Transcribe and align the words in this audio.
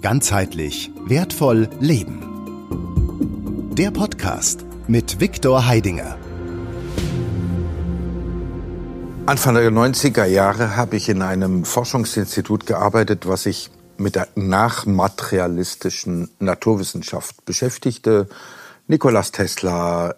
Ganzheitlich 0.00 0.92
wertvoll 1.06 1.68
leben. 1.80 2.22
Der 3.74 3.90
Podcast 3.90 4.64
mit 4.86 5.18
Viktor 5.18 5.66
Heidinger. 5.66 6.16
Anfang 9.26 9.56
der 9.56 9.72
90er 9.72 10.24
Jahre 10.24 10.76
habe 10.76 10.94
ich 10.94 11.08
in 11.08 11.20
einem 11.20 11.64
Forschungsinstitut 11.64 12.64
gearbeitet, 12.64 13.26
was 13.26 13.42
sich 13.42 13.70
mit 13.96 14.14
der 14.14 14.28
nachmaterialistischen 14.36 16.30
Naturwissenschaft 16.38 17.44
beschäftigte. 17.44 18.28
Nikolaus 18.86 19.32
Tesla, 19.32 20.14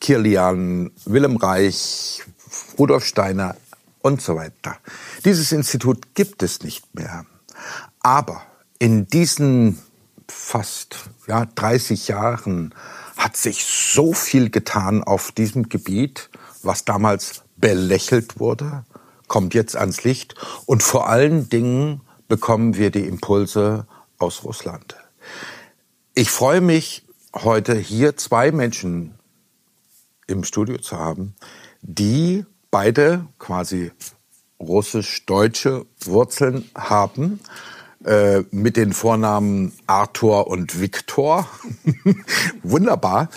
Kirlian, 0.00 0.90
Willem 1.04 1.36
Reich, 1.36 2.24
Rudolf 2.76 3.06
Steiner 3.06 3.54
und 4.00 4.20
so 4.20 4.34
weiter. 4.34 4.78
Dieses 5.24 5.52
Institut 5.52 6.16
gibt 6.16 6.42
es 6.42 6.64
nicht 6.64 6.92
mehr. 6.96 7.24
Aber 8.00 8.42
in 8.82 9.06
diesen 9.06 9.78
fast 10.26 10.96
ja, 11.28 11.46
30 11.46 12.08
Jahren 12.08 12.74
hat 13.16 13.36
sich 13.36 13.64
so 13.64 14.12
viel 14.12 14.50
getan 14.50 15.04
auf 15.04 15.30
diesem 15.30 15.68
Gebiet, 15.68 16.30
was 16.64 16.84
damals 16.84 17.44
belächelt 17.56 18.40
wurde, 18.40 18.84
kommt 19.28 19.54
jetzt 19.54 19.76
ans 19.76 20.02
Licht. 20.02 20.34
Und 20.66 20.82
vor 20.82 21.08
allen 21.08 21.48
Dingen 21.48 22.00
bekommen 22.26 22.76
wir 22.76 22.90
die 22.90 23.06
Impulse 23.06 23.86
aus 24.18 24.42
Russland. 24.42 24.96
Ich 26.14 26.32
freue 26.32 26.60
mich, 26.60 27.06
heute 27.36 27.76
hier 27.76 28.16
zwei 28.16 28.50
Menschen 28.50 29.14
im 30.26 30.42
Studio 30.42 30.78
zu 30.78 30.98
haben, 30.98 31.36
die 31.82 32.46
beide 32.72 33.28
quasi 33.38 33.92
russisch-deutsche 34.58 35.86
Wurzeln 36.00 36.68
haben 36.74 37.38
äh, 38.04 38.42
mit 38.50 38.76
den 38.76 38.92
Vornamen 38.92 39.72
Arthur 39.86 40.46
und 40.48 40.80
Viktor. 40.80 41.48
Wunderbar. 42.62 43.28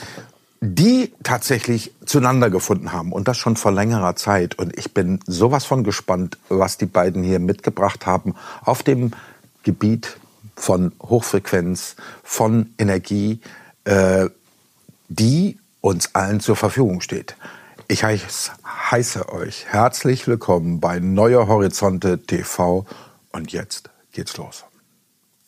Die 0.61 1.13
tatsächlich 1.21 1.93
zueinander 2.05 2.49
gefunden 2.49 2.91
haben 2.91 3.11
und 3.11 3.27
das 3.27 3.37
schon 3.37 3.55
vor 3.55 3.71
längerer 3.71 4.15
Zeit. 4.15 4.57
Und 4.57 4.77
ich 4.77 4.93
bin 4.93 5.19
sowas 5.27 5.65
von 5.65 5.83
gespannt, 5.83 6.37
was 6.49 6.77
die 6.77 6.87
beiden 6.87 7.23
hier 7.23 7.39
mitgebracht 7.39 8.05
haben 8.05 8.33
auf 8.63 8.81
dem 8.81 9.11
Gebiet 9.63 10.17
von 10.55 10.93
Hochfrequenz, 11.01 11.95
von 12.23 12.73
Energie, 12.77 13.41
äh, 13.83 14.29
die 15.09 15.59
uns 15.81 16.15
allen 16.15 16.39
zur 16.39 16.55
Verfügung 16.55 17.01
steht. 17.01 17.35
Ich 17.87 18.03
heiße 18.03 19.29
euch 19.29 19.65
herzlich 19.67 20.27
willkommen 20.27 20.79
bei 20.79 20.99
Neue 20.99 21.47
Horizonte 21.47 22.17
TV 22.17 22.85
und 23.31 23.51
jetzt 23.51 23.91
geht's 24.11 24.37
los. 24.37 24.64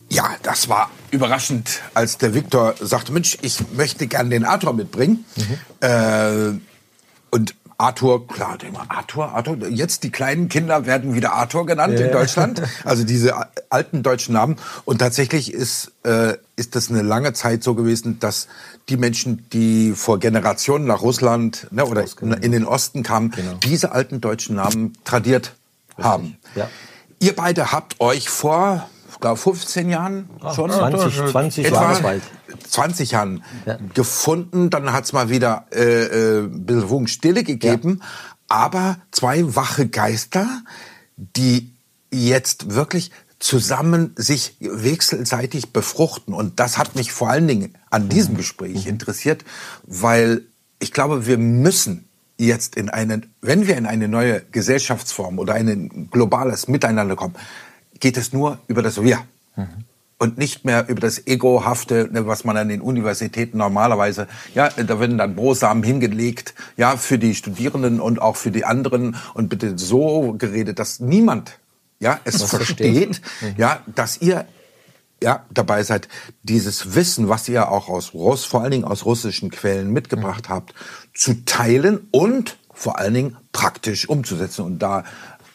Ja, 0.10 0.36
das 0.44 0.70
war 0.70 0.90
überraschend, 1.12 1.82
als 1.94 2.18
der 2.18 2.34
Viktor 2.34 2.76
sagte, 2.80 3.12
Mensch, 3.12 3.38
ich 3.42 3.60
möchte 3.74 4.08
gern 4.08 4.30
den 4.30 4.46
Arthur 4.46 4.74
mitbringen. 4.74 5.26
Mhm. 5.36 5.88
Äh, 5.88 6.60
und 7.30 7.56
Arthur, 7.80 8.28
klar, 8.28 8.58
Arthur, 8.88 9.30
Arthur. 9.30 9.68
Jetzt 9.70 10.04
die 10.04 10.10
kleinen 10.10 10.50
Kinder 10.50 10.88
werden 10.88 11.14
wieder 11.14 11.34
Arthur 11.34 11.66
genannt 11.68 12.00
ja. 12.00 12.08
in 12.08 12.12
Deutschland. 12.12 12.62
Also 12.84 13.04
diese 13.04 13.36
alten 13.70 14.02
deutschen 14.02 14.34
Namen. 14.34 14.56
Und 14.86 14.98
tatsächlich 14.98 15.54
ist, 15.54 15.92
äh, 16.04 16.38
ist 16.56 16.76
das 16.76 16.90
eine 16.90 17.04
lange 17.04 17.34
Zeit 17.34 17.64
so 17.64 17.76
gewesen, 17.76 18.18
dass 18.20 18.48
die 18.90 18.98
Menschen, 18.98 19.48
die 19.54 19.94
vor 19.94 20.20
Generationen 20.20 20.86
nach 20.86 21.02
Russland 21.02 21.68
ne, 21.70 21.86
oder 21.86 22.06
in 22.42 22.52
den 22.52 22.66
Osten 22.66 23.04
kamen, 23.04 23.32
genau. 23.32 23.54
diese 23.62 23.92
alten 23.92 24.22
deutschen 24.22 24.56
Namen 24.56 24.98
tradiert 25.04 25.54
Richtig. 25.90 26.06
haben. 26.06 26.38
Ja. 26.56 26.70
Ihr 27.20 27.36
beide 27.36 27.72
habt 27.72 28.00
euch 28.00 28.30
vor, 28.30 28.90
glaube, 29.20 29.38
15 29.38 29.90
Jahren 29.90 30.30
schon 30.54 30.70
20, 30.72 31.32
20 31.32 31.66
etwa 31.66 32.00
bald. 32.02 32.24
20 32.68 33.12
Jahren 33.12 33.44
ja. 33.66 33.78
gefunden. 33.94 34.70
Dann 34.70 34.92
hat's 34.94 35.14
mal 35.14 35.30
wieder 35.30 35.66
äh, 35.72 35.82
äh, 35.82 36.44
ein 36.46 36.66
bisschen 36.66 37.08
Stille 37.08 37.44
gegeben. 37.44 38.00
Ja. 38.02 38.08
Aber 38.50 38.98
zwei 39.12 39.56
wache 39.56 39.88
Geister, 39.88 40.48
die 41.18 41.74
jetzt 42.12 42.74
wirklich 42.74 43.12
zusammen 43.40 44.14
sich 44.16 44.56
wechselseitig 44.60 45.74
befruchten. 45.74 46.34
Und 46.34 46.60
das 46.60 46.78
hat 46.78 46.96
mich 46.96 47.12
vor 47.12 47.30
allen 47.30 47.48
Dingen 47.48 47.76
an 47.90 48.10
diesem 48.10 48.34
mhm. 48.34 48.38
Gespräch 48.38 48.86
mhm. 48.86 48.92
interessiert, 48.92 49.44
weil 49.84 50.44
ich 50.80 50.92
glaube, 50.92 51.26
wir 51.26 51.38
müssen 51.38 52.08
jetzt 52.38 52.76
in 52.76 52.90
eine, 52.90 53.22
wenn 53.42 53.68
wir 53.68 53.78
in 53.78 53.86
eine 53.86 54.08
neue 54.08 54.42
Gesellschaftsform 54.52 55.40
oder 55.40 55.56
ein 55.56 56.10
globales 56.12 56.68
Miteinander 56.68 57.16
kommen, 57.16 57.36
geht 58.00 58.18
es 58.18 58.34
nur 58.34 58.60
über 58.68 58.82
das 58.82 59.02
Wir. 59.02 59.20
Mhm. 59.56 59.86
Und 60.20 60.40
nicht 60.40 60.66
mehr 60.66 60.90
über 60.90 61.00
das 61.00 61.28
Egohafte, 61.28 62.10
ne, 62.12 62.26
was 62.26 62.44
man 62.44 62.58
an 62.58 62.70
den 62.70 62.82
Universitäten 62.82 63.60
normalerweise, 63.60 64.28
ja, 64.56 64.70
da 64.70 65.00
werden 65.00 65.20
dann 65.20 65.36
Brosamen 65.36 65.84
hingelegt, 65.84 66.56
ja, 66.76 66.98
für 66.98 67.20
die 67.20 67.36
Studierenden 67.36 68.00
und 68.00 68.20
auch 68.20 68.36
für 68.36 68.50
die 68.50 68.66
anderen 68.66 69.16
und 69.36 69.50
bitte 69.50 69.78
so 69.78 70.34
geredet, 70.36 70.80
dass 70.80 71.00
niemand, 71.00 71.60
ja, 72.00 72.20
es 72.24 72.42
was 72.42 72.50
versteht, 72.50 73.22
mhm. 73.42 73.54
ja, 73.58 73.82
dass 73.94 74.20
ihr 74.20 74.48
ja, 75.22 75.46
dabei 75.52 75.84
seid, 75.84 76.08
dieses 76.44 76.96
Wissen, 76.96 77.30
was 77.30 77.48
ihr 77.50 77.72
auch 77.72 77.90
aus 77.90 78.14
Russ, 78.14 78.46
vor 78.46 78.62
allen 78.62 78.72
Dingen 78.72 78.86
aus 78.86 79.06
russischen 79.06 79.52
Quellen 79.52 79.92
mitgebracht 79.92 80.50
mhm. 80.50 80.54
habt, 80.54 80.74
zu 81.14 81.46
teilen 81.46 82.08
und 82.12 82.58
vor 82.74 83.00
allen 83.00 83.14
Dingen 83.14 83.38
praktisch 83.52 84.08
umzusetzen. 84.08 84.64
Und 84.64 84.80
da 84.80 85.04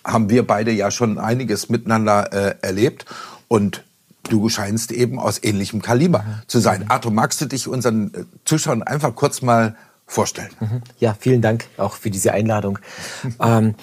haben 0.04 0.30
wir 0.30 0.46
beide 0.46 0.72
ja 0.72 0.90
schon 0.90 1.18
einiges 1.18 1.68
miteinander 1.68 2.32
äh, 2.32 2.54
erlebt. 2.62 3.06
Und 3.48 3.84
du 4.24 4.48
scheinst 4.48 4.92
eben 4.92 5.18
aus 5.18 5.42
ähnlichem 5.42 5.82
Kaliber 5.82 6.20
mhm. 6.20 6.42
zu 6.46 6.60
sein. 6.60 6.86
Arthur, 6.88 7.12
magst 7.12 7.40
du 7.40 7.46
dich 7.46 7.68
unseren 7.68 8.14
äh, 8.14 8.24
Zuschauern 8.44 8.82
einfach 8.82 9.14
kurz 9.14 9.42
mal 9.42 9.76
vorstellen? 10.06 10.50
Mhm. 10.60 10.82
Ja, 10.98 11.16
vielen 11.18 11.42
Dank 11.42 11.66
auch 11.76 11.94
für 11.94 12.10
diese 12.10 12.32
Einladung. 12.32 12.78
ähm, 13.40 13.74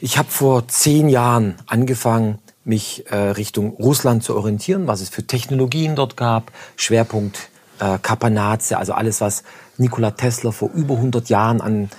ich 0.00 0.18
habe 0.18 0.30
vor 0.30 0.68
zehn 0.68 1.08
Jahren 1.08 1.54
angefangen, 1.66 2.38
mich 2.64 3.04
äh, 3.10 3.16
Richtung 3.16 3.70
Russland 3.74 4.24
zu 4.24 4.34
orientieren, 4.34 4.86
was 4.86 5.00
es 5.00 5.10
für 5.10 5.26
Technologien 5.26 5.96
dort 5.96 6.16
gab, 6.16 6.50
Schwerpunkt 6.76 7.50
äh, 7.78 7.98
Kapanaze, 8.00 8.78
also 8.78 8.94
alles, 8.94 9.20
was 9.20 9.44
Nikola 9.76 10.12
Tesla 10.12 10.50
vor 10.50 10.70
über 10.72 10.94
100 10.94 11.28
Jahren 11.28 11.60
an 11.60 11.90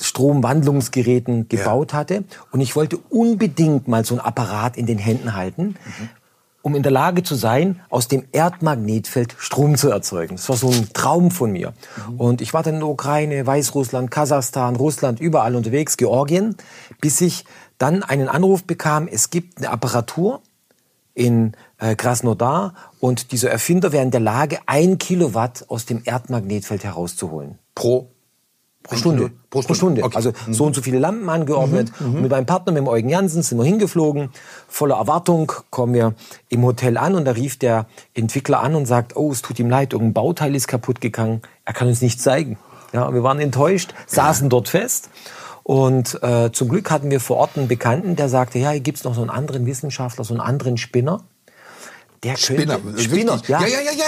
Stromwandlungsgeräten 0.00 1.48
gebaut 1.48 1.92
ja. 1.92 1.98
hatte. 1.98 2.24
Und 2.50 2.60
ich 2.60 2.76
wollte 2.76 2.98
unbedingt 3.10 3.88
mal 3.88 4.04
so 4.04 4.14
ein 4.14 4.20
Apparat 4.20 4.76
in 4.76 4.86
den 4.86 4.98
Händen 4.98 5.34
halten, 5.34 5.62
mhm. 5.62 6.08
um 6.62 6.74
in 6.74 6.82
der 6.82 6.92
Lage 6.92 7.22
zu 7.22 7.34
sein, 7.34 7.80
aus 7.90 8.08
dem 8.08 8.24
Erdmagnetfeld 8.32 9.34
Strom 9.38 9.76
zu 9.76 9.90
erzeugen. 9.90 10.36
Das 10.36 10.48
war 10.48 10.56
so 10.56 10.70
ein 10.70 10.88
Traum 10.92 11.30
von 11.30 11.52
mir. 11.52 11.74
Mhm. 12.08 12.20
Und 12.20 12.40
ich 12.40 12.54
war 12.54 12.62
dann 12.62 12.74
in 12.74 12.80
der 12.80 12.88
Ukraine, 12.88 13.46
Weißrussland, 13.46 14.10
Kasachstan, 14.10 14.76
Russland, 14.76 15.20
überall 15.20 15.54
unterwegs, 15.54 15.96
Georgien, 15.96 16.56
bis 17.00 17.20
ich 17.20 17.44
dann 17.78 18.02
einen 18.02 18.28
Anruf 18.28 18.64
bekam, 18.64 19.08
es 19.08 19.30
gibt 19.30 19.58
eine 19.58 19.70
Apparatur 19.70 20.42
in 21.14 21.52
äh, 21.78 21.96
Krasnodar 21.96 22.74
und 23.00 23.32
dieser 23.32 23.50
Erfinder 23.50 23.92
wäre 23.92 24.04
in 24.04 24.10
der 24.10 24.20
Lage, 24.20 24.58
ein 24.66 24.98
Kilowatt 24.98 25.64
aus 25.68 25.84
dem 25.84 26.02
Erdmagnetfeld 26.04 26.84
herauszuholen. 26.84 27.58
Pro? 27.74 28.10
Pro 28.88 28.96
Stunde. 28.96 29.30
Pro 29.50 29.62
Stunde. 29.62 29.66
Pro 29.66 29.74
Stunde. 29.74 30.04
Okay. 30.04 30.16
Also 30.16 30.32
mhm. 30.46 30.54
so 30.54 30.64
und 30.64 30.74
so 30.74 30.82
viele 30.82 30.98
Lampen 30.98 31.28
angeordnet. 31.28 31.92
Mhm. 32.00 32.14
Und 32.14 32.22
mit 32.22 32.30
meinem 32.30 32.46
Partner, 32.46 32.72
mit 32.72 32.80
dem 32.80 32.88
Eugen 32.88 33.08
Jansen, 33.08 33.42
sind 33.42 33.58
wir 33.58 33.64
hingeflogen. 33.64 34.30
Voller 34.66 34.96
Erwartung 34.96 35.52
kommen 35.70 35.94
wir 35.94 36.14
im 36.48 36.64
Hotel 36.64 36.96
an 36.96 37.14
und 37.14 37.24
da 37.24 37.32
rief 37.32 37.58
der 37.58 37.86
Entwickler 38.14 38.60
an 38.60 38.74
und 38.74 38.86
sagt, 38.86 39.16
oh, 39.16 39.30
es 39.30 39.42
tut 39.42 39.58
ihm 39.58 39.68
leid, 39.68 39.92
irgendein 39.92 40.14
Bauteil 40.14 40.54
ist 40.54 40.68
kaputt 40.68 41.00
gegangen. 41.00 41.42
Er 41.64 41.74
kann 41.74 41.88
uns 41.88 42.00
nichts 42.00 42.22
zeigen. 42.22 42.58
Ja, 42.92 43.12
wir 43.12 43.22
waren 43.22 43.38
enttäuscht, 43.38 43.92
saßen 44.06 44.48
dort 44.48 44.68
fest 44.68 45.10
und 45.68 46.22
äh, 46.22 46.50
zum 46.50 46.70
Glück 46.70 46.90
hatten 46.90 47.10
wir 47.10 47.20
vor 47.20 47.36
Ort 47.36 47.58
einen 47.58 47.68
Bekannten, 47.68 48.16
der 48.16 48.30
sagte, 48.30 48.58
ja, 48.58 48.70
hier 48.70 48.80
gibt's 48.80 49.04
noch 49.04 49.14
so 49.14 49.20
einen 49.20 49.28
anderen 49.28 49.66
Wissenschaftler, 49.66 50.24
so 50.24 50.32
einen 50.32 50.40
anderen 50.40 50.78
Spinner. 50.78 51.20
Der 52.22 52.38
Spinner, 52.38 52.78
könnte, 52.78 53.02
Spinner, 53.02 53.38
ja. 53.46 53.60
ja, 53.60 53.66
ja, 53.66 53.80
ja, 53.80 53.92
ja. 53.92 54.06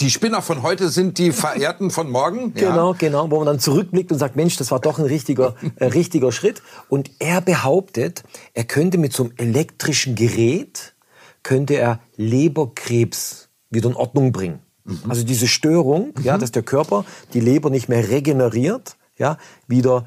Die 0.00 0.10
Spinner 0.10 0.42
von 0.42 0.62
heute 0.62 0.88
sind 0.90 1.18
die 1.18 1.32
Verehrten 1.32 1.90
von 1.90 2.10
morgen. 2.10 2.52
Ja. 2.56 2.70
Genau, 2.70 2.94
genau, 2.96 3.30
wo 3.30 3.38
man 3.38 3.46
dann 3.46 3.58
zurückblickt 3.58 4.12
und 4.12 4.18
sagt, 4.18 4.36
Mensch, 4.36 4.56
das 4.56 4.70
war 4.70 4.80
doch 4.80 4.98
ein 4.98 5.04
richtiger, 5.04 5.54
äh, 5.76 5.86
richtiger 5.86 6.32
Schritt. 6.32 6.62
Und 6.88 7.10
er 7.18 7.40
behauptet, 7.40 8.22
er 8.54 8.64
könnte 8.64 8.98
mit 8.98 9.12
so 9.12 9.24
einem 9.24 9.32
elektrischen 9.36 10.14
Gerät, 10.14 10.94
könnte 11.42 11.74
er 11.74 12.00
Leberkrebs 12.16 13.48
wieder 13.70 13.88
in 13.88 13.96
Ordnung 13.96 14.32
bringen. 14.32 14.60
Mhm. 14.84 15.02
Also 15.08 15.24
diese 15.24 15.48
Störung, 15.48 16.12
mhm. 16.16 16.24
ja, 16.24 16.38
dass 16.38 16.52
der 16.52 16.62
Körper 16.62 17.04
die 17.32 17.40
Leber 17.40 17.70
nicht 17.70 17.88
mehr 17.88 18.08
regeneriert, 18.08 18.96
ja, 19.16 19.36
wieder 19.66 20.06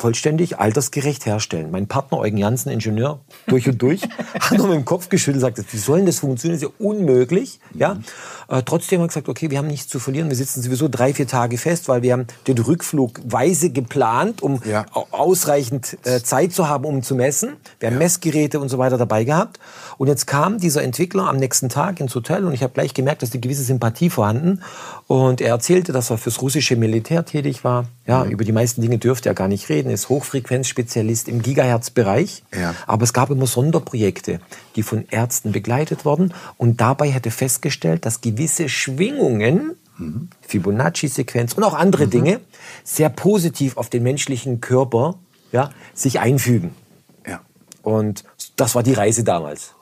vollständig 0.00 0.58
altersgerecht 0.58 1.26
herstellen. 1.26 1.70
Mein 1.70 1.86
Partner 1.86 2.18
Eugen 2.18 2.38
Janssen, 2.38 2.70
Ingenieur, 2.70 3.20
durch 3.46 3.68
und 3.68 3.80
durch, 3.80 4.02
hat 4.40 4.58
noch 4.58 4.66
mit 4.66 4.74
dem 4.74 4.84
Kopf 4.84 5.08
geschüttelt 5.08 5.44
und 5.44 5.54
sagt, 5.54 5.72
wie 5.72 5.76
soll 5.76 5.98
denn 5.98 6.06
das 6.06 6.20
funktionieren? 6.20 6.58
Das 6.60 6.70
ist 6.70 6.78
ja 6.78 6.86
unmöglich. 6.86 7.60
Ja? 7.74 7.98
Äh, 8.50 8.62
trotzdem 8.64 8.98
haben 8.98 9.04
wir 9.04 9.08
gesagt, 9.08 9.28
okay, 9.28 9.48
wir 9.50 9.58
haben 9.58 9.68
nichts 9.68 9.88
zu 9.88 10.00
verlieren. 10.00 10.28
Wir 10.28 10.36
sitzen 10.36 10.60
sowieso 10.60 10.88
drei, 10.88 11.14
vier 11.14 11.26
Tage 11.28 11.56
fest, 11.56 11.88
weil 11.88 12.02
wir 12.02 12.12
haben 12.12 12.26
den 12.48 12.58
Rückflug 12.58 13.20
weise 13.24 13.70
geplant, 13.70 14.42
um 14.42 14.60
Ja. 14.64 14.86
au- 14.92 15.06
ausreichend 15.12 15.96
äh, 16.04 16.20
Zeit 16.20 16.52
zu 16.52 16.68
haben, 16.68 16.84
um 16.84 17.02
zu 17.02 17.14
messen. 17.14 17.50
Wir 17.78 17.90
haben 17.90 17.98
Messgeräte 17.98 18.58
und 18.58 18.68
so 18.68 18.78
weiter 18.78 18.98
dabei 18.98 19.22
gehabt. 19.24 19.60
Und 19.98 20.08
jetzt 20.08 20.26
kam 20.26 20.58
dieser 20.58 20.82
Entwickler 20.82 21.28
am 21.28 21.36
nächsten 21.36 21.68
Tag 21.68 22.00
ins 22.00 22.14
Hotel 22.14 22.44
und 22.44 22.52
ich 22.52 22.62
habe 22.64 22.72
gleich 22.72 22.92
gemerkt, 22.92 23.22
dass 23.22 23.30
die 23.30 23.40
gewisse 23.40 23.62
Sympathie 23.62 24.10
vorhanden. 24.10 24.62
Und 25.06 25.40
er 25.40 25.50
erzählte, 25.50 25.92
dass 25.92 26.10
er 26.10 26.18
fürs 26.18 26.42
russische 26.42 26.74
Militär 26.74 27.24
tätig 27.24 27.62
war. 27.64 27.84
Ja, 28.06 28.24
über 28.24 28.42
die 28.44 28.52
meisten 28.52 28.80
Dinge 28.82 28.98
dürfte 28.98 29.28
er 29.28 29.34
gar 29.36 29.46
nicht 29.46 29.68
reden. 29.68 29.88
Er 29.90 29.94
ist 29.94 30.08
Hochfrequenzspezialist 30.08 31.28
im 31.28 31.42
Gigahertz-Bereich. 31.42 32.42
Ja. 32.58 32.74
Aber 32.88 33.04
es 33.04 33.12
gab 33.12 33.30
immer 33.30 33.46
Sonderprojekte, 33.46 34.40
die 34.74 34.82
von 34.82 35.04
Ärzten 35.10 35.52
begleitet 35.52 36.04
wurden. 36.04 36.34
Und 36.56 36.80
dabei 36.80 37.10
hätte 37.10 37.30
festgestellt, 37.30 38.04
dass 38.06 38.20
gewisse 38.20 38.39
Schwingungen, 38.48 39.76
Fibonacci-Sequenz 40.42 41.54
und 41.54 41.64
auch 41.64 41.74
andere 41.74 42.08
Dinge, 42.08 42.40
sehr 42.84 43.08
positiv 43.10 43.76
auf 43.76 43.90
den 43.90 44.02
menschlichen 44.02 44.60
Körper 44.60 45.18
ja, 45.52 45.70
sich 45.94 46.20
einfügen. 46.20 46.74
Ja. 47.26 47.40
Und 47.82 48.24
das 48.56 48.74
war 48.74 48.82
die 48.82 48.94
Reise 48.94 49.24
damals. 49.24 49.74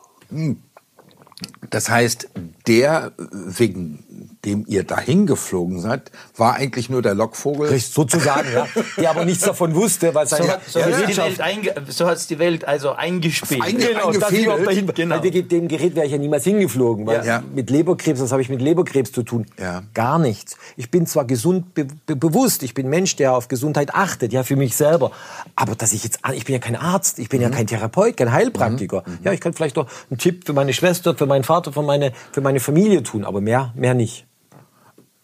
Das 1.70 1.88
heißt, 1.88 2.30
der, 2.66 3.12
wegen 3.16 4.04
dem 4.44 4.64
ihr 4.68 4.84
dahin 4.84 5.26
geflogen 5.26 5.80
seid, 5.80 6.12
war 6.36 6.54
eigentlich 6.54 6.88
nur 6.88 7.02
der 7.02 7.14
Lockvogel. 7.14 7.70
Richtig, 7.70 7.92
Sozusagen, 7.92 8.48
ja. 8.52 8.66
Der 8.96 9.10
aber 9.10 9.24
nichts 9.24 9.42
davon 9.44 9.74
wusste, 9.74 10.14
weil 10.14 10.26
So 10.26 10.36
seine 10.36 10.52
hat 10.52 10.60
so 10.68 10.80
hat's 10.80 10.86
die 10.96 11.02
Gerätschaft- 11.02 11.28
Welt 11.28 11.40
einge 11.40 11.74
so 11.88 12.06
hat's 12.06 12.26
die 12.28 12.38
Welt 12.38 12.64
also 12.64 12.92
eingespielt. 12.92 13.62
Einge- 13.62 13.88
Genau, 13.88 14.12
dahin, 14.12 14.86
Genau. 14.94 15.22
Weil 15.22 15.42
dem 15.42 15.66
Gerät 15.68 15.96
wäre 15.96 16.06
ich 16.06 16.12
ja 16.12 16.18
niemals 16.18 16.44
hingeflogen. 16.44 17.06
Weil 17.06 17.26
Ja. 17.26 17.42
Mit 17.54 17.70
Leberkrebs, 17.70 18.20
was 18.20 18.30
habe 18.32 18.40
ich 18.42 18.48
mit 18.48 18.62
Leberkrebs 18.62 19.12
zu 19.12 19.22
tun? 19.22 19.46
Ja. 19.58 19.82
Gar 19.94 20.18
nichts. 20.18 20.56
Ich 20.76 20.90
bin 20.90 21.06
zwar 21.06 21.24
gesund 21.24 21.74
be 21.74 21.86
be 22.06 22.14
bewusst, 22.16 22.62
ich 22.62 22.74
bin 22.74 22.88
Mensch, 22.88 23.16
der 23.16 23.34
auf 23.34 23.48
Gesundheit 23.48 23.94
achtet, 23.94 24.32
ja, 24.32 24.42
für 24.44 24.56
mich 24.56 24.76
selber. 24.76 25.10
Aber 25.56 25.74
dass 25.74 25.92
ich 25.92 26.04
jetzt, 26.04 26.24
an- 26.24 26.34
ich 26.34 26.44
bin 26.44 26.52
ja 26.54 26.60
kein 26.60 26.76
Arzt, 26.76 27.18
ich 27.18 27.28
bin 27.28 27.40
Mhm. 27.40 27.44
ja 27.44 27.50
kein 27.50 27.66
Therapeut, 27.66 28.16
kein 28.16 28.32
Heilpraktiker. 28.32 29.02
Ja, 29.24 29.32
ich 29.32 29.40
kann 29.40 29.52
vielleicht 29.52 29.76
doch 29.76 29.86
einen 30.10 30.18
Tipp 30.18 30.44
für 30.46 30.52
meine 30.52 30.72
Schwester, 30.72 31.14
für 31.16 31.26
meinen 31.26 31.44
Vater, 31.44 31.72
für 31.72 31.82
meine, 31.82 32.12
für 32.32 32.40
meine 32.40 32.60
Familie 32.60 33.02
tun, 33.02 33.24
aber 33.24 33.40
mehr, 33.40 33.72
mehr 33.74 33.94
nicht. 33.94 34.26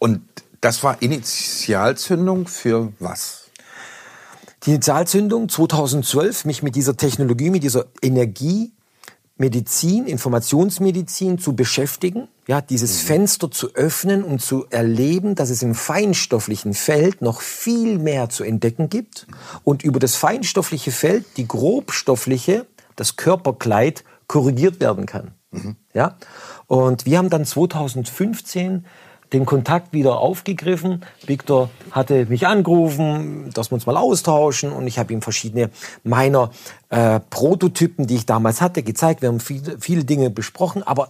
Und 0.05 0.21
das 0.61 0.83
war 0.83 1.01
Initialzündung 1.01 2.47
für 2.47 2.93
was? 2.99 3.45
Die 4.61 4.69
Initialzündung 4.69 5.49
2012, 5.49 6.45
mich 6.45 6.61
mit 6.61 6.75
dieser 6.75 6.95
Technologie, 6.95 7.49
mit 7.49 7.63
dieser 7.63 7.87
Energie, 8.03 8.71
Medizin, 9.37 10.05
Informationsmedizin 10.05 11.39
zu 11.39 11.55
beschäftigen, 11.55 12.27
ja, 12.45 12.61
dieses 12.61 13.01
Fenster 13.01 13.49
zu 13.49 13.73
öffnen 13.73 14.23
und 14.23 14.43
zu 14.43 14.67
erleben, 14.69 15.33
dass 15.33 15.49
es 15.49 15.63
im 15.63 15.73
feinstofflichen 15.73 16.75
Feld 16.75 17.23
noch 17.23 17.41
viel 17.41 17.97
mehr 17.97 18.29
zu 18.29 18.43
entdecken 18.43 18.89
gibt 18.89 19.25
und 19.63 19.83
über 19.83 19.99
das 19.99 20.15
feinstoffliche 20.15 20.91
Feld 20.91 21.25
die 21.37 21.47
grobstoffliche, 21.47 22.67
das 22.95 23.15
Körperkleid 23.15 24.03
korrigiert 24.27 24.79
werden 24.79 25.07
kann. 25.07 25.31
Ja? 25.95 26.15
Und 26.67 27.07
wir 27.07 27.17
haben 27.17 27.31
dann 27.31 27.43
2015 27.43 28.85
den 29.33 29.45
Kontakt 29.45 29.93
wieder 29.93 30.19
aufgegriffen. 30.19 31.03
Victor 31.25 31.69
hatte 31.91 32.25
mich 32.25 32.47
angerufen, 32.47 33.49
dass 33.53 33.71
wir 33.71 33.75
uns 33.75 33.85
mal 33.85 33.97
austauschen 33.97 34.71
und 34.71 34.87
ich 34.87 34.99
habe 34.99 35.13
ihm 35.13 35.21
verschiedene 35.21 35.69
meiner 36.03 36.51
äh, 36.89 37.19
Prototypen, 37.29 38.07
die 38.07 38.15
ich 38.15 38.25
damals 38.25 38.61
hatte, 38.61 38.83
gezeigt. 38.83 39.21
Wir 39.21 39.29
haben 39.29 39.39
viele, 39.39 39.77
viele 39.79 40.03
Dinge 40.05 40.29
besprochen, 40.29 40.83
aber 40.83 41.09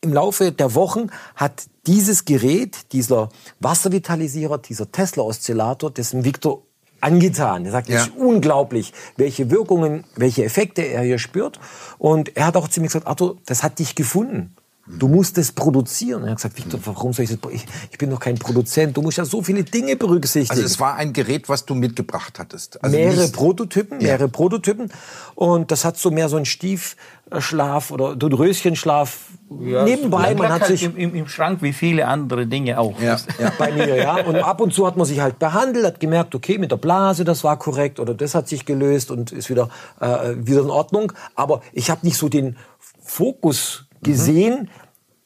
im 0.00 0.12
Laufe 0.12 0.52
der 0.52 0.74
Wochen 0.74 1.08
hat 1.34 1.64
dieses 1.86 2.24
Gerät, 2.24 2.92
dieser 2.92 3.30
Wasservitalisierer, 3.60 4.58
dieser 4.58 4.90
Tesla-Oszillator, 4.92 5.90
dessen 5.90 6.24
Victor 6.24 6.62
angetan. 7.00 7.64
Er 7.66 7.72
sagt, 7.72 7.88
Ja. 7.88 7.96
es 8.00 8.06
ist 8.08 8.16
unglaublich, 8.16 8.92
welche 9.16 9.50
Wirkungen, 9.50 10.04
welche 10.16 10.44
Effekte 10.44 10.82
er 10.82 11.02
hier 11.02 11.18
spürt. 11.18 11.58
Und 11.98 12.36
er 12.36 12.46
hat 12.46 12.56
auch 12.56 12.68
zu 12.68 12.80
mir 12.80 12.86
gesagt, 12.86 13.06
Arthur, 13.06 13.36
das 13.46 13.62
hat 13.62 13.78
dich 13.78 13.94
gefunden. 13.94 14.54
Du 14.86 15.08
musst 15.08 15.38
es 15.38 15.50
produzieren. 15.50 16.24
Er 16.24 16.30
hat 16.32 16.36
gesagt, 16.36 16.58
Victor, 16.58 16.78
warum 16.84 17.14
soll 17.14 17.24
ich 17.24 17.30
das? 17.40 17.52
Ich, 17.52 17.64
ich 17.90 17.96
bin 17.96 18.10
doch 18.10 18.20
kein 18.20 18.34
Produzent. 18.34 18.94
Du 18.94 19.00
musst 19.00 19.16
ja 19.16 19.24
so 19.24 19.40
viele 19.40 19.64
Dinge 19.64 19.96
berücksichtigen 19.96 20.50
Also 20.50 20.62
es 20.62 20.78
war 20.78 20.96
ein 20.96 21.14
Gerät, 21.14 21.48
was 21.48 21.64
du 21.64 21.74
mitgebracht 21.74 22.38
hattest. 22.38 22.82
Also 22.84 22.94
mehrere 22.94 23.22
nicht- 23.22 23.32
Prototypen, 23.34 23.98
mehrere 23.98 24.28
Prototypen. 24.28 24.92
Und 25.34 25.70
das 25.70 25.86
hat 25.86 25.96
so 25.96 26.10
mehr 26.10 26.28
so 26.28 26.36
einen 26.36 26.44
Stiefschlaf 26.44 27.90
oder 27.90 28.14
Röschenschlaf 28.20 29.20
nebenbei. 29.48 30.32
Lag 30.32 30.38
Man 30.38 30.52
hat 30.52 30.60
halt 30.62 30.72
sich 30.72 30.82
im, 30.82 30.96
im, 30.98 31.14
im 31.14 31.28
Schrank 31.28 31.62
wie 31.62 31.72
viele 31.72 32.06
andere 32.06 32.46
Dinge 32.46 32.78
auch. 32.78 33.00
Ja, 33.00 33.16
ja. 33.38 33.52
bei 33.58 33.72
mir, 33.72 33.96
ja. 33.96 34.16
Und 34.26 34.36
ab 34.36 34.60
und 34.60 34.74
zu 34.74 34.86
hat 34.86 34.98
man 34.98 35.06
sich 35.06 35.20
halt 35.20 35.38
behandelt, 35.38 35.86
hat 35.86 36.00
gemerkt, 36.00 36.34
okay, 36.34 36.58
mit 36.58 36.70
der 36.70 36.76
Blase, 36.76 37.24
das 37.24 37.42
war 37.42 37.58
korrekt 37.58 38.00
oder 38.00 38.12
das 38.12 38.34
hat 38.34 38.48
sich 38.48 38.66
gelöst 38.66 39.10
und 39.10 39.32
ist 39.32 39.48
wieder, 39.48 39.70
äh, 40.00 40.34
wieder 40.36 40.60
in 40.60 40.70
Ordnung. 40.70 41.12
Aber 41.34 41.62
ich 41.72 41.88
habe 41.90 42.04
nicht 42.06 42.18
so 42.18 42.28
den 42.28 42.56
Fokus 43.02 43.83
gesehen, 44.04 44.70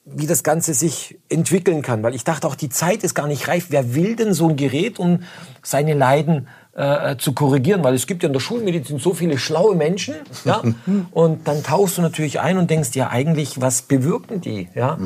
wie 0.04 0.26
das 0.26 0.42
Ganze 0.42 0.74
sich 0.74 1.18
entwickeln 1.28 1.82
kann. 1.82 2.02
Weil 2.02 2.14
ich 2.14 2.24
dachte 2.24 2.46
auch, 2.46 2.54
die 2.54 2.68
Zeit 2.70 3.04
ist 3.04 3.14
gar 3.14 3.26
nicht 3.26 3.48
reif. 3.48 3.66
Wer 3.68 3.94
will 3.94 4.16
denn 4.16 4.32
so 4.32 4.48
ein 4.48 4.56
Gerät, 4.56 4.98
um 4.98 5.22
seine 5.62 5.94
Leiden 5.94 6.48
äh, 6.74 7.16
zu 7.16 7.32
korrigieren? 7.34 7.84
Weil 7.84 7.94
es 7.94 8.06
gibt 8.06 8.22
ja 8.22 8.28
in 8.28 8.32
der 8.32 8.40
Schulmedizin 8.40 8.98
so 8.98 9.12
viele 9.12 9.38
schlaue 9.38 9.74
Menschen. 9.74 10.14
Ja? 10.44 10.62
Und 11.10 11.46
dann 11.46 11.62
tauchst 11.62 11.98
du 11.98 12.02
natürlich 12.02 12.40
ein 12.40 12.58
und 12.58 12.70
denkst, 12.70 12.90
ja 12.94 13.10
eigentlich, 13.10 13.60
was 13.60 13.82
bewirken 13.82 14.40
die? 14.40 14.68
Ja? 14.74 14.98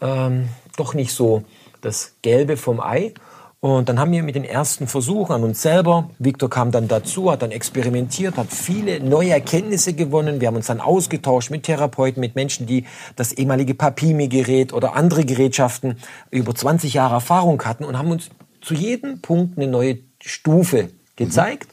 Ähm, 0.00 0.48
doch 0.76 0.94
nicht 0.94 1.12
so 1.12 1.44
das 1.80 2.14
Gelbe 2.22 2.56
vom 2.56 2.80
Ei. 2.80 3.14
Und 3.60 3.90
dann 3.90 3.98
haben 4.00 4.10
wir 4.10 4.22
mit 4.22 4.36
den 4.36 4.44
ersten 4.44 4.86
Versuchen 4.86 5.32
an 5.32 5.44
uns 5.44 5.60
selber, 5.60 6.08
Victor 6.18 6.48
kam 6.48 6.70
dann 6.70 6.88
dazu, 6.88 7.30
hat 7.30 7.42
dann 7.42 7.50
experimentiert, 7.50 8.38
hat 8.38 8.50
viele 8.50 9.00
neue 9.00 9.30
Erkenntnisse 9.30 9.92
gewonnen. 9.92 10.40
Wir 10.40 10.48
haben 10.48 10.56
uns 10.56 10.68
dann 10.68 10.80
ausgetauscht 10.80 11.50
mit 11.50 11.64
Therapeuten, 11.64 12.20
mit 12.20 12.36
Menschen, 12.36 12.66
die 12.66 12.86
das 13.16 13.32
ehemalige 13.32 13.74
Papimi-Gerät 13.74 14.72
oder 14.72 14.96
andere 14.96 15.26
Gerätschaften 15.26 15.98
über 16.30 16.54
20 16.54 16.94
Jahre 16.94 17.14
Erfahrung 17.14 17.62
hatten 17.62 17.84
und 17.84 17.98
haben 17.98 18.10
uns 18.10 18.30
zu 18.62 18.72
jedem 18.72 19.20
Punkt 19.20 19.58
eine 19.58 19.66
neue 19.66 19.98
Stufe 20.22 20.88
gezeigt, 21.16 21.68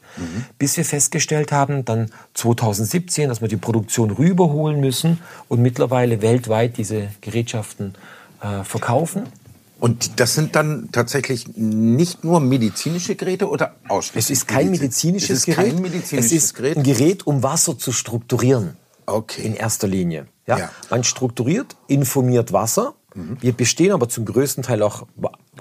bis 0.58 0.76
wir 0.76 0.84
festgestellt 0.84 1.52
haben, 1.52 1.86
dann 1.86 2.10
2017, 2.34 3.30
dass 3.30 3.40
wir 3.40 3.48
die 3.48 3.56
Produktion 3.56 4.10
rüberholen 4.10 4.78
müssen 4.78 5.20
und 5.48 5.62
mittlerweile 5.62 6.20
weltweit 6.20 6.76
diese 6.76 7.08
Gerätschaften 7.22 7.94
äh, 8.42 8.62
verkaufen. 8.62 9.22
Und 9.80 10.18
das 10.18 10.34
sind 10.34 10.56
dann 10.56 10.88
tatsächlich 10.90 11.56
nicht 11.56 12.24
nur 12.24 12.40
medizinische 12.40 13.14
Geräte 13.14 13.48
oder 13.48 13.76
ausschließlich? 13.88 14.24
Es 14.24 14.42
ist 14.42 14.48
kein 14.48 14.70
Medizin? 14.70 15.12
medizinisches 15.12 15.30
es 15.30 15.38
ist 15.38 15.46
Gerät. 15.46 15.72
Kein 15.72 15.82
medizinisches 15.82 16.26
es 16.26 16.32
ist 16.32 16.54
Gerät. 16.54 16.76
ein 16.76 16.82
Gerät, 16.82 17.26
um 17.26 17.42
Wasser 17.42 17.78
zu 17.78 17.92
strukturieren. 17.92 18.76
Okay. 19.06 19.42
In 19.42 19.54
erster 19.54 19.86
Linie. 19.86 20.26
Ja? 20.46 20.58
Ja. 20.58 20.70
Man 20.90 21.04
strukturiert, 21.04 21.76
informiert 21.86 22.52
Wasser. 22.52 22.94
Wir 23.40 23.52
bestehen 23.52 23.90
aber 23.92 24.08
zum 24.08 24.24
größten 24.26 24.62
Teil 24.62 24.82
auch 24.82 25.06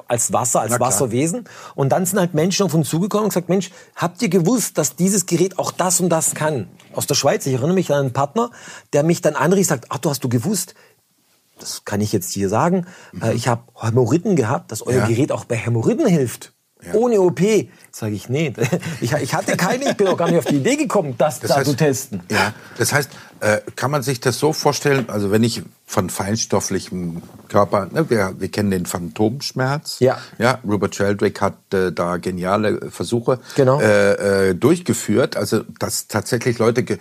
als 0.07 0.31
Wasser, 0.31 0.61
als. 0.61 0.79
Wasserwesen. 0.79 1.45
Und 1.75 1.89
dann 1.89 2.05
sind 2.05 2.19
halt 2.19 2.33
Menschen 2.33 2.65
auf 2.65 2.73
uns 2.73 2.89
zugekommen 2.89 3.25
und 3.25 3.29
gesagt, 3.29 3.49
Mensch, 3.49 3.71
habt 3.95 4.21
ihr 4.21 4.29
gewusst, 4.29 4.77
dass 4.77 4.95
dieses 4.95 5.25
Gerät 5.25 5.57
auch 5.57 5.71
das 5.71 5.99
und 5.99 6.09
das 6.09 6.35
kann? 6.35 6.67
Aus 6.93 7.07
der 7.07 7.15
Schweiz. 7.15 7.45
Ich 7.45 7.53
erinnere 7.53 7.73
mich 7.73 7.91
an 7.91 7.99
einen 7.99 8.13
Partner, 8.13 8.51
der 8.93 9.03
mich 9.03 9.21
dann 9.21 9.35
anrief, 9.35 9.67
sagt, 9.67 9.85
ach, 9.89 9.97
du 9.97 10.09
hast 10.09 10.23
du 10.23 10.29
gewusst, 10.29 10.75
das 11.59 11.85
kann 11.85 12.01
ich 12.01 12.13
jetzt 12.13 12.31
hier 12.31 12.49
sagen, 12.49 12.85
äh, 13.21 13.33
ich 13.33 13.47
habe 13.47 13.63
Hämorrhoiden 13.75 14.35
gehabt, 14.35 14.71
dass 14.71 14.85
euer 14.85 14.97
Ja. 14.99 15.07
Gerät 15.07 15.31
auch 15.31 15.45
bei 15.45 15.55
Hämorrhoiden 15.55 16.07
hilft. 16.07 16.53
Ohne 16.93 17.19
OP. 17.21 17.41
Sage 17.91 18.13
ich, 18.13 18.29
nee, 18.29 18.53
ich, 19.01 19.11
ich 19.11 19.33
hatte 19.33 19.57
keine, 19.57 19.89
ich 19.89 19.97
bin 19.97 20.07
auch 20.07 20.17
gar 20.17 20.29
nicht 20.29 20.37
auf 20.37 20.45
die 20.45 20.57
Idee 20.57 20.75
gekommen, 20.75 21.15
das, 21.17 21.39
da 21.39 21.63
zu 21.63 21.75
testen. 21.75 22.21
Ja, 22.31 22.53
das 22.77 22.93
heißt, 22.93 23.09
äh, 23.39 23.59
kann 23.75 23.91
man 23.91 24.03
sich 24.03 24.19
das 24.19 24.39
so 24.39 24.53
vorstellen, 24.53 25.09
also 25.09 25.31
wenn 25.31 25.43
ich 25.43 25.63
von 25.85 26.09
feinstofflichem 26.09 27.21
Körper, 27.47 27.87
ne, 27.91 28.09
wir, 28.09 28.35
wir 28.37 28.49
kennen 28.49 28.71
den 28.71 28.85
Phantomschmerz. 28.85 29.97
Ja. 29.99 30.17
Ja, 30.37 30.59
Robert 30.67 30.95
Sheldrake 30.95 31.39
hat 31.41 31.73
äh, 31.73 31.91
da 31.93 32.17
geniale 32.17 32.91
Versuche 32.91 33.39
Genau. 33.55 33.79
äh, 33.79 34.49
äh, 34.49 34.55
durchgeführt, 34.55 35.37
also 35.37 35.63
dass 35.79 36.07
tatsächlich 36.07 36.59
Leute 36.59 36.83
ge, 36.83 36.97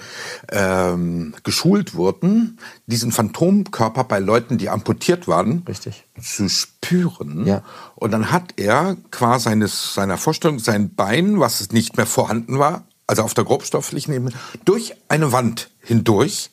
ähm, 0.50 1.34
geschult 1.42 1.94
wurden, 1.94 2.58
diesen 2.86 3.10
Phantomkörper 3.10 4.04
bei 4.04 4.20
Leuten, 4.20 4.56
die 4.56 4.68
amputiert 4.68 5.26
waren, 5.26 5.64
Richtig. 5.68 6.04
zu 6.22 6.48
spüren. 6.48 7.46
Ja. 7.46 7.62
Und 7.96 8.12
dann 8.12 8.30
hat 8.30 8.54
er 8.56 8.96
qua 9.10 9.38
seines, 9.40 9.94
seiner 9.94 10.16
Vorstellung 10.16 10.58
sein 10.60 10.94
Bein, 10.94 11.40
was 11.40 11.72
nicht 11.72 11.96
mehr 11.96 12.06
vorhanden 12.06 12.58
war, 12.58 12.84
also 13.06 13.22
auf 13.22 13.34
der 13.34 13.44
grobstofflichen 13.44 14.12
Ebene, 14.14 14.32
durch 14.64 14.94
eine 15.08 15.32
Wand 15.32 15.70
hindurch. 15.80 16.50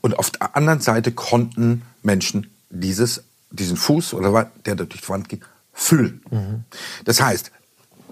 Und 0.00 0.18
auf 0.18 0.30
der 0.30 0.56
anderen 0.56 0.80
Seite 0.80 1.12
konnten 1.12 1.82
Menschen 2.02 2.50
dieses, 2.70 3.22
diesen 3.50 3.76
Fuß 3.76 4.14
oder 4.14 4.50
der 4.64 4.76
da 4.76 4.84
durch 4.84 5.02
die 5.02 5.08
Wand 5.08 5.28
ging, 5.28 5.42
fühlen. 5.74 6.22
Mhm. 6.30 6.64
Das 7.04 7.20
heißt, 7.20 7.50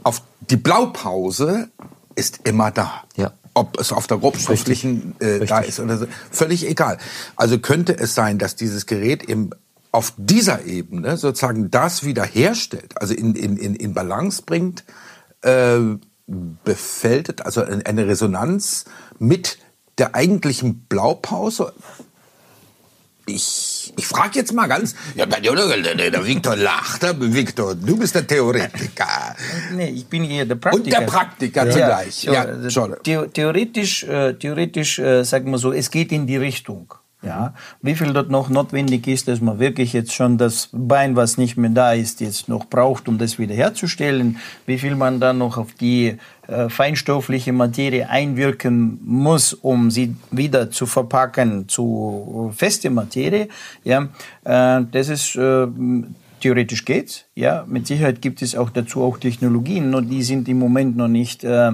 auf 0.02 0.22
die 0.40 0.56
Blaupause 0.56 1.68
ist 2.14 2.40
immer 2.44 2.70
da. 2.70 3.04
Ja. 3.16 3.32
Ob 3.54 3.80
es 3.80 3.92
auf 3.92 4.06
der 4.06 4.18
grobstofflichen 4.18 5.14
äh, 5.20 5.46
da 5.46 5.60
ist 5.60 5.80
oder 5.80 5.96
so, 5.98 6.06
völlig 6.30 6.66
egal. 6.66 6.98
Also 7.36 7.58
könnte 7.58 7.98
es 7.98 8.14
sein, 8.14 8.38
dass 8.38 8.54
dieses 8.54 8.86
Gerät 8.86 9.24
eben 9.24 9.50
auf 9.90 10.12
dieser 10.16 10.64
Ebene 10.64 11.16
sozusagen 11.16 11.70
das 11.70 12.04
wiederherstellt, 12.04 13.00
also 13.00 13.14
in, 13.14 13.34
in, 13.34 13.56
in, 13.56 13.74
in 13.74 13.94
Balance 13.94 14.42
bringt, 14.42 14.84
äh, 15.42 15.78
befällt, 16.28 17.44
also 17.44 17.62
eine 17.62 18.06
Resonanz 18.06 18.84
mit 19.18 19.58
der 19.96 20.14
eigentlichen 20.14 20.80
Blaupause. 20.88 21.72
Ich, 23.26 23.92
ich 23.96 24.06
frage 24.06 24.38
jetzt 24.38 24.52
mal 24.54 24.66
ganz, 24.68 24.94
ja, 25.14 25.26
der 25.26 26.26
Viktor 26.26 26.56
lacht, 26.56 27.02
Viktor, 27.20 27.74
du 27.74 27.96
bist 27.96 28.14
der 28.14 28.26
Theoretiker. 28.26 29.36
Nee, 29.74 29.90
ich 29.90 30.06
bin 30.06 30.24
hier 30.24 30.46
der 30.46 30.54
Praktiker. 30.54 30.84
Und 30.84 30.92
der 30.92 31.06
Praktiker 31.06 31.66
ja. 31.66 31.70
zugleich. 31.70 32.24
Ja, 32.24 32.32
Ja. 32.32 32.58
The 32.60 32.70
theoretisch, 33.32 34.04
äh, 34.04 34.34
theoretisch 34.34 34.98
äh, 34.98 35.24
sagen 35.24 35.50
wir 35.50 35.58
so, 35.58 35.72
es 35.72 35.90
geht 35.90 36.10
in 36.12 36.26
die 36.26 36.36
Richtung. 36.36 36.94
Ja, 37.20 37.52
wie 37.82 37.96
viel 37.96 38.12
dort 38.12 38.30
noch 38.30 38.48
notwendig 38.48 39.08
ist, 39.08 39.26
dass 39.26 39.40
man 39.40 39.58
wirklich 39.58 39.92
jetzt 39.92 40.14
schon 40.14 40.38
das 40.38 40.68
Bein, 40.72 41.16
was 41.16 41.36
nicht 41.36 41.56
mehr 41.56 41.70
da 41.70 41.92
ist, 41.92 42.20
jetzt 42.20 42.48
noch 42.48 42.66
braucht, 42.66 43.08
um 43.08 43.18
das 43.18 43.40
wiederherzustellen, 43.40 44.38
wie 44.66 44.78
viel 44.78 44.94
man 44.94 45.18
dann 45.18 45.38
noch 45.38 45.58
auf 45.58 45.74
die 45.74 46.16
äh, 46.46 46.68
feinstoffliche 46.68 47.52
Materie 47.52 48.08
einwirken 48.08 49.00
muss, 49.04 49.52
um 49.52 49.90
sie 49.90 50.14
wieder 50.30 50.70
zu 50.70 50.86
verpacken 50.86 51.68
zu 51.68 52.52
feste 52.56 52.88
Materie, 52.88 53.48
ja, 53.82 54.08
äh, 54.44 54.84
das 54.88 55.08
ist 55.08 55.34
äh, 55.34 55.66
theoretisch 56.40 56.84
geht's, 56.84 57.24
ja, 57.34 57.64
mit 57.66 57.88
Sicherheit 57.88 58.22
gibt 58.22 58.42
es 58.42 58.54
auch 58.54 58.70
dazu 58.70 59.02
auch 59.02 59.18
Technologien, 59.18 59.90
nur 59.90 60.02
die 60.02 60.22
sind 60.22 60.48
im 60.48 60.60
Moment 60.60 60.96
noch 60.96 61.08
nicht 61.08 61.42
äh, 61.42 61.72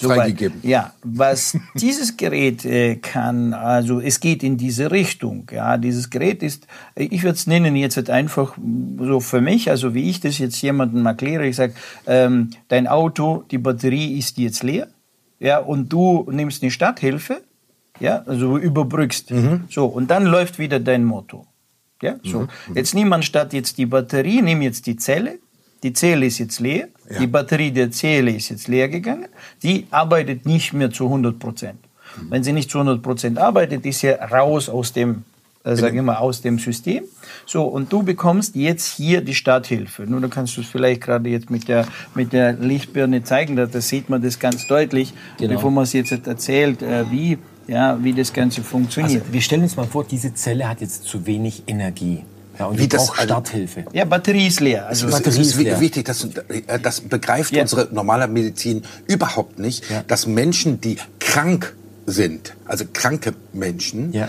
Freigegeben. 0.00 0.60
Ja, 0.62 0.92
was 1.02 1.58
dieses 1.74 2.16
Gerät 2.16 2.64
äh, 2.64 2.96
kann, 2.96 3.52
also 3.52 4.00
es 4.00 4.20
geht 4.20 4.42
in 4.42 4.56
diese 4.56 4.90
Richtung. 4.90 5.48
Ja, 5.50 5.76
dieses 5.76 6.10
Gerät 6.10 6.42
ist, 6.42 6.66
ich 6.94 7.22
würde 7.22 7.34
es 7.34 7.46
nennen 7.46 7.74
jetzt 7.76 7.96
halt 7.96 8.10
einfach 8.10 8.56
so 8.98 9.20
für 9.20 9.40
mich, 9.40 9.70
also 9.70 9.94
wie 9.94 10.08
ich 10.08 10.20
das 10.20 10.38
jetzt 10.38 10.60
jemandem 10.62 11.04
erkläre, 11.04 11.46
ich 11.46 11.56
sage, 11.56 11.74
ähm, 12.06 12.50
dein 12.68 12.86
Auto, 12.86 13.44
die 13.50 13.58
Batterie 13.58 14.18
ist 14.18 14.38
jetzt 14.38 14.62
leer, 14.62 14.88
ja, 15.40 15.58
und 15.58 15.92
du 15.92 16.28
nimmst 16.30 16.62
eine 16.62 16.70
Starthilfe, 16.70 17.42
ja, 18.00 18.22
also 18.26 18.56
überbrückst, 18.56 19.32
so 19.68 19.86
und 19.86 20.10
dann 20.10 20.24
läuft 20.24 20.58
wieder 20.58 20.78
dein 20.78 21.04
Motor. 21.04 21.46
Ja, 22.00 22.14
so. 22.22 22.46
Jetzt 22.74 22.94
nimm 22.94 23.12
anstatt 23.12 23.52
jetzt 23.52 23.76
die 23.78 23.86
Batterie, 23.86 24.40
nimm 24.40 24.62
jetzt 24.62 24.86
die 24.86 24.96
Zelle. 24.96 25.38
Die 25.82 25.92
Zelle 25.92 26.26
ist 26.26 26.38
jetzt 26.38 26.60
leer. 26.60 26.88
Die 27.20 27.26
Batterie 27.26 27.70
der 27.70 27.90
Zelle 27.90 28.32
ist 28.32 28.48
jetzt 28.50 28.68
leer 28.68 28.88
gegangen. 28.88 29.28
Die 29.62 29.86
arbeitet 29.90 30.44
nicht 30.44 30.72
mehr 30.72 30.90
zu 30.90 31.04
100 31.04 31.38
Prozent. 31.38 31.78
Wenn 32.28 32.42
sie 32.42 32.52
nicht 32.52 32.70
zu 32.70 32.78
100 32.78 33.02
Prozent 33.02 33.38
arbeitet, 33.38 33.86
ist 33.86 34.00
sie 34.00 34.08
raus 34.10 34.68
aus 34.68 34.92
dem, 34.92 35.22
äh, 35.64 35.76
sagen 35.76 35.94
wir 35.94 36.02
mal, 36.02 36.16
aus 36.16 36.40
dem 36.42 36.58
System. 36.58 37.04
So, 37.46 37.62
und 37.64 37.92
du 37.92 38.02
bekommst 38.02 38.56
jetzt 38.56 38.96
hier 38.96 39.20
die 39.20 39.34
Starthilfe. 39.34 40.02
Nur 40.04 40.20
da 40.20 40.28
kannst 40.28 40.56
du 40.56 40.62
es 40.62 40.66
vielleicht 40.66 41.00
gerade 41.02 41.28
jetzt 41.30 41.48
mit 41.50 41.68
der, 41.68 41.86
mit 42.14 42.32
der 42.32 42.54
Lichtbirne 42.54 43.22
zeigen, 43.22 43.56
da, 43.56 43.66
da 43.66 43.80
sieht 43.80 44.08
man 44.10 44.20
das 44.20 44.38
ganz 44.38 44.66
deutlich, 44.66 45.14
Genau. 45.38 45.54
bevor 45.54 45.70
man 45.70 45.84
es 45.84 45.92
jetzt 45.92 46.12
erzählt, 46.26 46.82
äh, 46.82 47.10
wie, 47.10 47.38
ja, 47.68 47.98
wie 48.02 48.12
das 48.14 48.32
Ganze 48.32 48.62
funktioniert. 48.62 49.22
Also 49.22 49.32
wir 49.32 49.40
stellen 49.40 49.62
uns 49.62 49.76
mal 49.76 49.86
vor, 49.86 50.04
diese 50.04 50.34
Zelle 50.34 50.68
hat 50.68 50.80
jetzt 50.80 51.04
zu 51.04 51.24
wenig 51.24 51.62
Energie. 51.68 52.24
Ja, 52.58 52.66
und 52.66 52.76
Wie 52.78 52.82
die 52.82 52.88
das 52.88 53.10
also- 53.10 53.22
Starthilfe. 53.22 53.84
ja, 53.92 54.04
Batterie 54.04 54.46
ist 54.48 54.60
leer. 54.60 54.86
Also, 54.88 55.06
Es 55.06 55.12
Batterie 55.12 55.40
ist 55.40 55.56
leer. 55.56 55.80
wichtig, 55.80 56.04
das, 56.06 56.24
äh, 56.48 56.78
das 56.82 57.00
begreift 57.02 57.52
Ja. 57.54 57.62
unsere 57.62 57.88
normale 57.92 58.26
Medizin 58.28 58.82
überhaupt 59.06 59.58
nicht, 59.58 59.88
Ja. 59.90 60.02
dass 60.06 60.26
Menschen, 60.26 60.80
die 60.80 60.96
krank 61.20 61.76
sind, 62.06 62.54
also 62.64 62.84
kranke 62.92 63.34
Menschen, 63.52 64.12
Ja. 64.12 64.28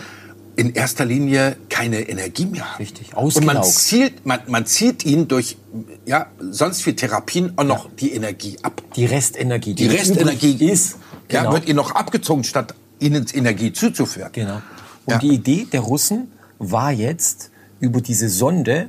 in 0.58 0.74
erster 0.74 1.06
Linie 1.06 1.56
keine 1.70 2.02
Energie 2.02 2.46
mehr 2.46 2.72
haben. 2.74 2.78
Richtig, 2.84 3.16
Und 3.16 3.46
man 3.46 3.58
ausgelaugt. 3.58 3.66
zielt, 3.80 4.26
man, 4.26 4.40
man 4.48 4.66
zieht 4.66 5.06
ihnen 5.06 5.28
durch 5.28 5.58
ja, 6.06 6.28
sonst 6.40 6.82
viel 6.84 6.96
Therapien 6.96 7.54
auch 7.56 7.64
noch 7.64 7.90
die 8.00 8.14
Energie 8.14 8.58
ab. 8.64 8.82
Die 8.96 9.06
Restenergie, 9.06 9.74
Die 9.76 9.88
Restenergie 9.88 10.54
übrig 10.56 10.70
ist, 10.70 10.98
ja, 11.32 11.42
genau, 11.42 11.54
wird 11.54 11.68
ihnen 11.68 11.78
noch 11.78 11.92
abgezogen, 11.96 12.44
statt 12.44 12.74
ihnen 13.00 13.26
Energie 13.34 13.72
zuzuführen. 13.72 14.30
Genau. 14.34 14.56
Und 15.06 15.14
Ja. 15.14 15.18
die 15.20 15.30
Idee 15.30 15.66
der 15.72 15.82
Russen 15.82 16.32
war 16.58 16.92
jetzt, 16.92 17.49
über 17.80 18.02
diese 18.02 18.30
Sonde 18.30 18.88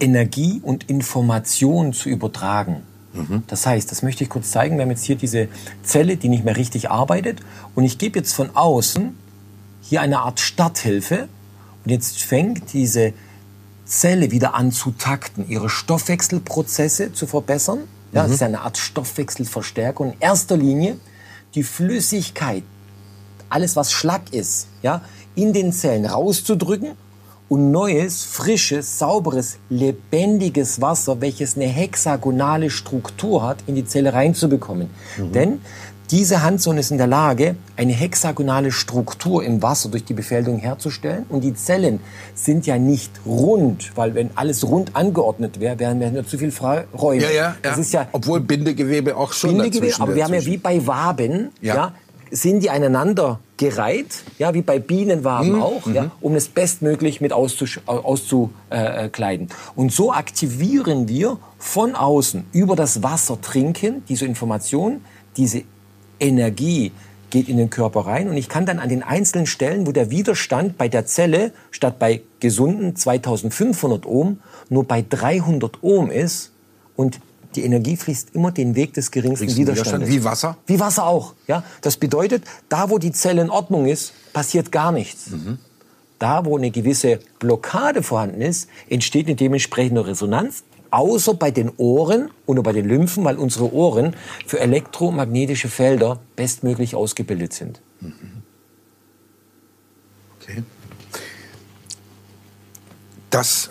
Energie 0.00 0.60
und 0.62 0.88
Information 0.88 1.92
zu 1.92 2.08
übertragen. 2.08 2.82
Das 3.48 3.66
heißt, 3.66 3.90
das 3.90 4.02
möchte 4.02 4.22
ich 4.22 4.30
kurz 4.30 4.50
zeigen. 4.50 4.76
Wir 4.76 4.82
haben 4.82 4.90
jetzt 4.90 5.04
hier 5.04 5.16
diese 5.16 5.48
Zelle, 5.82 6.16
die 6.16 6.28
nicht 6.28 6.44
mehr 6.44 6.56
richtig 6.56 6.90
arbeitet. 6.90 7.40
Und 7.74 7.84
ich 7.84 7.98
gebe 7.98 8.18
jetzt 8.18 8.32
von 8.32 8.54
außen 8.54 9.16
hier 9.82 10.00
eine 10.02 10.20
Art 10.20 10.40
Starthilfe. 10.40 11.28
Und 11.84 11.90
jetzt 11.90 12.22
fängt 12.22 12.72
diese 12.72 13.12
Zelle 13.84 14.30
wieder 14.30 14.54
an 14.54 14.70
zu 14.70 14.92
takten, 14.92 15.48
ihre 15.48 15.68
Stoffwechselprozesse 15.68 17.12
zu 17.12 17.26
verbessern. 17.26 17.80
Ja, 18.12 18.22
das 18.22 18.32
ist 18.32 18.42
eine 18.42 18.60
Art 18.60 18.78
Stoffwechselverstärkung. 18.78 20.12
In 20.12 20.20
erster 20.20 20.56
Linie 20.56 20.96
die 21.54 21.62
Flüssigkeit, 21.62 22.62
alles 23.48 23.74
was 23.74 23.90
Schlack 23.90 24.32
ist, 24.32 24.68
ja, 24.82 25.02
in 25.34 25.52
den 25.52 25.72
Zellen 25.72 26.06
rauszudrücken 26.06 26.90
und 27.48 27.70
neues, 27.70 28.24
frisches, 28.24 28.98
sauberes, 28.98 29.58
lebendiges 29.70 30.80
Wasser, 30.80 31.20
welches 31.20 31.56
eine 31.56 31.66
hexagonale 31.66 32.70
Struktur 32.70 33.42
hat, 33.42 33.58
in 33.66 33.74
die 33.74 33.84
Zelle 33.86 34.12
reinzubekommen. 34.12 34.90
Denn 35.34 35.60
diese 36.10 36.42
Handzone 36.42 36.80
ist 36.80 36.90
in 36.90 36.96
der 36.96 37.06
Lage, 37.06 37.56
eine 37.76 37.92
hexagonale 37.92 38.72
Struktur 38.72 39.44
im 39.44 39.62
Wasser 39.62 39.90
durch 39.90 40.04
die 40.04 40.14
Befälligung 40.14 40.58
herzustellen. 40.58 41.26
Und 41.28 41.42
die 41.42 41.54
Zellen 41.54 42.00
sind 42.34 42.66
ja 42.66 42.78
nicht 42.78 43.10
rund, 43.26 43.92
weil 43.94 44.14
wenn 44.14 44.30
alles 44.34 44.66
rund 44.66 44.96
angeordnet 44.96 45.60
wäre, 45.60 45.78
wären 45.78 46.00
wir 46.00 46.10
nur 46.10 46.26
zu 46.26 46.38
viel 46.38 46.52
Räume. 46.98 47.22
Ja, 47.22 47.30
ja, 47.30 47.34
ja. 47.36 47.56
Das 47.62 47.76
ist 47.76 47.92
ja 47.92 48.08
Obwohl 48.12 48.40
Bindegewebe 48.40 49.16
auch 49.16 49.32
schon 49.34 49.50
Bindegewebe, 49.58 50.00
aber 50.00 50.14
wir 50.14 50.24
haben 50.24 50.34
ja 50.34 50.44
wie 50.46 50.56
bei 50.56 50.86
Waben, 50.86 51.50
Ja. 51.60 51.74
ja. 51.74 51.92
sind 52.30 52.62
die 52.62 52.70
aneinander 52.70 53.40
gereiht, 53.58 54.24
ja, 54.38 54.54
wie 54.54 54.62
bei 54.62 54.78
Bienenwaben 54.78 55.52
Mhm, 55.52 55.62
auch, 55.62 55.86
ja, 55.92 56.10
um 56.20 56.34
es 56.34 56.48
bestmöglich 56.48 57.20
mit 57.20 57.32
auszukleiden. 57.32 58.04
Auszu, 58.04 58.50
kleiden. 59.12 59.48
Und 59.76 59.92
so 59.92 60.12
aktivieren 60.12 61.08
wir 61.08 61.38
von 61.58 61.94
außen 61.94 62.44
über 62.52 62.76
das 62.76 63.02
Wasser 63.02 63.40
trinken 63.40 64.02
diese 64.08 64.24
Information, 64.24 65.02
diese 65.36 65.64
Energie 66.20 66.92
geht 67.30 67.48
in 67.48 67.56
den 67.56 67.68
Körper 67.68 68.00
rein 68.00 68.28
und 68.28 68.36
ich 68.36 68.48
kann 68.48 68.64
dann 68.64 68.78
an 68.78 68.88
den 68.88 69.02
einzelnen 69.02 69.46
Stellen, 69.46 69.86
wo 69.86 69.92
der 69.92 70.10
Widerstand 70.10 70.78
bei 70.78 70.88
der 70.88 71.04
Zelle 71.04 71.52
statt 71.70 71.98
bei 71.98 72.22
gesunden 72.40 72.96
2500 72.96 74.06
Ohm 74.06 74.40
nur 74.70 74.84
bei 74.84 75.04
300 75.06 75.82
Ohm 75.82 76.10
ist 76.10 76.52
und 76.96 77.20
die 77.54 77.64
Energie 77.64 77.96
fließt 77.96 78.34
immer 78.34 78.52
den 78.52 78.74
Weg 78.74 78.94
des 78.94 79.10
geringsten 79.10 79.54
Widerstandes. 79.56 80.08
Widerstand, 80.08 80.08
wie 80.08 80.24
Wasser? 80.24 80.56
Wie 80.66 80.80
Wasser 80.80 81.06
auch. 81.06 81.34
Ja? 81.46 81.64
Das 81.80 81.96
bedeutet, 81.96 82.44
da 82.68 82.90
wo 82.90 82.98
die 82.98 83.12
Zelle 83.12 83.42
in 83.42 83.50
Ordnung 83.50 83.86
ist, 83.86 84.12
passiert 84.32 84.70
gar 84.70 84.92
nichts. 84.92 85.30
Da 86.18 86.44
wo 86.44 86.56
eine 86.56 86.70
gewisse 86.70 87.20
Blockade 87.38 88.02
vorhanden 88.02 88.40
ist, 88.42 88.68
entsteht 88.88 89.26
eine 89.26 89.36
dementsprechende 89.36 90.06
Resonanz, 90.06 90.64
außer 90.90 91.34
bei 91.34 91.50
den 91.50 91.70
Ohren 91.76 92.30
oder 92.46 92.62
bei 92.62 92.72
den 92.72 92.86
Lymphen, 92.86 93.24
weil 93.24 93.36
unsere 93.36 93.72
Ohren 93.72 94.14
für 94.46 94.58
elektromagnetische 94.60 95.68
Felder 95.68 96.18
bestmöglich 96.36 96.94
ausgebildet 96.94 97.52
sind. 97.52 97.80
Okay. 100.40 100.62
Das 103.30 103.70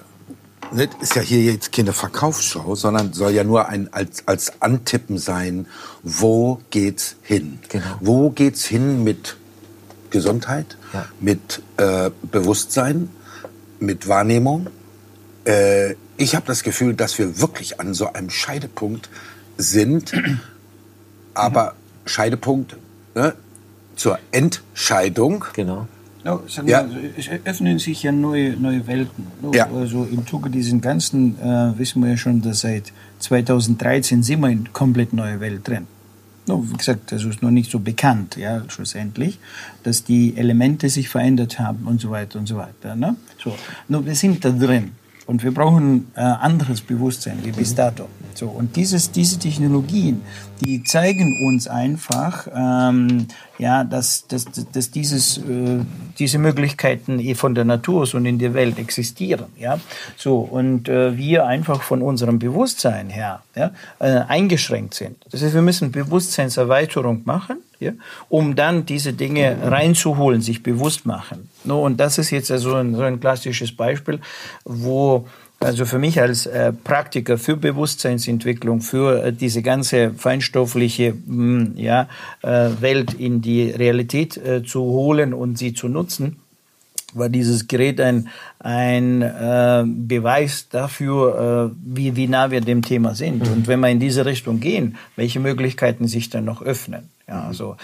ne, 0.71 0.89
ist 1.01 1.15
ja 1.15 1.21
hier 1.21 1.41
jetzt 1.41 1.71
keine 1.71 1.93
Verkaufsschau, 1.93 2.75
sondern 2.75 3.13
soll 3.13 3.31
ja 3.31 3.43
nur 3.43 3.67
ein, 3.69 3.91
als, 3.93 4.27
als 4.27 4.61
Antippen 4.61 5.17
sein, 5.17 5.67
wo 6.03 6.61
geht's 6.69 7.15
hin? 7.21 7.59
Genau. 7.69 7.85
Wo 7.99 8.29
geht's 8.29 8.65
hin 8.65 9.03
mit 9.03 9.37
Gesundheit, 10.09 10.77
Ja. 10.93 11.05
mit 11.19 11.61
äh, 11.77 12.11
Bewusstsein, 12.31 13.09
mit 13.79 14.07
Wahrnehmung? 14.07 14.67
Äh, 15.45 15.95
ich 16.17 16.35
habe 16.35 16.45
das 16.47 16.63
Gefühl, 16.63 16.93
dass 16.95 17.17
wir 17.19 17.39
wirklich 17.39 17.79
an 17.79 17.93
so 17.93 18.11
einem 18.13 18.29
Scheidepunkt 18.29 19.09
sind, 19.57 20.13
aber 21.33 21.75
Scheidepunkt 22.05 22.75
ne, 23.15 23.33
zur 23.95 24.17
Entscheidung. 24.31 25.45
Genau. 25.53 25.87
Sagen 26.47 26.67
Ja. 26.67 26.83
mal, 26.83 26.91
es 27.17 27.29
öffnen 27.45 27.79
sich 27.79 28.03
ja 28.03 28.11
neue, 28.11 28.51
neue 28.57 28.85
Welten. 28.87 29.27
Ja. 29.53 29.67
Also 29.71 30.03
im 30.11 30.25
Zuge 30.27 30.49
diesen 30.49 30.81
ganzen 30.81 31.39
äh, 31.39 31.77
wissen 31.77 32.01
wir 32.03 32.09
ja 32.11 32.17
schon, 32.17 32.41
dass 32.41 32.61
seit 32.61 32.91
2013 33.19 34.23
sind 34.23 34.41
wir 34.41 34.49
in 34.49 34.71
komplett 34.73 35.13
neue 35.13 35.39
Welt 35.39 35.67
drin. 35.67 35.87
No, 36.47 36.63
wie 36.69 36.77
gesagt, 36.77 37.11
das 37.11 37.25
ist 37.25 37.41
noch 37.41 37.51
nicht 37.51 37.69
so 37.69 37.79
bekannt, 37.79 38.37
ja, 38.37 38.61
schlussendlich, 38.69 39.37
dass 39.83 40.05
die 40.05 40.35
Elemente 40.37 40.87
sich 40.89 41.09
verändert 41.09 41.59
haben 41.59 41.85
und 41.87 41.99
so 41.99 42.09
weiter 42.09 42.39
und 42.39 42.47
so 42.47 42.55
weiter. 42.55 42.95
Ne? 42.95 43.17
So, 43.43 43.53
no, 43.89 44.05
wir 44.05 44.15
sind 44.15 44.45
da 44.45 44.49
drin. 44.51 44.91
Und 45.27 45.43
wir 45.43 45.53
brauchen 45.53 46.09
äh, 46.15 46.21
anderes 46.21 46.79
Bewusstsein 46.79 47.39
wie 47.43 47.51
bis 47.51 47.75
dato. 47.75 48.07
So, 48.33 48.47
und 48.47 48.77
dieses, 48.77 49.11
diese 49.11 49.37
Technologien, 49.37 50.21
die 50.63 50.83
zeigen 50.83 51.45
uns 51.45 51.67
einfach, 51.67 52.47
ähm, 52.55 53.27
ja, 53.57 53.83
dass, 53.83 54.25
dass, 54.27 54.45
dass 54.71 54.89
dieses, 54.91 55.39
äh, 55.39 55.79
diese 56.17 56.37
Möglichkeiten 56.37 57.19
eh 57.19 57.35
von 57.35 57.55
der 57.55 57.65
Natur 57.65 58.07
und 58.13 58.25
in 58.25 58.39
der 58.39 58.53
Welt 58.53 58.79
existieren. 58.79 59.47
Ja? 59.59 59.79
So, 60.15 60.39
und 60.39 60.87
äh, 60.87 61.17
wir 61.17 61.45
einfach 61.45 61.81
von 61.81 62.01
unserem 62.01 62.39
Bewusstsein 62.39 63.09
her 63.09 63.41
ja, 63.53 63.71
äh, 63.99 64.21
eingeschränkt 64.27 64.93
sind. 64.93 65.17
Das 65.29 65.41
heißt, 65.41 65.53
wir 65.53 65.61
müssen 65.61 65.91
Bewusstseinserweiterung 65.91 67.23
machen, 67.25 67.57
ja, 67.79 67.91
um 68.29 68.55
dann 68.55 68.85
diese 68.85 69.13
Dinge 69.13 69.57
reinzuholen, 69.61 70.41
sich 70.41 70.63
bewusst 70.63 71.05
machen. 71.05 71.49
No, 71.63 71.83
und 71.83 71.99
das 71.99 72.17
ist 72.17 72.31
jetzt 72.31 72.51
also 72.51 72.75
ein, 72.75 72.95
so 72.95 73.01
ein 73.01 73.19
klassisches 73.19 73.75
Beispiel, 73.75 74.19
wo 74.65 75.27
also 75.59 75.85
für 75.85 75.97
mich 75.97 76.21
als 76.21 76.45
äh, 76.45 76.71
Praktiker 76.71 77.37
für 77.37 77.57
Bewusstseinsentwicklung, 77.57 78.81
für 78.81 79.23
äh, 79.23 79.33
diese 79.33 79.63
ganze 79.63 80.11
feinstoffliche 80.13 81.13
mh, 81.13 81.25
hm, 81.25 81.73
ja, 81.77 82.07
äh, 82.43 82.69
Welt 82.79 83.13
in 83.15 83.41
die 83.41 83.71
Realität 83.71 84.37
äh, 84.37 84.63
zu 84.63 84.81
holen 84.81 85.33
und 85.33 85.57
sie 85.57 85.73
zu 85.73 85.87
nutzen, 85.87 86.37
war 87.13 87.29
dieses 87.29 87.67
Gerät 87.67 87.99
ein, 87.99 88.27
ein 88.59 89.21
äh, 89.21 89.83
Beweis 89.85 90.67
dafür, 90.69 91.71
äh, 91.73 91.75
wie, 91.83 92.15
wie 92.15 92.27
nah 92.27 92.51
wir 92.51 92.61
dem 92.61 92.83
Thema 92.83 93.15
sind. 93.15 93.47
Mhm. 93.47 93.53
Und 93.53 93.67
wenn 93.67 93.79
wir 93.79 93.89
in 93.89 93.99
diese 93.99 94.25
Richtung 94.25 94.59
gehen, 94.59 94.97
welche 95.15 95.39
Möglichkeiten 95.39 96.07
sich 96.07 96.29
dann 96.29 96.45
noch 96.45 96.61
öffnen. 96.61 97.09
Ja, 97.29 97.51
so. 97.51 97.75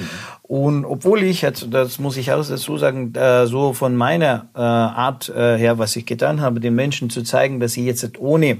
Und 0.41 0.85
obwohl 0.85 1.21
ich 1.23 1.41
jetzt, 1.41 1.67
das 1.69 1.99
muss 1.99 2.15
ich 2.15 2.31
auch 2.31 2.47
dazu 2.47 2.77
sagen, 2.77 3.13
äh, 3.13 3.45
so 3.45 3.73
von 3.73 3.95
meiner 3.95 4.47
äh, 4.55 4.59
Art 4.59 5.27
äh, 5.27 5.57
her, 5.57 5.77
was 5.77 5.95
ich 5.97 6.05
getan 6.05 6.39
habe, 6.39 6.61
den 6.61 6.75
Menschen 6.75 7.09
zu 7.09 7.23
zeigen, 7.23 7.59
dass 7.59 7.73
sie 7.73 7.85
jetzt 7.85 8.19
ohne 8.19 8.59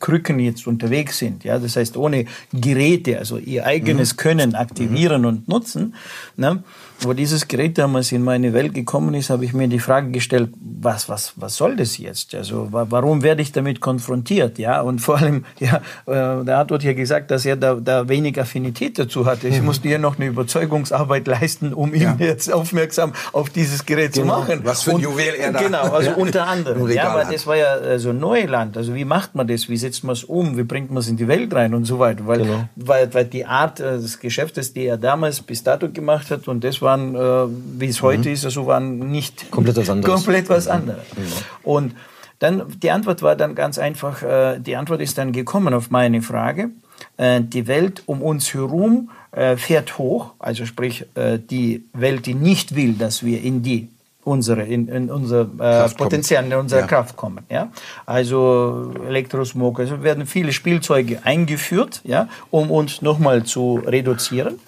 Krücken 0.00 0.38
jetzt 0.38 0.66
unterwegs 0.66 1.18
sind, 1.18 1.44
ja, 1.44 1.58
das 1.58 1.76
heißt 1.76 1.98
ohne 1.98 2.24
Geräte, 2.50 3.18
also 3.18 3.36
ihr 3.36 3.66
eigenes 3.66 4.14
mhm. 4.14 4.16
Können 4.16 4.54
aktivieren 4.54 5.20
mhm. 5.20 5.28
und 5.28 5.48
nutzen, 5.48 5.94
ne, 6.38 6.62
wo 7.00 7.12
dieses 7.12 7.46
Gerät 7.48 7.78
damals 7.78 8.12
in 8.12 8.24
meine 8.24 8.52
Welt 8.52 8.74
gekommen 8.74 9.14
ist, 9.14 9.30
habe 9.30 9.44
ich 9.44 9.52
mir 9.52 9.68
die 9.68 9.78
Frage 9.78 10.10
gestellt, 10.10 10.50
was, 10.58 11.08
was, 11.08 11.34
was 11.36 11.56
soll 11.56 11.76
das 11.76 11.98
jetzt? 11.98 12.34
Also, 12.34 12.68
warum 12.70 13.22
werde 13.22 13.42
ich 13.42 13.52
damit 13.52 13.80
konfrontiert? 13.80 14.58
Ja, 14.58 14.80
und 14.80 15.00
vor 15.00 15.18
allem, 15.18 15.44
ja, 15.58 15.76
äh, 16.06 16.44
der 16.44 16.58
hat 16.58 16.82
ja 16.82 16.92
gesagt, 16.94 17.30
dass 17.30 17.44
er 17.44 17.56
da, 17.56 17.74
da 17.74 18.08
wenig 18.08 18.40
Affinität 18.40 18.98
dazu 18.98 19.26
hatte. 19.26 19.48
Ich 19.48 19.58
mhm. 19.58 19.66
musste 19.66 19.88
hier 19.88 19.98
noch 19.98 20.16
eine 20.16 20.26
Überzeugungsarbeit 20.26 21.26
leisten, 21.26 21.72
um 21.72 21.94
ihn 21.94 22.02
ja. 22.02 22.16
jetzt 22.18 22.52
aufmerksam 22.52 23.12
auf 23.32 23.50
dieses 23.50 23.84
Gerät 23.84 24.12
genau. 24.12 24.34
zu 24.34 24.40
machen. 24.40 24.60
Was 24.64 24.82
für 24.82 24.90
ein 24.90 24.96
und, 24.96 25.02
Juwel 25.02 25.34
er 25.38 25.52
da 25.52 25.60
Genau, 25.60 25.82
also 25.92 26.10
ja. 26.10 26.16
unter 26.16 26.46
anderem. 26.46 26.88
Ja, 26.90 27.10
aber 27.10 27.24
das 27.30 27.46
war 27.46 27.56
ja 27.56 27.78
so 27.78 27.84
also 27.84 28.12
Neuland. 28.12 28.76
Also, 28.76 28.94
wie 28.94 29.04
macht 29.04 29.34
man 29.34 29.46
das? 29.46 29.68
Wie 29.68 29.76
setzt 29.76 30.04
man 30.04 30.14
es 30.14 30.24
um? 30.24 30.56
Wie 30.56 30.64
bringt 30.64 30.90
man 30.90 30.98
es 30.98 31.08
in 31.08 31.16
die 31.16 31.28
Welt 31.28 31.52
rein 31.54 31.74
und 31.74 31.84
so 31.84 31.98
weiter? 31.98 32.26
Weil, 32.26 32.38
genau. 32.38 32.68
weil, 32.76 33.12
weil 33.12 33.24
die 33.26 33.44
Art 33.44 33.80
äh, 33.80 33.98
des 33.98 34.18
Geschäftes, 34.18 34.72
die 34.72 34.86
er 34.86 34.96
damals 34.96 35.42
bis 35.42 35.62
dato 35.62 35.90
gemacht 35.90 36.30
hat, 36.30 36.48
und 36.48 36.64
das 36.64 36.80
war 36.80 36.85
waren, 36.86 37.14
äh, 37.14 37.80
wie 37.80 37.88
es 37.88 38.00
heute 38.00 38.28
mhm. 38.28 38.34
ist, 38.34 38.44
also 38.46 38.66
waren 38.66 39.10
nicht 39.10 39.50
komplett 39.50 39.76
was 39.76 39.90
anderes. 39.90 40.14
Komplett 40.14 40.48
was 40.48 40.68
anderes. 40.68 41.04
Mhm. 41.14 41.22
Und 41.62 41.94
dann 42.38 42.62
die 42.82 42.90
Antwort 42.90 43.22
war 43.22 43.36
dann 43.36 43.54
ganz 43.54 43.78
einfach. 43.78 44.22
Äh, 44.22 44.58
die 44.60 44.76
Antwort 44.76 45.00
ist 45.02 45.18
dann 45.18 45.32
gekommen 45.32 45.74
auf 45.74 45.90
meine 45.90 46.22
Frage. 46.22 46.70
Äh, 47.18 47.42
die 47.42 47.66
Welt 47.66 48.02
um 48.06 48.22
uns 48.22 48.54
herum 48.54 49.10
äh, 49.32 49.56
fährt 49.56 49.98
hoch, 49.98 50.32
also 50.38 50.64
sprich 50.64 51.06
äh, 51.14 51.38
die 51.38 51.84
Welt, 51.92 52.24
die 52.26 52.34
nicht 52.34 52.74
will, 52.74 52.94
dass 52.94 53.22
wir 53.22 53.42
in 53.42 53.62
die 53.62 53.88
unsere 54.26 54.62
in, 54.64 54.88
in 54.88 55.10
unser 55.10 55.42
äh, 55.58 55.88
Potenzial, 55.90 56.44
in 56.44 56.54
unsere 56.54 56.80
ja. 56.82 56.86
Kraft 56.86 57.16
kommen. 57.16 57.46
Ja, 57.48 57.70
also 58.04 58.92
Elektrosmog, 59.06 59.78
also 59.78 60.02
werden 60.02 60.26
viele 60.26 60.52
Spielzeuge 60.52 61.24
eingeführt, 61.24 62.00
ja, 62.04 62.28
um 62.50 62.70
uns 62.70 63.02
nochmal 63.02 63.44
zu 63.44 63.80
reduzieren. 63.86 64.58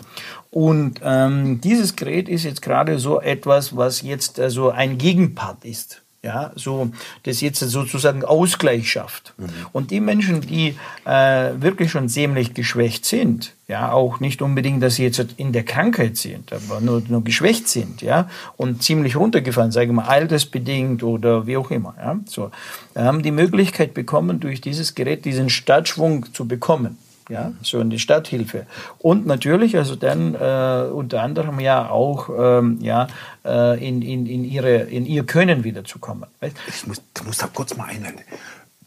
Und 0.50 1.00
ähm, 1.02 1.60
dieses 1.60 1.96
Gerät 1.96 2.28
ist 2.28 2.44
jetzt 2.44 2.62
gerade 2.62 2.98
so 2.98 3.20
etwas, 3.20 3.76
was 3.76 4.02
jetzt 4.02 4.38
also 4.40 4.70
ein 4.70 4.96
Gegenpart 4.96 5.64
ist. 5.64 6.02
Ja, 6.20 6.50
so, 6.56 6.90
das 7.22 7.40
jetzt 7.40 7.60
sozusagen 7.60 8.24
Ausgleich 8.24 8.90
schafft. 8.90 9.34
Mhm. 9.36 9.48
Und 9.72 9.92
die 9.92 10.00
Menschen, 10.00 10.40
die 10.40 10.76
äh, 11.04 11.52
wirklich 11.60 11.92
schon 11.92 12.08
ziemlich 12.08 12.54
geschwächt 12.54 13.04
sind, 13.04 13.54
ja, 13.68 13.92
auch 13.92 14.18
nicht 14.18 14.42
unbedingt, 14.42 14.82
dass 14.82 14.96
sie 14.96 15.04
jetzt 15.04 15.24
in 15.36 15.52
der 15.52 15.62
Krankheit 15.62 16.16
sind, 16.16 16.52
aber 16.52 16.80
nur, 16.80 17.04
nur 17.06 17.22
geschwächt 17.22 17.68
sind, 17.68 18.02
ja, 18.02 18.28
und 18.56 18.82
ziemlich 18.82 19.14
runtergefallen, 19.14 19.70
sagen 19.70 19.90
wir 19.90 20.02
mal, 20.02 20.08
altersbedingt 20.08 21.04
oder 21.04 21.46
wie 21.46 21.56
auch 21.56 21.70
immer, 21.70 21.94
ja, 21.96 22.18
so, 22.26 22.50
haben 22.96 23.22
die 23.22 23.30
Möglichkeit 23.30 23.94
bekommen, 23.94 24.40
durch 24.40 24.60
dieses 24.60 24.96
Gerät 24.96 25.24
diesen 25.24 25.50
Startschwung 25.50 26.32
zu 26.32 26.48
bekommen 26.48 26.98
ja, 27.28 27.52
so 27.62 27.80
in 27.80 27.90
die 27.90 27.98
Stadthilfe. 27.98 28.66
Und 28.98 29.26
natürlich, 29.26 29.76
also 29.76 29.96
dann 29.96 30.34
äh, 30.34 30.88
unter 30.90 31.22
anderem 31.22 31.60
ja 31.60 31.90
auch 31.90 32.30
ähm, 32.36 32.78
ja, 32.80 33.08
äh, 33.44 33.86
in, 33.86 34.02
in, 34.02 34.26
in, 34.26 34.44
ihre, 34.44 34.76
in 34.76 35.06
ihr 35.06 35.24
Können 35.24 35.64
wiederzukommen. 35.64 36.28
Ich 36.68 36.86
muss, 36.86 37.02
du 37.14 37.24
musst 37.24 37.42
da 37.42 37.48
kurz 37.52 37.76
mal 37.76 37.84
einhalten. 37.84 38.20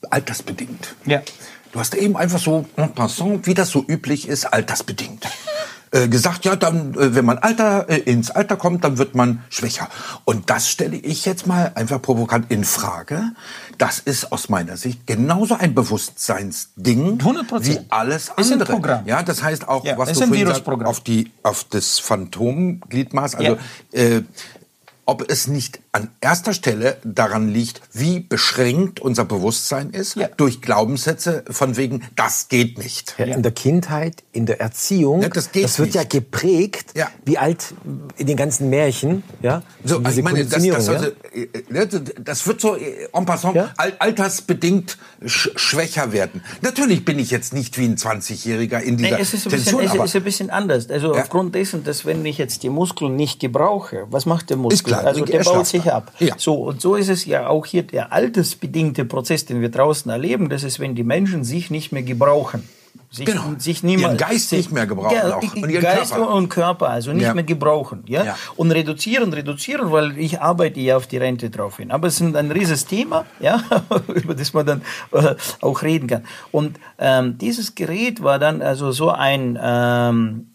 Altersbedingt. 0.09 0.95
Ja. 1.05 1.21
Du 1.71 1.79
hast 1.79 1.95
eben 1.95 2.17
einfach 2.17 2.39
so 2.39 2.65
en 2.75 2.93
passant, 2.93 3.47
wie 3.47 3.53
das 3.53 3.69
so 3.69 3.85
üblich 3.87 4.27
ist, 4.27 4.45
altersbedingt. 4.45 5.25
Äh, 5.93 6.07
gesagt, 6.07 6.45
ja, 6.45 6.55
dann, 6.55 6.93
äh, 6.93 7.15
wenn 7.15 7.25
man 7.25 7.37
Alter, 7.37 7.89
äh, 7.89 7.97
ins 7.97 8.31
Alter 8.31 8.55
kommt, 8.55 8.85
dann 8.85 8.97
wird 8.97 9.13
man 9.13 9.43
schwächer. 9.49 9.89
Und 10.23 10.49
das 10.49 10.69
stelle 10.69 10.95
ich 10.95 11.25
jetzt 11.25 11.47
mal 11.47 11.73
einfach 11.75 12.01
provokant 12.01 12.49
in 12.49 12.63
Frage. 12.63 13.33
Das 13.77 13.99
ist 13.99 14.31
aus 14.31 14.47
meiner 14.47 14.77
Sicht 14.77 15.05
genauso 15.05 15.55
ein 15.55 15.75
Bewusstseinsding 15.75 17.17
100%. 17.17 17.65
wie 17.65 17.79
alles 17.89 18.29
andere. 18.29 18.41
Ist 18.41 18.51
ein 18.53 18.59
Programm. 18.59 19.05
Ja, 19.05 19.21
das 19.21 19.43
heißt 19.43 19.67
auch, 19.67 19.83
ja, 19.83 19.97
was 19.97 20.13
du 20.13 20.27
vorhin 20.27 20.47
sagst, 20.47 20.65
auf 20.65 21.01
die, 21.01 21.29
auf 21.43 21.65
das 21.65 21.99
Phantomgliedmaß, 21.99 23.35
also 23.35 23.57
ja. 23.91 23.99
äh, 23.99 24.23
ob 25.05 25.29
es 25.29 25.47
nicht 25.47 25.81
an 25.93 26.09
erster 26.21 26.53
Stelle 26.53 26.97
daran 27.03 27.49
liegt, 27.49 27.81
wie 27.91 28.21
beschränkt 28.21 29.01
unser 29.01 29.25
Bewusstsein 29.25 29.89
ist, 29.89 30.15
ja. 30.15 30.29
durch 30.37 30.61
Glaubenssätze 30.61 31.43
von 31.49 31.75
wegen, 31.75 32.03
das 32.15 32.47
geht 32.47 32.77
nicht. 32.77 33.15
Ja, 33.17 33.25
in 33.25 33.43
der 33.43 33.51
Kindheit, 33.51 34.23
in 34.31 34.45
der 34.45 34.61
Erziehung, 34.61 35.21
ja, 35.21 35.27
das, 35.27 35.51
das, 35.51 35.79
wird 35.79 35.87
nicht. 35.87 35.95
ja 35.95 36.03
geprägt, 36.03 36.93
wie 37.25 37.37
alt 37.37 37.73
in 38.17 38.27
den 38.27 38.37
ganzen 38.37 38.69
Märchen, 38.69 39.23
ja. 39.41 39.63
So, 39.83 39.97
also 39.97 40.17
ich 40.17 40.23
meine, 40.23 40.45
das, 40.45 40.63
das, 40.63 40.89
also, 40.89 41.07
das, 42.23 42.47
wird 42.47 42.61
so 42.61 42.75
äh, 42.77 43.09
en 43.11 43.25
passant 43.25 43.57
altersbedingt 43.75 44.97
sch 45.25 45.49
schwächer 45.55 46.13
werden. 46.13 46.41
Natürlich 46.61 47.03
bin 47.03 47.19
ich 47.19 47.31
jetzt 47.31 47.53
nicht 47.53 47.77
wie 47.77 47.85
ein 47.85 47.97
20-Jähriger 47.97 48.79
in 48.79 48.95
dieser 48.95 49.17
nee, 49.17 49.21
es 49.21 49.33
ist 49.33 49.45
ein 49.45 49.51
bisschen, 49.51 49.77
Tension, 49.79 49.99
es 49.99 50.09
ist 50.11 50.15
ein 50.15 50.23
bisschen 50.23 50.49
anders. 50.49 50.89
Also 50.89 51.13
aufgrund 51.13 51.53
dessen, 51.53 51.83
dass 51.83 52.05
wenn 52.05 52.25
ich 52.25 52.37
jetzt 52.37 52.63
die 52.63 52.69
Muskeln 52.69 53.15
nicht 53.17 53.41
gebrauche, 53.41 54.07
was 54.09 54.25
macht 54.25 54.49
der 54.49 54.57
Muskel? 54.57 54.91
klar, 54.91 55.05
also 55.05 55.25
der 55.25 55.43
baut 55.43 55.67
sich 55.67 55.80
ab. 55.87 56.11
Ja. 56.19 56.35
So, 56.37 56.55
und 56.55 56.81
so 56.81 56.95
ist 56.95 57.09
es 57.09 57.25
ja 57.25 57.47
auch 57.47 57.65
hier 57.65 57.83
der 57.83 58.11
altersbedingte 58.11 59.05
Prozess, 59.05 59.45
den 59.45 59.61
wir 59.61 59.69
draußen 59.69 60.09
erleben. 60.11 60.49
Das 60.49 60.63
ist, 60.63 60.79
wenn 60.79 60.95
die 60.95 61.03
Menschen 61.03 61.43
sich 61.43 61.71
nicht 61.71 61.91
mehr 61.91 62.03
gebrauchen. 62.03 62.67
Sich, 63.13 63.25
genau. 63.25 63.43
sich 63.57 63.83
niemand, 63.83 64.21
ihren 64.21 64.29
Geist 64.29 64.49
sich, 64.49 64.59
nicht 64.59 64.71
mehr 64.71 64.87
gebrauchen 64.87 65.13
ja, 65.13 65.35
auch. 65.35 65.41
Und 65.41 65.69
ihren 65.69 65.81
Geist 65.81 66.13
Körper. 66.13 66.33
und 66.33 66.47
Körper, 66.47 66.89
also 66.89 67.11
nicht 67.11 67.23
ja. 67.23 67.33
mehr 67.33 67.43
gebrauchen. 67.43 68.03
Ja? 68.07 68.23
ja? 68.23 68.37
Und 68.55 68.71
reduzieren, 68.71 69.33
reduzieren, 69.33 69.91
weil 69.91 70.17
ich 70.17 70.39
arbeite 70.39 70.79
ja 70.79 70.95
auf 70.95 71.07
die 71.07 71.17
Rente 71.17 71.49
drauf 71.49 71.75
hin. 71.75 71.91
Aber 71.91 72.07
es 72.07 72.21
ist 72.21 72.35
ein 72.35 72.51
riesiges 72.51 72.85
Thema, 72.85 73.25
ja? 73.41 73.61
über 74.15 74.33
das 74.33 74.53
man 74.53 74.65
dann 74.65 74.81
äh, 75.11 75.35
auch 75.59 75.81
reden 75.81 76.07
kann. 76.07 76.23
Und 76.51 76.79
ähm, 76.99 77.37
dieses 77.37 77.75
Gerät 77.75 78.23
war 78.23 78.39
dann 78.39 78.61
also 78.61 78.93
so 78.93 79.09
ein... 79.09 79.59
Ähm, 79.61 80.47
äh, 80.47 80.50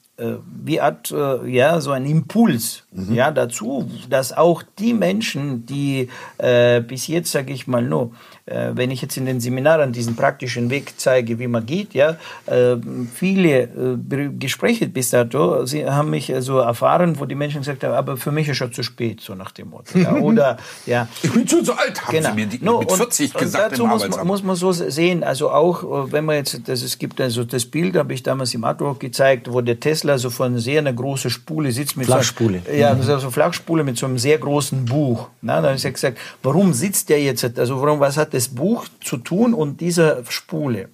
wie 0.64 0.81
hat 0.81 1.11
äh, 1.11 1.46
ja 1.48 1.81
so 1.81 1.90
ein 1.90 2.07
Impuls 2.07 2.85
mhm. 2.92 3.14
ja 3.14 3.31
dazu, 3.31 3.90
dass 4.09 4.33
auch 4.33 4.62
die 4.79 4.94
Menschen, 4.94 5.66
die 5.66 6.09
äh, 6.38 6.81
bis 6.81 7.07
jetzt 7.07 7.33
sage 7.33 7.52
ich 7.52 7.66
mal 7.66 7.83
nur 7.83 8.12
äh, 8.47 8.71
wenn 8.75 8.91
ich 8.91 9.03
jetzt 9.03 9.17
in 9.17 9.27
den 9.27 9.41
Seminaren 9.41 9.93
diesen 9.93 10.15
praktischen 10.15 10.71
Weg 10.71 10.95
zeige, 10.97 11.39
wie 11.39 11.49
man 11.49 11.67
geht, 11.67 11.95
ja, 11.95 12.17
äh, 12.47 12.77
viele 13.13 13.63
äh, 13.63 14.29
Gespräche 14.39 14.87
bis 14.87 15.11
dato, 15.11 15.67
sie 15.67 15.85
haben 15.85 16.11
mich 16.11 16.33
also 16.33 16.59
erfahren, 16.59 17.19
wo 17.19 17.25
die 17.25 17.35
Menschen 17.35 17.61
gesagt 17.63 17.83
haben, 17.83 17.95
aber 17.95 18.17
für 18.17 18.31
mich 18.31 18.49
ist 18.49 18.57
schon 18.59 18.73
zu 18.73 18.85
spät, 18.85 19.21
so 19.21 19.35
nach 19.35 19.51
dem 19.51 19.71
Motto. 19.71 19.99
Ja, 19.99 20.15
oder, 20.21 20.59
ja. 20.87 21.09
Ich 21.23 21.33
bin 21.33 21.47
schon 21.49 21.65
so 21.65 21.73
alt, 21.73 22.01
haben 22.07 22.13
genau. 22.13 22.29
sie 22.29 22.35
mir 22.35 22.47
die, 22.47 22.65
no, 22.65 22.79
mit 22.79 22.93
40 22.93 23.35
und, 23.35 23.41
gesagt 23.41 23.65
und 23.65 23.73
dazu 23.73 23.87
muss 23.87 24.09
man, 24.09 24.27
muss 24.27 24.43
man 24.45 24.57
so 24.57 24.71
sehen, 24.71 25.25
also 25.25 25.51
auch, 25.51 26.13
wenn 26.13 26.25
man 26.25 26.37
jetzt, 26.37 26.61
das, 26.69 26.83
es 26.83 26.99
gibt 26.99 27.21
also 27.21 27.43
das 27.43 27.67
Bild, 27.67 27.97
habe 27.97 28.15
ich 28.15 28.23
damals 28.23 28.55
im 28.55 28.63
Artwork 28.63 29.01
gezeigt, 29.01 29.53
wo 29.53 29.61
der 29.61 29.81
Tesla 29.81 30.19
so 30.19 30.31
von 30.31 30.59
sehr 30.61 30.79
einer 30.79 30.93
großen 30.93 31.31
Spule 31.31 31.73
sitzt. 31.73 31.97
Mit 31.97 32.07
Flachspule. 32.07 32.63
So, 32.65 32.73
ja, 32.73 32.95
mhm. 32.95 33.03
so 33.03 33.31
Flachspule 33.31 33.83
mit 33.83 33.99
so 33.99 34.07
einem 34.07 34.19
sehr 34.19 34.39
großen 34.39 34.85
Buch. 34.85 35.29
Na, 35.43 35.61
da 35.61 35.69
habe 35.69 35.77
ich 35.77 35.83
gesagt, 35.83 36.19
warum 36.45 36.73
sitzt 36.73 37.09
der 37.09 37.21
jetzt, 37.21 37.59
also 37.59 37.81
warum, 37.81 37.99
was 37.99 38.17
hat 38.17 38.36
das 38.37 38.49
Buch 38.49 38.87
zu 39.03 39.16
tun 39.16 39.55
und 39.55 39.81
dieser 39.81 40.25
Spule. 40.29 40.90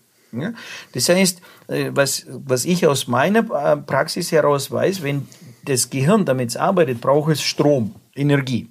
Das 0.92 1.08
heißt, 1.08 1.40
äh, 1.68 1.90
was, 1.92 2.26
was 2.28 2.64
ich 2.64 2.86
aus 2.86 3.06
meiner 3.06 3.40
äh, 3.40 3.76
Praxis 3.76 4.32
heraus 4.32 4.70
weiß, 4.70 5.02
wenn 5.02 5.28
das 5.64 5.90
Gehirn 5.90 6.24
damit 6.24 6.56
arbeitet, 6.56 7.00
braucht 7.00 7.32
es 7.32 7.42
Strom, 7.42 7.94
Energie. 8.14 8.68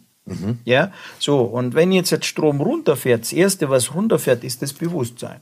Ja, 0.65 0.91
so. 1.19 1.41
Und 1.41 1.73
wenn 1.73 1.91
jetzt 1.91 2.11
jetzt 2.11 2.25
Strom 2.25 2.61
runterfährt, 2.61 3.21
das 3.21 3.33
erste, 3.33 3.69
was 3.69 3.93
runterfährt, 3.93 4.43
ist 4.43 4.61
das 4.61 4.73
Bewusstsein. 4.73 5.41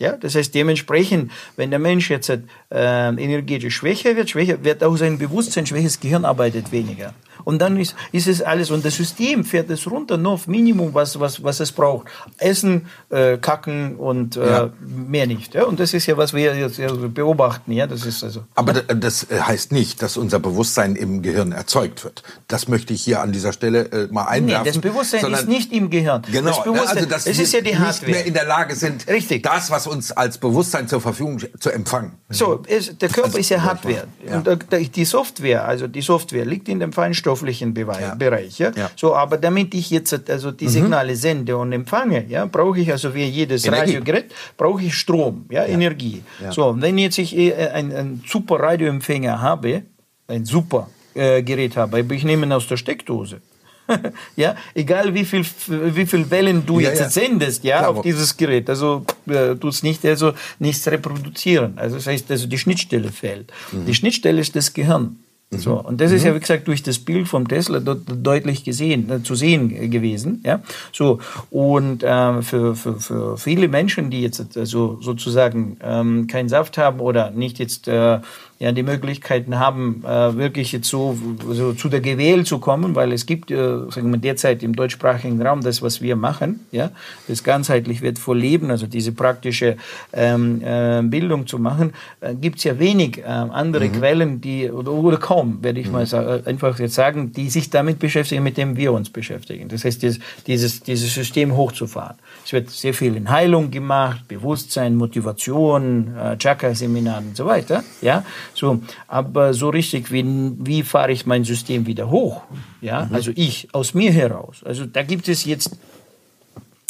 Ja, 0.00 0.16
das 0.16 0.34
heißt 0.34 0.54
dementsprechend, 0.54 1.32
wenn 1.56 1.70
der 1.70 1.78
Mensch 1.78 2.10
jetzt 2.10 2.28
äh, 2.30 2.40
energetisch 2.70 3.76
schwächer 3.76 4.14
wird, 4.16 4.30
schwächer 4.30 4.62
wird 4.62 4.84
auch 4.84 4.96
sein 4.96 5.18
Bewusstsein, 5.18 5.66
schwäches 5.66 6.00
Gehirn 6.00 6.24
arbeitet 6.24 6.70
weniger. 6.70 7.14
Und 7.48 7.60
dann 7.60 7.78
ist, 7.78 7.94
ist 8.12 8.28
es 8.28 8.42
alles, 8.42 8.70
und 8.70 8.84
das 8.84 8.96
System 8.96 9.42
fährt 9.42 9.70
es 9.70 9.90
runter 9.90 10.18
nur 10.18 10.32
auf 10.32 10.46
Minimum, 10.48 10.92
was, 10.92 11.18
was, 11.18 11.42
was 11.42 11.60
es 11.60 11.72
braucht. 11.72 12.06
Essen, 12.36 12.88
äh, 13.08 13.38
kacken 13.38 13.96
und 13.96 14.36
äh, 14.36 14.46
Ja. 14.50 14.70
mehr 14.80 15.26
nicht. 15.26 15.54
Ja? 15.54 15.64
Und 15.64 15.80
das 15.80 15.94
ist 15.94 16.04
ja, 16.04 16.18
was 16.18 16.34
wir 16.34 16.54
jetzt 16.54 16.78
beobachten. 17.14 17.72
Ja? 17.72 17.86
Das 17.86 18.04
ist 18.04 18.22
also, 18.22 18.44
Aber 18.54 18.74
das 18.74 19.30
äh, 19.30 19.40
heißt 19.40 19.72
nicht, 19.72 20.02
dass 20.02 20.18
unser 20.18 20.40
Bewusstsein 20.40 20.94
im 20.94 21.22
Gehirn 21.22 21.52
erzeugt 21.52 22.04
wird. 22.04 22.22
Das 22.48 22.68
möchte 22.68 22.92
ich 22.92 23.00
hier 23.00 23.22
an 23.22 23.32
dieser 23.32 23.54
Stelle 23.54 23.86
äh, 23.92 24.08
mal 24.12 24.24
nee, 24.24 24.28
einwerfen. 24.54 24.66
das 24.66 24.78
Bewusstsein 24.78 25.20
sondern- 25.22 25.40
ist 25.40 25.48
nicht 25.48 25.72
im 25.72 25.88
Gehirn. 25.88 26.20
Genau, 26.30 26.48
das 26.50 26.62
Bewusstsein, 26.62 26.96
also 26.98 27.08
dass 27.08 27.26
es 27.26 27.38
wir 27.38 27.44
ist 27.44 27.52
ja 27.54 27.60
die 27.62 27.70
nicht 27.70 27.78
Hardware. 27.78 28.10
mehr 28.12 28.26
in 28.26 28.34
der 28.34 28.44
Lage 28.44 28.74
sind, 28.76 29.08
Richtig. 29.08 29.42
das, 29.42 29.70
was 29.70 29.86
uns 29.86 30.12
als 30.12 30.36
Bewusstsein 30.36 30.86
zur 30.86 31.00
Verfügung 31.00 31.40
zu 31.58 31.70
empfangen. 31.70 32.12
So, 32.28 32.62
es, 32.66 32.98
der 32.98 33.08
Körper 33.08 33.28
Also, 33.28 33.38
ist 33.38 33.48
ja 33.48 33.62
Hardware. 33.62 34.06
ja. 34.28 34.36
Und 34.36 34.46
äh, 34.70 34.84
die 34.84 35.06
Software, 35.06 35.66
also 35.66 35.86
die 35.86 36.02
Software 36.02 36.44
liegt 36.44 36.68
in 36.68 36.78
dem 36.78 36.92
feinstofflichen 37.38 37.74
Bereich. 37.74 38.00
Ja. 38.00 38.14
Bereich 38.14 38.58
ja? 38.58 38.70
Ja. 38.74 38.84
Mhm. 38.84 38.90
So, 38.96 39.14
aber 39.14 39.38
damit 39.38 39.74
ich 39.74 39.90
jetzt 39.90 40.30
also 40.30 40.50
die 40.50 40.68
Signale 40.68 41.16
sende 41.16 41.56
und 41.56 41.72
empfange, 41.72 42.24
ja, 42.28 42.46
brauche 42.46 42.80
ich 42.80 42.90
also 42.90 43.14
wie 43.14 43.24
jedes 43.24 43.64
Energie. 43.64 43.96
Radiogerät, 43.96 44.32
brauche 44.56 44.82
ich 44.82 44.94
Strom, 44.94 45.46
ja, 45.50 45.64
Energie. 45.64 46.22
So, 46.50 46.66
und 46.66 46.82
wenn 46.82 46.98
jetzt 46.98 47.18
ich 47.18 47.36
äh, 47.36 47.54
ein, 47.68 47.94
ein 47.94 48.22
super 48.26 48.60
Radioempfänger 48.60 49.40
habe, 49.40 49.82
ein 50.26 50.44
super 50.44 50.88
äh, 51.14 51.42
Gerät 51.42 51.76
habe, 51.76 52.00
ich 52.14 52.24
nehme 52.24 52.46
ihn 52.46 52.52
aus 52.52 52.66
der 52.66 52.76
Steckdose. 52.76 53.40
ja, 54.36 54.54
egal 54.74 55.14
wie 55.14 55.24
viel, 55.24 55.46
wie 55.66 56.04
viel 56.04 56.30
Wellen 56.30 56.66
du 56.66 56.78
Ja, 56.78 56.90
jetzt 56.90 57.00
ja. 57.00 57.08
sendest, 57.08 57.64
ja, 57.64 57.78
Klar, 57.78 57.90
auf 57.90 58.02
dieses 58.02 58.36
Gerät. 58.36 58.68
Also 58.68 59.06
äh, 59.26 59.54
tut's 59.54 59.82
nicht, 59.82 60.04
also 60.04 60.34
nichts 60.58 60.86
reproduzieren. 60.86 61.78
Also 61.78 61.96
das 61.96 62.06
heißt, 62.06 62.30
also 62.30 62.46
die 62.46 62.58
Schnittstelle 62.58 63.10
fehlt. 63.10 63.50
Mhm. 63.72 63.86
Die 63.86 63.94
Schnittstelle 63.94 64.42
ist 64.42 64.54
das 64.54 64.74
Gehirn. 64.74 65.16
So, 65.50 65.80
und 65.80 65.98
das 65.98 66.12
ist 66.12 66.24
ja, 66.24 66.34
wie 66.34 66.40
gesagt, 66.40 66.68
durch 66.68 66.82
das 66.82 66.98
Bild 66.98 67.26
vom 67.26 67.48
Tesla 67.48 67.80
dort 67.80 68.02
deutlich 68.06 68.64
gesehen, 68.64 69.10
äh, 69.10 69.22
zu 69.22 69.34
sehen 69.34 69.90
gewesen. 69.90 70.42
Ja? 70.44 70.60
So, 70.92 71.20
und 71.50 72.02
äh, 72.02 72.42
für, 72.42 72.76
für, 72.76 73.00
für 73.00 73.38
viele 73.38 73.68
Menschen, 73.68 74.10
die 74.10 74.20
jetzt 74.20 74.58
also 74.58 74.98
sozusagen 75.00 75.78
ähm, 75.82 76.26
keinen 76.26 76.50
Saft 76.50 76.76
haben 76.76 77.00
oder 77.00 77.30
nicht 77.30 77.58
jetzt 77.58 77.88
äh, 77.88 78.20
ja, 78.60 78.72
die 78.72 78.82
Möglichkeiten 78.82 79.58
haben, 79.58 80.02
äh, 80.04 80.36
wirklich 80.36 80.72
jetzt 80.72 80.88
so, 80.88 81.16
so 81.48 81.74
zu 81.74 81.88
der 81.88 82.00
GWL 82.00 82.44
zu 82.44 82.58
kommen, 82.58 82.96
weil 82.96 83.12
es 83.12 83.24
gibt, 83.24 83.52
äh, 83.52 83.56
sagen 83.90 84.10
wir 84.10 84.18
derzeit 84.18 84.64
im 84.64 84.74
deutschsprachigen 84.74 85.40
Raum 85.40 85.60
das, 85.60 85.80
was 85.80 86.02
wir 86.02 86.16
machen, 86.16 86.66
ja, 86.72 86.90
das 87.28 87.44
ganzheitlich 87.44 88.02
wird 88.02 88.18
leben, 88.26 88.70
also 88.70 88.86
diese 88.86 89.12
praktische 89.12 89.76
ähm, 90.12 90.60
äh, 90.62 91.02
Bildung 91.02 91.46
zu 91.46 91.58
machen, 91.58 91.92
äh, 92.20 92.34
gibt 92.34 92.58
es 92.58 92.64
ja 92.64 92.78
wenig 92.78 93.18
äh, 93.18 93.22
andere 93.22 93.88
Quellen, 93.88 94.40
die, 94.40 94.70
oder, 94.70 94.92
oder 94.92 95.16
kaum, 95.18 95.62
werde 95.62 95.80
ich 95.80 95.90
mal 95.90 96.04
sa 96.06 96.40
einfach 96.44 96.78
jetzt 96.78 96.94
sagen, 96.94 97.32
die 97.32 97.48
sich 97.50 97.70
damit 97.70 97.98
beschäftigen, 98.00 98.42
mit 98.42 98.56
dem 98.56 98.76
wir 98.76 98.92
uns 98.92 99.08
beschäftigen. 99.08 99.68
Das 99.68 99.84
heißt, 99.84 100.02
dieses, 100.02 100.18
dieses, 100.46 100.82
dieses 100.82 101.14
System 101.14 101.56
hochzufahren. 101.56 102.16
Es 102.44 102.52
wird 102.52 102.70
sehr 102.70 102.92
viel 102.92 103.16
in 103.16 103.30
Heilung 103.30 103.70
gemacht, 103.70 104.26
Bewusstsein, 104.28 104.96
Motivation, 104.96 106.14
äh, 106.16 106.36
Chakra-Seminaren 106.36 107.28
und 107.28 107.36
so 107.36 107.46
weiter, 107.46 107.84
ja, 108.02 108.24
so, 108.54 108.80
aber 109.06 109.54
so 109.54 109.68
richtig, 109.68 110.12
wie, 110.12 110.24
wie 110.58 110.82
fahre 110.82 111.12
ich 111.12 111.26
mein 111.26 111.44
System 111.44 111.86
wieder 111.86 112.10
hoch? 112.10 112.42
Ja, 112.80 113.08
also 113.12 113.32
ich, 113.34 113.68
aus 113.72 113.94
mir 113.94 114.12
heraus. 114.12 114.58
Also 114.64 114.86
da 114.86 115.02
gibt 115.02 115.28
es 115.28 115.44
jetzt 115.44 115.76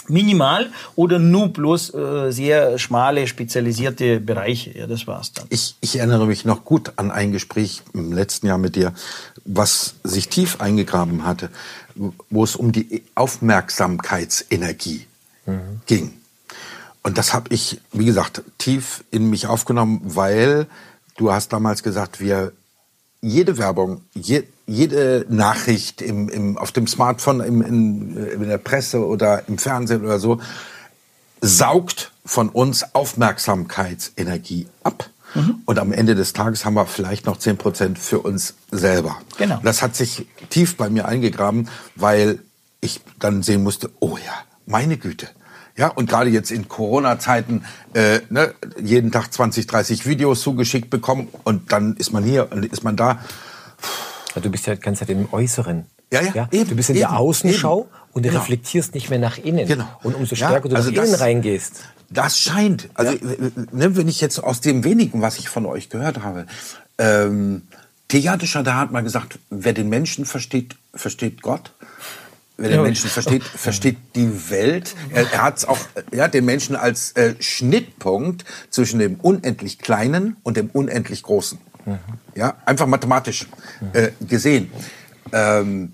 minimal 0.09 0.71
oder 0.97 1.19
nur 1.19 1.49
bloß 1.49 1.95
äh, 1.95 2.31
sehr 2.31 2.79
schmale, 2.79 3.27
spezialisierte 3.27 4.21
Bereiche. 4.21 4.77
Ja, 4.77 4.87
das 4.87 5.07
war's 5.07 5.33
dann. 5.33 5.47
Ich, 5.51 5.77
ich 5.81 5.97
erinnere 5.97 6.27
mich 6.27 6.45
noch 6.45 6.65
gut 6.65 6.93
an 6.97 7.11
ein 7.11 7.33
Gespräch 7.33 7.83
im 7.93 8.13
letzten 8.13 8.47
Jahr 8.47 8.59
mit 8.59 8.77
dir, 8.77 8.93
was 9.45 9.95
sich 10.05 10.29
tief 10.29 10.61
eingegraben 10.61 11.25
hatte, 11.25 11.51
wo 12.31 12.45
es 12.45 12.57
um 12.57 12.73
die 12.73 13.03
Aufmerksamkeitsenergie 13.15 15.07
ging. 15.87 16.13
Und 17.03 17.17
das 17.17 17.33
habe 17.33 17.55
ich, 17.55 17.81
wie 17.93 18.05
gesagt, 18.05 18.43
tief 18.59 19.05
in 19.11 19.31
mich 19.31 19.47
aufgenommen, 19.47 20.01
weil 20.05 20.67
du 21.19 21.31
hast 21.31 21.53
damals 21.53 21.83
gesagt, 21.83 22.21
wir 22.21 22.53
jede 23.21 23.59
Werbung, 23.59 24.03
je, 24.15 24.45
jede 24.67 25.27
Nachricht 25.29 26.01
im, 26.01 26.29
im, 26.29 26.57
auf 26.57 26.73
dem 26.73 26.87
Smartphone, 26.87 27.41
im, 27.41 27.63
in, 27.63 28.17
in 28.17 28.49
der 28.49 28.59
Presse 28.59 29.05
oder 29.05 29.47
im 29.49 29.59
Fernsehen 29.59 30.03
oder 30.03 30.19
so, 30.19 30.41
saugt 31.41 32.13
von 32.25 32.49
uns 32.49 32.95
Aufmerksamkeitsenergie 32.95 34.67
ab. 34.83 35.11
Und 35.67 35.79
am 35.79 35.93
Ende 35.93 36.15
des 36.15 36.33
Tages 36.33 36.65
haben 36.65 36.75
wir 36.75 36.87
vielleicht 36.87 37.27
noch 37.27 37.39
10% 37.39 37.99
für 37.99 38.21
uns 38.21 38.55
selber. 38.71 39.19
Genau. 39.37 39.59
Und 39.59 39.67
das 39.67 39.83
hat 39.83 39.95
sich 39.95 40.27
tief 40.49 40.77
bei 40.77 40.89
mir 40.89 41.07
eingegraben, 41.07 41.69
weil 41.97 42.41
ich 42.81 43.01
dann 43.19 43.43
sehen 43.43 43.63
musste, 43.63 43.91
oh 44.01 44.17
ja, 44.17 44.33
meine 44.67 44.97
Güte. 44.97 45.29
Ja, 45.79 45.89
und 45.89 46.09
gerade 46.11 46.29
jetzt 46.29 46.51
in 46.51 46.69
Corona-Zeiten 46.69 47.65
äh, 47.95 48.19
ne, 48.31 48.53
jeden 48.83 49.13
Tag 49.13 49.33
20, 49.33 49.67
30 49.69 50.07
Videos 50.07 50.41
zugeschickt 50.43 50.91
bekommen 50.91 51.29
und 51.45 51.71
dann 51.73 51.95
ist 51.97 52.13
man 52.13 52.25
hier 52.25 52.51
und 52.51 52.65
ist 52.67 52.83
man 52.83 52.97
da. 52.97 53.21
Ja, 54.35 54.43
Du 54.43 54.51
bist 54.51 54.67
ja 54.67 54.75
die 54.75 54.81
ganze 54.81 55.01
Zeit 55.07 55.11
im 55.11 55.33
Äußeren. 55.33 55.87
Ja, 56.13 56.21
ja, 56.35 56.49
eben, 56.51 56.69
du 56.69 56.75
bist 56.75 56.91
in 56.91 56.97
eben, 56.97 57.03
der 57.09 57.17
Außenschau 57.19 57.83
eben. 57.83 57.89
und 58.13 58.25
du 58.25 58.29
Genau. 58.31 58.41
reflektierst 58.41 58.95
nicht 58.95 59.09
mehr 59.09 59.21
nach 59.21 59.39
innen. 59.39 59.69
Genau. 59.69 59.87
Und 60.03 60.17
umso 60.17 60.35
Ja, 60.35 60.49
stärker 60.49 60.69
du 60.69 60.75
also 60.77 60.91
nach 60.91 60.97
innen 61.03 61.13
das- 61.13 61.21
reingehst. 61.21 61.75
Das 62.11 62.39
scheint, 62.41 62.89
also 62.95 63.13
ne, 63.71 63.95
wenn 63.97 64.09
ich 64.09 64.21
jetzt 64.23 64.43
aus 64.43 64.61
dem 64.63 64.83
wenigen, 64.83 65.21
was 65.23 65.39
ich 65.39 65.49
von 65.51 65.65
euch 65.67 65.91
gehört 65.91 66.23
habe, 66.23 66.47
ähm, 66.99 67.63
Theatischer, 68.09 68.63
da 68.63 68.79
hat 68.79 68.91
man 68.91 69.05
gesagt, 69.05 69.39
wer 69.51 69.75
den 69.75 69.91
Menschen 69.91 70.25
versteht, 70.25 70.77
versteht 70.95 71.43
Gott. 71.43 71.73
Wer 72.61 72.71
den. 72.71 72.83
Menschen 72.83 73.09
versteht, 73.09 73.45
versteht 73.45 73.97
die 74.17 74.51
Welt. 74.51 74.95
Er, 75.15 75.33
er 75.33 75.43
hat 75.43 75.67
auch, 75.69 75.79
ja, 76.13 76.27
den 76.27 76.45
Menschen 76.45 76.75
als 76.77 77.13
äh, 77.13 77.35
Schnittpunkt 77.41 78.45
zwischen 78.69 78.99
dem 78.99 79.15
unendlich 79.21 79.79
Kleinen 79.79 80.37
und 80.43 80.57
dem 80.57 80.69
unendlich 80.71 81.23
Großen. 81.23 81.59
Ja, 82.35 82.57
einfach 82.67 82.87
mathematisch 82.87 83.47
äh, 83.95 84.11
gesehen. 84.21 84.71
Ähm, 85.33 85.93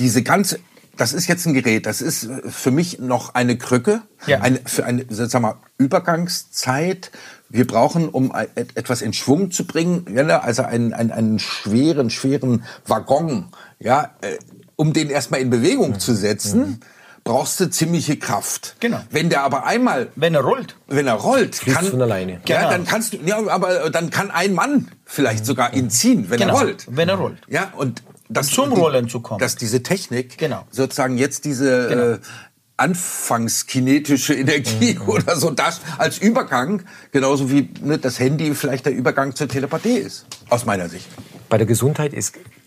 diese 0.00 0.22
ganze, 0.24 0.58
das 0.96 1.12
ist 1.12 1.28
jetzt 1.28 1.46
ein 1.46 1.54
Gerät, 1.54 1.86
das 1.86 2.00
ist 2.00 2.28
für 2.48 2.72
mich 2.72 2.98
noch 2.98 3.34
eine 3.34 3.56
Krücke, 3.56 4.02
Ja. 4.26 4.40
eine, 4.40 4.60
für 4.64 4.84
eine, 4.84 5.04
sag 5.10 5.40
mal, 5.40 5.54
Übergangszeit. 5.76 7.10
Wir 7.50 7.66
brauchen, 7.66 8.08
um 8.08 8.32
et- 8.56 8.76
etwas 8.76 9.00
in 9.00 9.12
Schwung 9.12 9.50
zu 9.52 9.64
bringen, 9.64 10.06
ne, 10.08 10.42
also 10.42 10.62
einen, 10.62 10.92
einen, 10.92 11.12
einen 11.12 11.38
schweren, 11.38 12.10
schweren 12.10 12.64
Waggon, 12.86 13.46
ja, 13.78 14.14
äh, 14.22 14.38
um 14.80 14.92
den 14.92 15.10
erstmal 15.10 15.40
in 15.40 15.50
Bewegung 15.50 15.98
zu 15.98 16.14
setzen, 16.14 16.80
brauchst 17.24 17.58
du 17.58 17.68
ziemliche 17.68 18.16
Kraft. 18.16 18.76
Genau. 18.78 19.00
Wenn 19.10 19.28
der 19.28 19.42
aber 19.42 19.66
einmal 19.66 20.08
Wenn 20.14 20.34
er 20.34 20.40
rollt. 20.42 20.76
wenn 20.86 21.08
er 21.08 21.14
rollt, 21.14 21.60
kann, 21.66 21.84
von 21.84 22.00
alleine. 22.00 22.40
Ja, 22.46 22.58
Genau. 22.60 22.70
dann 22.70 22.86
kannst 22.86 23.12
du, 23.12 23.16
ja, 23.26 23.44
aber 23.48 23.90
dann 23.90 24.10
kann 24.10 24.30
ein 24.30 24.54
Mann 24.54 24.88
vielleicht 25.04 25.44
sogar 25.44 25.74
ihn 25.74 25.90
ziehen, 25.90 26.30
wenn 26.30 26.38
Genau, 26.38 26.54
er 26.58 26.62
rollt. 26.62 26.86
wenn 26.88 27.08
er 27.08 27.16
rollt. 27.16 27.38
Ja, 27.48 27.72
und 27.76 28.02
das, 28.30 28.48
zum 28.48 28.72
Rollen 28.72 29.08
zu 29.08 29.20
kommen. 29.20 29.40
Dass 29.40 29.56
diese 29.56 29.82
Technik 29.82 30.38
Genau. 30.38 30.64
sozusagen 30.70 31.18
jetzt 31.18 31.44
diese 31.44 31.88
Genau. 31.88 32.02
äh, 32.12 32.18
anfangskinetische 32.76 34.34
Energie 34.34 34.94
Mhm. 34.94 35.08
oder 35.08 35.34
so 35.36 35.50
das 35.50 35.80
als 35.98 36.18
Übergang, 36.18 36.82
genauso 37.10 37.50
wie 37.50 37.68
ne, 37.82 37.98
das 37.98 38.20
Handy 38.20 38.54
vielleicht 38.54 38.86
der 38.86 38.92
Übergang 38.94 39.34
zur 39.34 39.48
Telepathie 39.48 39.98
ist, 39.98 40.26
aus 40.48 40.64
meiner 40.64 40.88
Sicht. 40.88 41.08
Bei 41.48 41.58
der 41.58 41.66
Gesundheit 41.66 42.12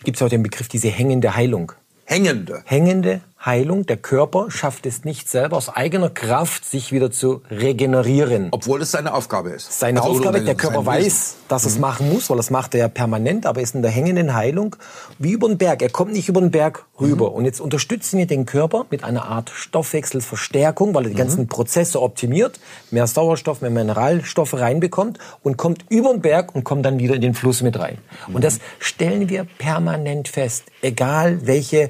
gibt 0.04 0.17
es 0.17 0.21
auch 0.21 0.30
den 0.30 0.43
Begriff 0.43 0.67
diese 0.67 0.89
hängende 0.89 1.36
Heilung. 1.36 1.71
Hängende. 2.12 2.62
Hängende 2.65 3.21
Heilung, 3.43 3.88
der 3.88 3.97
Körper 3.97 4.51
schafft 4.51 4.86
es 4.86 5.04
nicht 5.04 5.27
selber 5.27 5.58
aus 5.58 5.67
eigener 5.67 6.12
Kraft, 6.12 6.63
sich 6.63 6.91
wieder 6.91 7.10
zu 7.10 7.41
regenerieren. 7.49 8.49
Obwohl 8.51 8.84
es 8.84 8.91
seine 8.91 9.15
Aufgabe 9.15 9.49
ist. 9.49 9.80
Seine 9.80 9.99
Also, 9.99 10.17
Aufgabe, 10.17 10.41
der 10.41 10.54
Körper 10.54 10.86
weiß, 10.86 11.38
dass 11.47 11.63
er 11.63 11.69
es 11.69 11.80
machen 11.80 12.10
muss, 12.10 12.30
weil 12.30 12.38
das 12.38 12.51
macht 12.51 12.75
er 12.75 12.82
ja 12.82 12.88
permanent, 12.88 13.47
aber 13.47 13.60
er 13.60 13.63
ist 13.63 13.73
in 13.73 13.82
der 13.82 13.89
hängenden 13.89 14.36
Heilung 14.36 14.75
wie 15.17 15.32
über 15.32 15.47
den 15.47 15.58
Berg. 15.58 15.82
Er 15.82 15.89
kommt 15.89 16.13
nicht 16.13 16.30
über 16.30 16.39
den 16.39 16.51
Berg 16.51 16.86
rüber. 16.99 17.32
Und 17.32 17.45
jetzt 17.45 17.60
unterstützen 17.60 18.19
wir 18.19 18.27
den 18.27 18.45
Körper 18.45 18.86
mit 18.91 19.04
einer 19.04 19.25
Art 19.25 19.49
Stoffwechselverstärkung, 19.49 20.93
weil 20.93 21.06
er 21.06 21.10
die 21.10 21.15
ganzen 21.15 21.47
Prozesse 21.47 21.99
optimiert, 21.99 22.60
mehr 22.91 23.08
Sauerstoff, 23.08 23.62
mehr 23.62 23.71
Mineralstoffe 23.71 24.54
reinbekommt 24.54 25.17
und 25.41 25.58
kommt 25.58 25.86
über 25.89 26.12
den 26.12 26.21
Berg 26.21 26.54
und 26.54 26.63
kommt 26.63 26.86
dann 26.86 26.99
wieder 26.99 27.15
in 27.15 27.21
den 27.21 27.34
Fluss 27.34 27.63
mit 27.63 27.80
rein. 27.80 27.97
Und 28.32 28.43
das 28.43 28.60
stellen 28.77 29.30
wir 29.30 29.47
permanent 29.58 30.27
fest, 30.27 30.65
egal 30.84 31.47
welche 31.47 31.89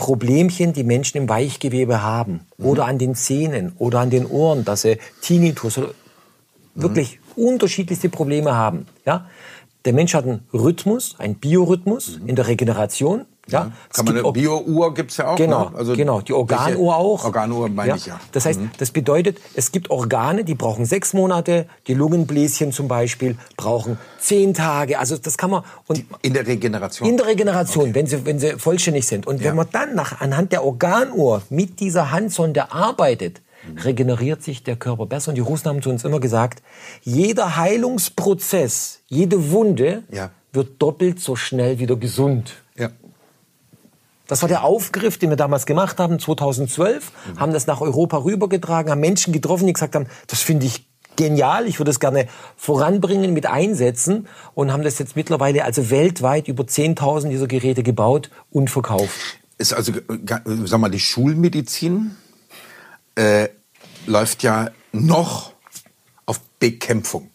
Problemchen 0.00 0.72
die 0.72 0.82
Menschen 0.82 1.18
im 1.18 1.28
Weichgewebe 1.28 2.02
haben 2.02 2.40
oder 2.56 2.86
an 2.86 2.96
den 2.96 3.14
Zähnen 3.14 3.72
oder 3.76 4.00
an 4.00 4.08
den 4.08 4.24
Ohren, 4.24 4.64
dass 4.64 4.80
sie 4.80 4.96
Tinnitus 5.20 5.76
oder 5.76 5.90
wirklich 6.74 7.18
unterschiedlichste 7.36 8.08
Probleme 8.08 8.54
haben. 8.54 8.86
Ja? 9.04 9.26
Der 9.84 9.92
Mensch 9.92 10.14
hat 10.14 10.24
einen 10.24 10.46
Rhythmus, 10.52 11.16
einen 11.18 11.36
Biorhythmus 11.36 12.18
in 12.26 12.36
der 12.36 12.46
Regeneration. 12.48 13.26
Ja, 13.48 13.62
Kann 13.62 13.72
Es 13.90 13.96
man 13.96 14.06
gibt 14.14 14.18
eine 14.24 14.32
Bio-Uhr 14.32 14.94
gibt's 14.94 15.16
ja 15.16 15.28
auch. 15.28 15.36
Genau, 15.36 15.70
ne? 15.70 15.76
Also 15.76 15.96
genau. 15.96 16.20
Die 16.20 16.32
Organuhr 16.34 16.94
auch. 16.96 17.24
Organuhr 17.24 17.68
meine 17.68 17.96
ich 17.96 18.06
ja. 18.06 18.14
Mhm. 18.14 18.20
Das 18.30 18.44
heißt, 18.46 18.60
das 18.78 18.90
bedeutet, 18.92 19.38
es 19.54 19.72
gibt 19.72 19.90
Organe, 19.90 20.44
die 20.44 20.54
brauchen 20.54 20.84
sechs 20.84 21.14
Monate. 21.14 21.66
Die 21.88 21.94
Lungenbläschen 21.94 22.70
zum 22.70 22.86
Beispiel 22.86 23.36
brauchen 23.56 23.98
zehn 24.20 24.54
Tage. 24.54 25.00
Also 25.00 25.16
das 25.16 25.36
kann 25.36 25.50
man 25.50 25.64
und 25.88 26.04
In 26.22 26.34
der 26.34 26.46
Regeneration. 26.46 27.08
in 27.08 27.16
der 27.16 27.26
Regeneration, 27.26 27.92
wenn 27.94 28.06
sie 28.06 28.24
wenn 28.24 28.38
sie 28.38 28.52
vollständig 28.52 29.06
sind. 29.08 29.26
Und 29.26 29.40
Ja. 29.40 29.48
wenn 29.48 29.56
man 29.56 29.66
dann 29.72 29.96
nach 29.96 30.20
anhand 30.20 30.52
der 30.52 30.62
Organuhr 30.64 31.42
mit 31.50 31.80
dieser 31.80 32.12
Handsonde 32.12 32.70
arbeitet, 32.72 33.38
Mhm. 33.40 33.49
Regeneriert 33.84 34.42
sich 34.42 34.62
der 34.62 34.76
Körper 34.76 35.06
besser. 35.06 35.30
Und 35.30 35.34
die 35.36 35.40
Russen 35.40 35.66
haben 35.68 35.82
zu 35.82 35.90
uns 35.90 36.04
immer 36.04 36.20
gesagt, 36.20 36.62
jeder 37.02 37.56
Heilungsprozess, 37.56 39.00
jede 39.08 39.50
Wunde 39.50 40.02
Ja. 40.10 40.30
wird 40.52 40.80
doppelt 40.82 41.20
so 41.20 41.36
schnell 41.36 41.78
wieder 41.78 41.96
gesund. 41.96 42.54
ja. 42.76 42.90
Das 44.26 44.42
war 44.42 44.48
der 44.48 44.62
Aufgriff, 44.62 45.18
den 45.18 45.30
wir 45.30 45.36
damals 45.36 45.66
gemacht 45.66 45.98
haben, 45.98 46.20
2012, 46.20 47.10
haben 47.36 47.52
das 47.52 47.66
nach 47.66 47.80
Europa 47.80 48.18
rübergetragen, 48.18 48.92
haben 48.92 49.00
Menschen 49.00 49.32
getroffen, 49.32 49.66
die 49.66 49.72
gesagt 49.72 49.96
haben, 49.96 50.06
das 50.28 50.40
finde 50.40 50.66
ich 50.66 50.86
genial, 51.16 51.66
ich 51.66 51.80
würde 51.80 51.90
es 51.90 51.98
gerne 51.98 52.28
voranbringen, 52.56 53.32
mit 53.32 53.46
einsetzen 53.46 54.28
und 54.54 54.72
haben 54.72 54.84
das 54.84 55.00
jetzt 55.00 55.16
mittlerweile 55.16 55.64
also 55.64 55.90
weltweit 55.90 56.46
über 56.46 56.62
10.000 56.62 57.28
dieser 57.30 57.48
Geräte 57.48 57.82
gebaut 57.82 58.30
und 58.52 58.70
verkauft. 58.70 59.18
Ist 59.58 59.72
also, 59.74 59.90
äh, 59.92 60.18
ga- 60.24 60.42
sag 60.64 60.78
mal, 60.78 60.90
die 60.90 61.00
Schulmedizin 61.00 62.12
äh, 63.16 63.48
läuft 64.10 64.42
ja 64.42 64.70
noch 64.92 65.52
auf 66.26 66.40
Bekämpfung. 66.58 67.30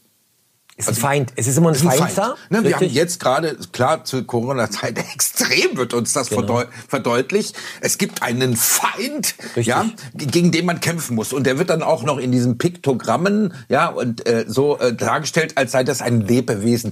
Es 0.78 0.88
ist 0.88 0.98
ein 0.98 1.02
Feind, 1.02 1.34
es 1.38 1.48
ist 1.48 1.58
immer 1.58 1.70
ein 1.70 1.76
Ist 1.76 1.86
ein 1.88 1.92
Feind, 1.98 2.18
da. 2.18 2.36
Ne, 2.50 2.62
wir 2.66 2.76
haben 2.76 2.86
jetzt 2.90 3.22
gerade, 3.22 3.56
klar, 3.72 4.04
zur 4.04 4.28
Corona-Zeit 4.28 4.98
extrem 5.14 5.78
wird 5.78 5.94
uns 5.94 6.12
das 6.12 6.28
Genau. 6.28 6.42
verdeu 6.42 6.66
verdeutlicht. 6.90 7.56
Es 7.80 7.98
gibt 7.98 8.22
einen 8.22 8.58
Feind, 8.58 9.36
Richtig. 9.56 9.68
ja, 9.68 9.86
gegen 10.16 10.52
den 10.52 10.66
man 10.66 10.82
kämpfen 10.82 11.16
muss. 11.16 11.32
Und 11.32 11.46
der 11.46 11.58
wird 11.58 11.70
dann 11.70 11.82
auch 11.82 12.04
noch 12.04 12.18
in 12.18 12.34
diesen 12.34 12.58
Piktogrammen, 12.58 13.54
ja, 13.70 13.88
und 13.88 14.26
äh, 14.28 14.44
so 14.50 14.78
äh, 14.80 14.94
dargestellt, 14.94 15.54
als 15.58 15.72
sei 15.72 15.86
das 15.86 16.02
ein 16.02 16.20
Lebewesen 16.22 16.92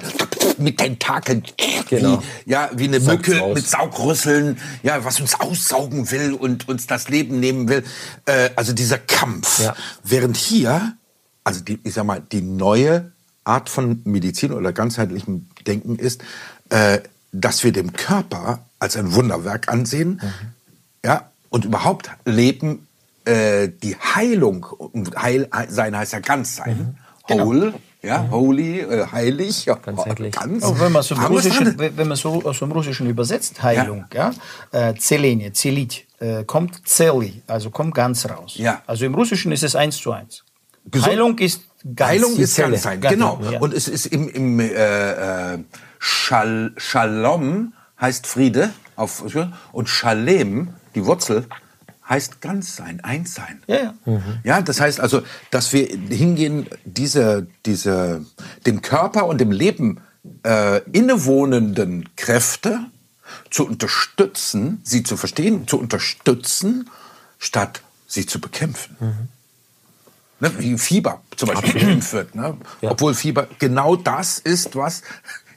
mit 0.60 0.78
Tentakeln, 0.78 1.44
Genau. 1.90 2.22
wie, 2.46 2.52
ja, 2.52 2.70
wie 2.74 2.86
eine 2.86 3.02
Saugt's 3.02 3.28
Mücke 3.28 3.40
raus. 3.42 3.56
mit 3.56 3.68
Saugrüsseln, 3.68 4.60
ja, 4.84 5.04
was 5.04 5.20
uns 5.20 5.38
aussaugen 5.40 6.10
will 6.10 6.34
und 6.34 6.70
uns 6.70 6.88
das 6.88 7.10
Leben 7.10 7.42
nehmen 7.42 7.68
will. 7.68 7.84
Äh, 8.26 8.52
also 8.56 8.72
dieser 8.72 8.98
Kampf. 8.98 9.60
Ja. 9.62 9.76
Während 10.04 10.38
hier, 10.38 10.94
also 11.44 11.60
die, 11.60 11.80
ich 11.84 11.94
sag 11.94 12.06
mal, 12.06 12.22
die 12.32 12.42
neue 12.42 13.12
Art 13.44 13.70
von 13.70 14.02
Medizin 14.06 14.52
oder 14.54 14.74
ganzheitlichem 14.74 15.48
Denken 15.68 15.98
ist, 15.98 16.24
äh, 16.70 17.00
dass 17.32 17.64
wir 17.64 17.72
dem 17.72 17.94
Körper 17.94 18.60
als 18.80 18.96
ein 18.96 19.14
Wunderwerk 19.14 19.70
ansehen, 19.70 20.22
ja, 21.04 21.30
und 21.50 21.66
überhaupt 21.66 22.10
leben 22.26 22.88
äh, 23.26 23.70
die 23.82 23.96
Heilung 23.96 24.64
und 24.66 25.16
Heil 25.22 25.48
sein 25.70 25.96
heißt 25.96 26.14
ja 26.14 26.20
ganz 26.20 26.58
sein, 26.58 26.98
whole, 27.30 27.74
ja, 28.02 28.28
holy, 28.30 28.80
äh, 28.82 29.08
heilig, 29.12 29.66
ja, 29.66 29.76
Ganzheitlich. 29.76 30.34
ganz. 30.34 30.64
Auch 30.64 30.80
wenn 30.80 30.92
man 30.92 31.04
so 31.04 31.16
man 31.16 32.18
so 32.18 32.44
aus 32.44 32.60
dem 32.60 32.72
Russischen 32.72 33.08
übersetzt, 33.10 33.64
Heilung, 33.64 34.06
ja, 34.14 34.32
äh, 34.72 34.94
Zelenie, 34.96 35.54
Zelit, 35.54 36.06
äh, 36.20 36.44
kommt 36.44 36.88
Zeli, 36.88 37.42
also 37.48 37.70
kommt 37.70 37.96
ganz 37.96 38.30
raus. 38.30 38.54
Ja. 38.58 38.82
Also 38.88 39.06
im 39.06 39.16
Russischen 39.16 39.52
ist 39.52 39.64
es 39.64 39.76
eins 39.76 39.98
zu 39.98 40.12
eins. 40.12 40.44
Gesund- 40.92 41.08
Heilung 41.12 41.38
ist 41.40 41.62
die 42.36 42.44
ist 42.44 42.56
Zelle. 42.56 42.72
ganz 42.72 42.84
sein, 42.84 43.02
genau. 43.02 43.40
ja. 43.50 43.60
Und 43.60 43.74
es 43.74 43.88
ist 43.88 44.06
im, 44.08 44.30
im 44.30 44.60
äh, 44.60 45.54
äh, 45.54 45.60
Schal 46.00 46.74
Shalom 46.78 47.74
heißt 48.00 48.26
Friede 48.28 48.72
auf 48.96 49.24
und 49.72 49.90
Shalem, 49.90 50.70
die 50.96 51.06
Wurzel, 51.06 51.46
heißt 52.08 52.42
ganz 52.42 52.76
sein, 52.76 53.00
eins 53.02 53.34
sein. 53.34 53.62
Ja, 53.68 53.94
ja. 54.06 54.22
Ja, 54.44 54.62
das 54.62 54.80
heißt 54.80 55.00
also, 55.00 55.24
dass 55.52 55.74
wir 55.74 55.88
hingehen, 55.88 56.68
diese, 56.86 57.48
diese, 57.66 58.26
dem 58.66 58.82
Körper 58.82 59.26
und 59.26 59.40
dem 59.40 59.52
Leben 59.52 60.02
äh, 60.44 60.82
innewohnenden 60.92 62.10
Kräfte 62.16 62.80
zu 63.50 63.66
unterstützen, 63.66 64.82
sie 64.84 65.04
zu 65.04 65.18
verstehen, 65.18 65.68
zu 65.68 65.80
unterstützen, 65.80 66.90
statt 67.40 67.82
sie 68.08 68.26
zu 68.26 68.40
bekämpfen. 68.40 69.30
Ne, 70.40 70.52
wie 70.58 70.78
Fieber 70.78 71.22
zum 71.38 71.50
Beispiel 71.50 71.74
bekämpft 71.74 72.14
wird. 72.14 72.36
Ne? 72.36 72.58
Obwohl 72.82 73.14
Fieber 73.14 73.48
genau 73.60 73.96
das 73.96 74.40
ist, 74.40 74.76
was, 74.76 75.02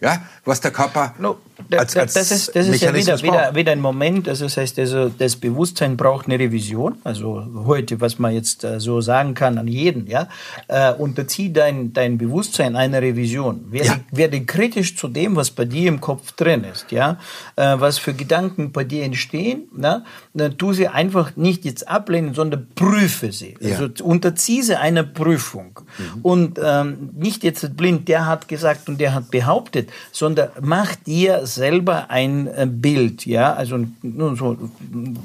ja, 0.00 0.22
was 0.44 0.61
der 0.61 0.70
Körper 0.70 1.14
No, 1.18 1.37
als, 1.76 1.96
als 1.96 2.12
das 2.14 2.30
ist, 2.30 2.54
das 2.54 2.68
ist 2.68 2.82
ja 2.82 2.94
wieder, 2.94 3.20
wieder, 3.22 3.54
wieder 3.54 3.72
ein 3.72 3.80
Moment, 3.80 4.28
also 4.28 4.44
das 4.44 4.56
heißt, 4.56 4.78
also 4.78 5.09
das 5.09 5.37
Bewusstsein 5.37 5.96
braucht 5.96 6.26
eine 6.26 6.38
Revision, 6.38 6.96
also 7.04 7.46
heute, 7.64 8.00
was 8.00 8.18
man 8.18 8.35
jetzt 8.35 8.62
äh, 8.64 8.78
so 8.78 9.00
sagen 9.00 9.35
kann 9.35 9.56
an 9.59 9.66
jeden, 9.66 10.06
ja, 10.06 10.28
äh, 10.68 10.92
unterzieh 10.92 11.52
dein, 11.52 11.92
dein 11.94 12.18
Bewusstsein 12.18 12.76
einer 12.76 13.00
Revision, 13.00 13.72
werde, 13.72 13.87
Ja. 13.87 14.00
werde 14.11 14.44
kritisch 14.44 14.96
zu 14.96 15.09
dem, 15.09 15.35
was 15.37 15.50
bei 15.50 15.64
dir 15.64 15.88
im 15.88 16.00
Kopf 16.00 16.32
drin 16.32 16.64
ist, 16.64 16.92
ja, 16.92 17.18
äh, 17.56 17.74
was 17.78 17.98
für 17.98 18.12
Gedanken 18.12 18.72
bei 18.72 18.85
dir 18.85 19.04
entstehen, 19.04 19.68
na, 19.74 20.04
dann 20.35 20.59
tu 20.59 20.72
sie 20.74 20.88
einfach 20.88 21.37
nicht 21.37 21.64
jetzt 21.64 21.88
ablehnen, 21.88 22.35
sondern 22.35 22.66
prüfe 22.74 23.32
sie, 23.32 23.56
Ja. 23.61 23.78
also 23.78 24.04
unterzieh 24.04 24.62
sie 24.62 24.78
einer 24.78 25.04
Prüfung. 25.04 25.80
Und 26.22 26.61
ähm, 26.62 27.11
nicht 27.16 27.42
jetzt 27.44 27.76
blind, 27.76 28.09
der 28.09 28.26
hat 28.26 28.46
gesagt 28.48 28.88
und 28.88 29.00
der 29.00 29.14
hat 29.14 29.30
behauptet, 29.30 29.86
sondern 30.12 30.51
mach 30.61 30.94
dir 30.96 31.46
selber 31.46 32.11
ein 32.11 32.46
äh, 32.46 32.66
Bild, 32.68 33.27
ja, 33.27 33.53
also 33.55 33.79
nun 34.03 34.37
so 34.37 34.57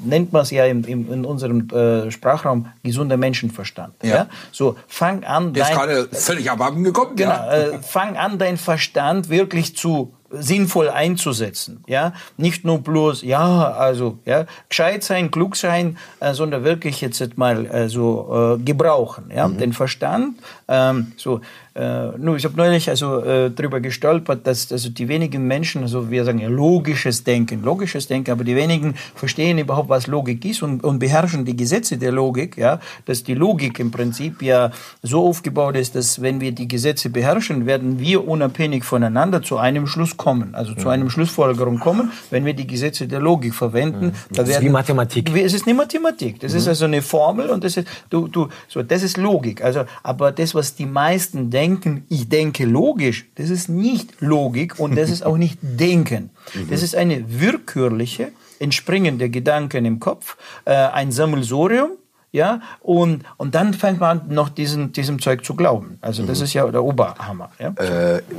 nennt 0.04 0.32
man 0.32 0.42
es 0.42 0.50
ja 0.50 0.64
im, 0.66 0.84
in 0.84 1.24
unserem 1.24 1.68
äh, 1.70 2.10
Sprachraum 2.10 2.66
gesunder 2.82 3.16
Menschenverstand, 3.16 3.94
ja. 4.02 4.08
Ja. 4.14 4.26
so 4.50 4.76
fang 4.88 5.24
an, 5.24 5.52
Der 5.52 5.62
ist 5.64 5.68
dein- 5.70 5.76
gerade 5.78 6.08
völlig 6.12 6.50
abhanden 6.50 6.84
gekommen. 6.84 7.16
Genau, 7.16 7.30
Ja. 7.30 7.52
äh, 7.52 7.78
fang 7.82 8.16
an, 8.16 8.38
deinen 8.38 8.56
Verstand 8.58 9.28
wirklich 9.28 9.76
zu 9.76 10.12
sinnvoll 10.34 10.88
einzusetzen, 10.88 11.84
ja, 11.86 12.14
nicht 12.38 12.64
nur 12.64 12.78
bloß, 12.78 13.20
ja, 13.20 13.70
also, 13.72 14.18
ja, 14.24 14.46
gescheit 14.70 15.04
sein, 15.04 15.30
klug 15.30 15.56
sein, 15.56 15.98
äh, 16.20 16.32
sondern 16.32 16.64
wirklich 16.64 17.02
jetzt 17.02 17.36
mal 17.36 17.66
äh, 17.66 17.88
so 17.90 18.56
äh, 18.58 18.62
gebrauchen, 18.62 19.30
ja, 19.34 19.46
den 19.46 19.74
Verstand, 19.74 20.38
ähm, 20.68 21.12
so, 21.18 21.42
äh, 21.74 22.18
nur 22.18 22.36
ich 22.36 22.44
habe 22.44 22.56
neulich 22.56 22.90
also 22.90 23.24
äh, 23.24 23.50
drüber 23.50 23.80
gestolpert, 23.80 24.46
dass 24.46 24.70
also 24.70 24.90
die 24.90 25.08
wenigen 25.08 25.46
Menschen, 25.46 25.82
also 25.82 26.10
wir 26.10 26.24
sagen 26.24 26.38
ja 26.38 26.48
logisches 26.48 27.24
Denken, 27.24 27.62
logisches 27.62 28.06
Denken, 28.06 28.30
aber 28.30 28.44
die 28.44 28.54
wenigen 28.56 28.94
verstehen 29.14 29.58
überhaupt, 29.58 29.88
was 29.88 30.06
Logik 30.06 30.44
ist 30.44 30.62
und, 30.62 30.84
und 30.84 30.98
beherrschen 30.98 31.46
die 31.46 31.56
Gesetze 31.56 31.96
der 31.96 32.12
Logik, 32.12 32.58
ja, 32.58 32.78
dass 33.06 33.24
die 33.24 33.34
Logik 33.34 33.78
im 33.78 33.90
Prinzip 33.90 34.42
ja 34.42 34.70
so 35.02 35.26
aufgebaut 35.26 35.76
ist, 35.76 35.94
dass 35.94 36.20
wenn 36.20 36.40
wir 36.42 36.52
die 36.52 36.68
Gesetze 36.68 37.08
beherrschen, 37.08 37.64
werden 37.64 37.98
wir 37.98 38.28
unabhängig 38.28 38.84
voneinander 38.84 39.42
zu 39.42 39.56
einem 39.56 39.86
Schluss 39.86 40.18
kommen, 40.18 40.54
also 40.54 40.74
zu 40.74 40.90
einem 40.90 41.08
Schlussfolgerung 41.08 41.78
kommen, 41.78 42.12
wenn 42.30 42.44
wir 42.44 42.52
die 42.52 42.66
Gesetze 42.66 43.06
der 43.06 43.20
Logik 43.20 43.54
verwenden. 43.54 44.12
Da 44.30 44.42
ist 44.42 44.50
werden, 44.50 44.64
wie 44.64 44.68
Mathematik. 44.68 45.34
Es 45.34 45.54
ist 45.54 45.66
eine 45.66 45.74
Mathematik. 45.74 46.40
Das 46.40 46.52
ist 46.52 46.68
also 46.68 46.84
eine 46.84 47.00
Formel 47.00 47.48
und 47.48 47.64
das 47.64 47.78
ist 47.78 47.88
du 48.10 48.28
du 48.28 48.48
so 48.68 48.82
das 48.82 49.02
ist 49.02 49.16
Logik. 49.16 49.62
Also 49.64 49.84
aber 50.02 50.32
das 50.32 50.54
was 50.54 50.74
die 50.74 50.86
meisten 50.86 51.48
denken, 51.50 51.61
ich 52.08 52.28
denke 52.28 52.64
logisch, 52.64 53.26
das 53.34 53.50
ist 53.50 53.68
nicht 53.68 54.20
Logik 54.20 54.78
und 54.78 54.96
das 54.96 55.10
ist 55.10 55.24
auch 55.24 55.36
nicht 55.36 55.58
Denken. 55.62 56.30
Das 56.70 56.82
ist 56.82 56.94
eine 56.94 57.40
willkürliche 57.40 58.32
entspringende 58.58 59.28
Gedanken 59.28 59.84
im 59.84 59.98
Kopf, 59.98 60.36
äh, 60.64 60.72
ein 60.72 61.10
Sammelsurium 61.10 61.92
ja, 62.34 62.62
und, 62.80 63.24
und 63.36 63.54
dann 63.54 63.74
fängt 63.74 64.00
man 64.00 64.20
an, 64.20 64.28
noch 64.34 64.48
diesen, 64.48 64.90
diesem 64.92 65.20
Zeug 65.20 65.44
zu 65.44 65.54
glauben. 65.54 65.98
Also 66.00 66.24
das 66.24 66.40
ist 66.40 66.54
ja 66.54 66.66
der 66.66 66.82
Oberhammer. 66.82 67.50
Ja, 67.58 67.74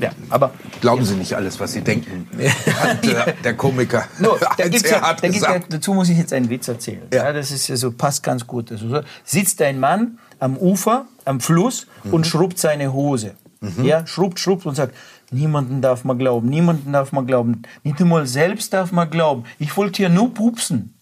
ja 0.01 0.09
aber 0.31 0.51
Glauben 0.81 1.05
Sie 1.05 1.13
nicht 1.13 1.35
alles, 1.35 1.59
was 1.59 1.73
Sie 1.73 1.81
denken, 1.81 2.27
hat 2.81 3.05
äh, 3.05 3.33
der 3.43 3.53
Komiker 3.53 4.05
No, 4.17 4.35
da 4.57 4.67
gibt's 4.67 4.89
ja, 4.89 4.99
da 4.99 5.27
gibt's 5.27 5.41
ja, 5.41 5.59
dazu 5.69 5.93
muss 5.93 6.09
ich 6.09 6.17
jetzt 6.17 6.33
einen 6.33 6.49
Witz 6.49 6.67
erzählen. 6.67 7.03
Ja. 7.13 7.25
Ja. 7.25 7.33
das 7.33 7.51
ist 7.51 7.67
ja 7.67 7.75
so, 7.75 7.91
passt 7.91 8.23
ganz 8.23 8.47
gut. 8.47 8.71
Also, 8.71 8.89
so, 8.89 9.01
sitzt 9.23 9.61
ein 9.61 9.79
Mann 9.79 10.17
am 10.39 10.57
Ufer, 10.57 11.05
am 11.25 11.39
Fluss 11.39 11.87
und 12.11 12.27
schrubbt 12.27 12.59
seine 12.59 12.93
Hose. 12.93 13.35
Ja, 13.81 14.05
schrubbt, 14.05 14.39
schrubbt 14.39 14.65
und 14.65 14.75
sagt, 14.75 14.93
niemanden 15.31 15.81
darf 15.81 16.03
man 16.03 16.17
glauben, 16.17 16.49
niemanden 16.49 16.91
darf 16.91 17.13
man 17.13 17.25
glauben. 17.25 17.61
Nicht 17.83 18.01
einmal 18.01 18.27
selbst 18.27 18.73
darf 18.73 18.91
man 18.91 19.09
glauben. 19.09 19.45
Ich 19.57 19.75
wollte 19.77 19.97
hier 19.97 20.09
nur 20.09 20.33
pupsen. 20.33 20.93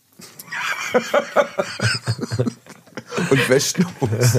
Und 3.30 3.50
wäscht 3.50 3.78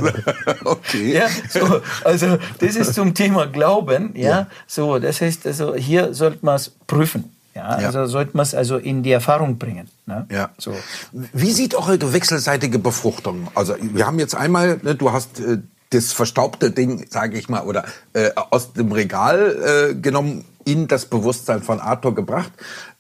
okay. 0.65 1.15
Ja, 1.15 1.29
so, 1.49 1.83
also 2.05 2.39
das 2.59 2.77
ist 2.77 2.95
zum 2.95 3.15
Thema 3.15 3.47
Glauben. 3.47 4.13
Ja, 4.17 4.47
so 4.67 4.99
das 4.99 5.21
heißt 5.21 5.47
also 5.47 5.75
hier 5.75 6.15
sollte 6.15 6.45
man 6.45 6.57
es 6.57 6.71
prüfen. 6.87 7.35
Ja, 7.55 7.81
Ja. 7.81 7.87
also 7.89 8.07
sollte 8.07 8.37
man 8.37 8.45
es 8.45 8.55
also 8.55 8.77
in 8.79 9.03
die 9.03 9.13
Erfahrung 9.13 9.59
bringen. 9.59 9.89
Ne? 10.07 10.27
Ja. 10.31 10.51
So. 10.59 10.75
Wie 11.13 11.51
sieht 11.53 11.75
eure 11.75 12.13
wechselseitige 12.13 12.79
Befruchtung? 12.79 13.49
Also 13.55 13.75
wir 13.81 14.07
haben 14.07 14.19
jetzt 14.19 14.35
einmal, 14.35 14.81
ne, 14.83 14.95
du 14.95 15.13
hast 15.13 15.41
äh, 15.41 15.59
das 15.91 16.13
verstaubte 16.13 16.71
Ding, 16.71 17.07
sage 17.11 17.39
ich 17.39 17.49
mal, 17.51 17.63
oder 17.63 17.85
äh, 18.15 18.31
aus 18.51 18.73
dem 18.73 18.93
Regal 18.93 19.91
äh, 19.91 19.95
genommen 19.95 20.45
in 20.65 20.89
das 20.89 21.07
Bewusstsein 21.07 21.63
von 21.63 21.81
Arthur 21.81 22.15
gebracht. 22.15 22.53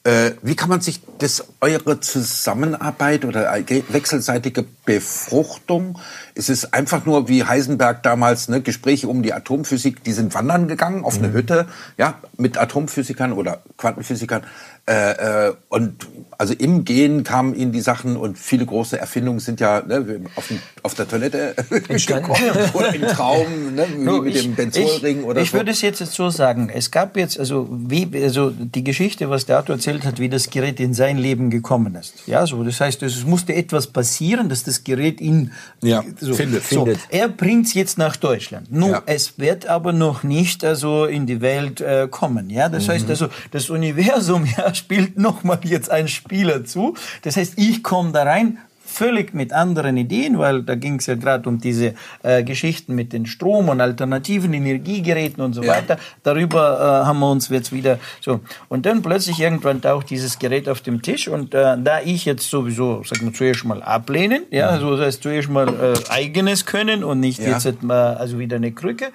Äh, 0.05 0.33
wie 0.43 0.57
kann 0.57 0.69
man 0.69 0.81
sich 0.81 1.01
das 1.19 1.45
eure 1.61 2.01
Zusammenarbeit 2.01 3.25
oder 3.25 3.53
wechselseitige 3.89 4.65
Befruchtung? 4.85 5.97
Ist 6.35 6.51
es 6.51 6.73
einfach 6.73 7.07
nur 7.07 7.29
wie 7.29 7.45
Heisenberg 7.45 8.03
damals 8.03 8.49
ne, 8.49 8.63
Gespräche 8.63 9.07
um 9.07 9.23
die 9.23 9.33
Atomphysik? 9.33 10.03
Die 10.03 10.13
sind 10.13 10.35
wandern 10.35 10.67
gegangen 10.67 11.05
auf 11.05 11.19
eine 11.19 11.29
mhm. 11.29 11.35
Hütte, 11.35 11.67
ja, 11.99 12.19
mit 12.37 12.59
Atomphysikern 12.59 13.33
oder 13.33 13.63
Quantenphysikern. 13.77 14.43
Äh, 14.85 15.49
äh, 15.49 15.55
und 15.69 16.09
also 16.39 16.55
im 16.55 16.85
Gehen 16.85 17.23
kamen 17.23 17.55
ihnen 17.55 17.71
die 17.71 17.81
Sachen 17.81 18.17
und 18.17 18.37
viele 18.37 18.67
große 18.67 18.99
Erfindungen 18.99 19.39
sind 19.39 19.61
ja 19.61 19.81
ne, 19.81 20.25
auf, 20.35 20.53
auf, 20.83 20.95
der 20.95 21.07
Toilette 21.07 21.55
gekommen 21.71 22.35
oder 22.73 22.93
im 22.93 23.03
Traum, 23.03 23.77
ne, 23.77 23.87
wie 23.95 24.03
no, 24.03 24.23
mit 24.23 24.35
ich, 24.35 24.43
dem 24.43 24.57
Benzolring 24.57 25.23
oder 25.23 25.41
ich 25.41 25.51
so. 25.51 25.57
Ich 25.57 25.61
würde 25.61 25.71
es 25.71 25.83
jetzt 25.83 26.05
so 26.05 26.31
sagen. 26.31 26.69
Es 26.69 26.91
gab 26.91 27.17
jetzt 27.17 27.39
also 27.39 27.69
wie 27.71 28.11
also 28.25 28.51
die 28.51 28.83
Geschichte, 28.83 29.31
was 29.31 29.47
der 29.47 29.61
Autor 29.61 29.77
erzählt 29.77 29.92
hat, 30.01 30.19
wie 30.19 30.29
das 30.29 30.51
Gerät 30.51 30.81
in 30.81 30.95
sein 30.95 31.19
Leben 31.19 31.51
gekommen 31.51 31.95
ist. 31.95 32.27
Ja, 32.27 32.47
so 32.47 32.63
das 32.65 32.81
heißt, 32.81 33.03
es 33.03 33.25
musste 33.25 33.55
etwas 33.55 33.87
passieren, 33.87 34.49
dass 34.49 34.65
das 34.65 34.85
Gerät 34.85 35.21
ihn 35.21 35.53
ja, 35.83 36.03
so, 36.21 36.35
findet. 36.35 36.65
So, 36.65 36.85
findet. 36.85 37.01
Er 37.11 37.29
bringt 37.29 37.67
es 37.67 37.75
jetzt 37.75 37.99
nach 37.99 38.17
Deutschland. 38.17 38.73
Nun, 38.73 38.91
ja. 38.91 39.03
es 39.07 39.39
wird 39.39 39.67
aber 39.67 39.93
noch 39.93 40.23
nicht 40.23 40.65
also 40.65 41.05
in 41.05 41.27
die 41.27 41.41
Welt 41.41 41.81
äh, 41.81 42.09
kommen. 42.11 42.51
Ja, 42.51 42.69
das 42.69 42.87
mhm. 42.87 42.93
heißt 42.93 43.11
also 43.11 43.29
das 43.51 43.71
Universum 43.71 44.47
ja 44.57 44.75
spielt 44.75 45.19
nochmal 45.19 45.61
jetzt 45.65 45.91
ein 45.91 46.09
Spieler 46.09 46.65
zu. 46.65 46.95
Das 47.23 47.37
heißt, 47.37 47.55
ich 47.57 47.83
komme 47.83 48.13
da 48.13 48.23
rein, 48.23 48.59
völlig 48.93 49.35
mit 49.35 49.53
anderen 49.53 49.97
Ideen, 49.97 50.39
weil 50.39 50.63
da 50.63 50.75
ging 50.75 50.97
es 50.97 51.07
ja 51.07 51.15
gerade 51.15 51.49
um 51.49 51.59
diese 51.59 51.95
äh, 52.23 52.43
Geschichten 52.43 52.95
mit 52.95 53.13
den 53.13 53.27
Strom- 53.27 53.69
und 53.69 53.81
alternativen 53.81 54.53
Energiegeräten 54.53 55.43
und 55.43 55.55
so 55.55 55.63
ja. 55.63 55.73
weiter. 55.73 55.97
Darüber 56.23 57.03
äh, 57.03 57.07
haben 57.07 57.19
wir 57.21 57.31
uns 57.31 57.49
jetzt 57.49 57.73
wieder 57.73 57.99
so. 58.21 58.41
Und 58.69 58.87
dann 58.87 59.03
plötzlich 59.03 59.41
irgendwann 59.41 59.81
taucht 59.81 60.11
dieses 60.11 60.39
Gerät 60.39 60.69
auf 60.69 60.81
dem 60.81 61.03
Tisch 61.03 61.29
und 61.29 61.55
äh, 61.55 61.77
da 61.79 62.01
ich 62.05 62.25
jetzt 62.25 62.49
sowieso, 62.49 63.03
sagen 63.05 63.27
wir 63.27 63.33
zuerst 63.33 63.65
mal 63.65 63.83
ablehnen, 63.83 64.45
ja, 64.51 64.69
also 64.69 64.97
das 64.97 65.07
heißt 65.07 65.23
zuerst 65.23 65.49
mal 65.49 65.69
äh, 65.69 66.11
eigenes 66.11 66.67
können 66.67 67.03
und 67.05 67.21
nicht 67.21 67.41
ja. 67.41 67.59
jetzt 67.59 67.83
mal 67.83 68.15
also 68.15 68.39
wieder 68.39 68.57
eine 68.57 68.73
Krücke. 68.73 69.09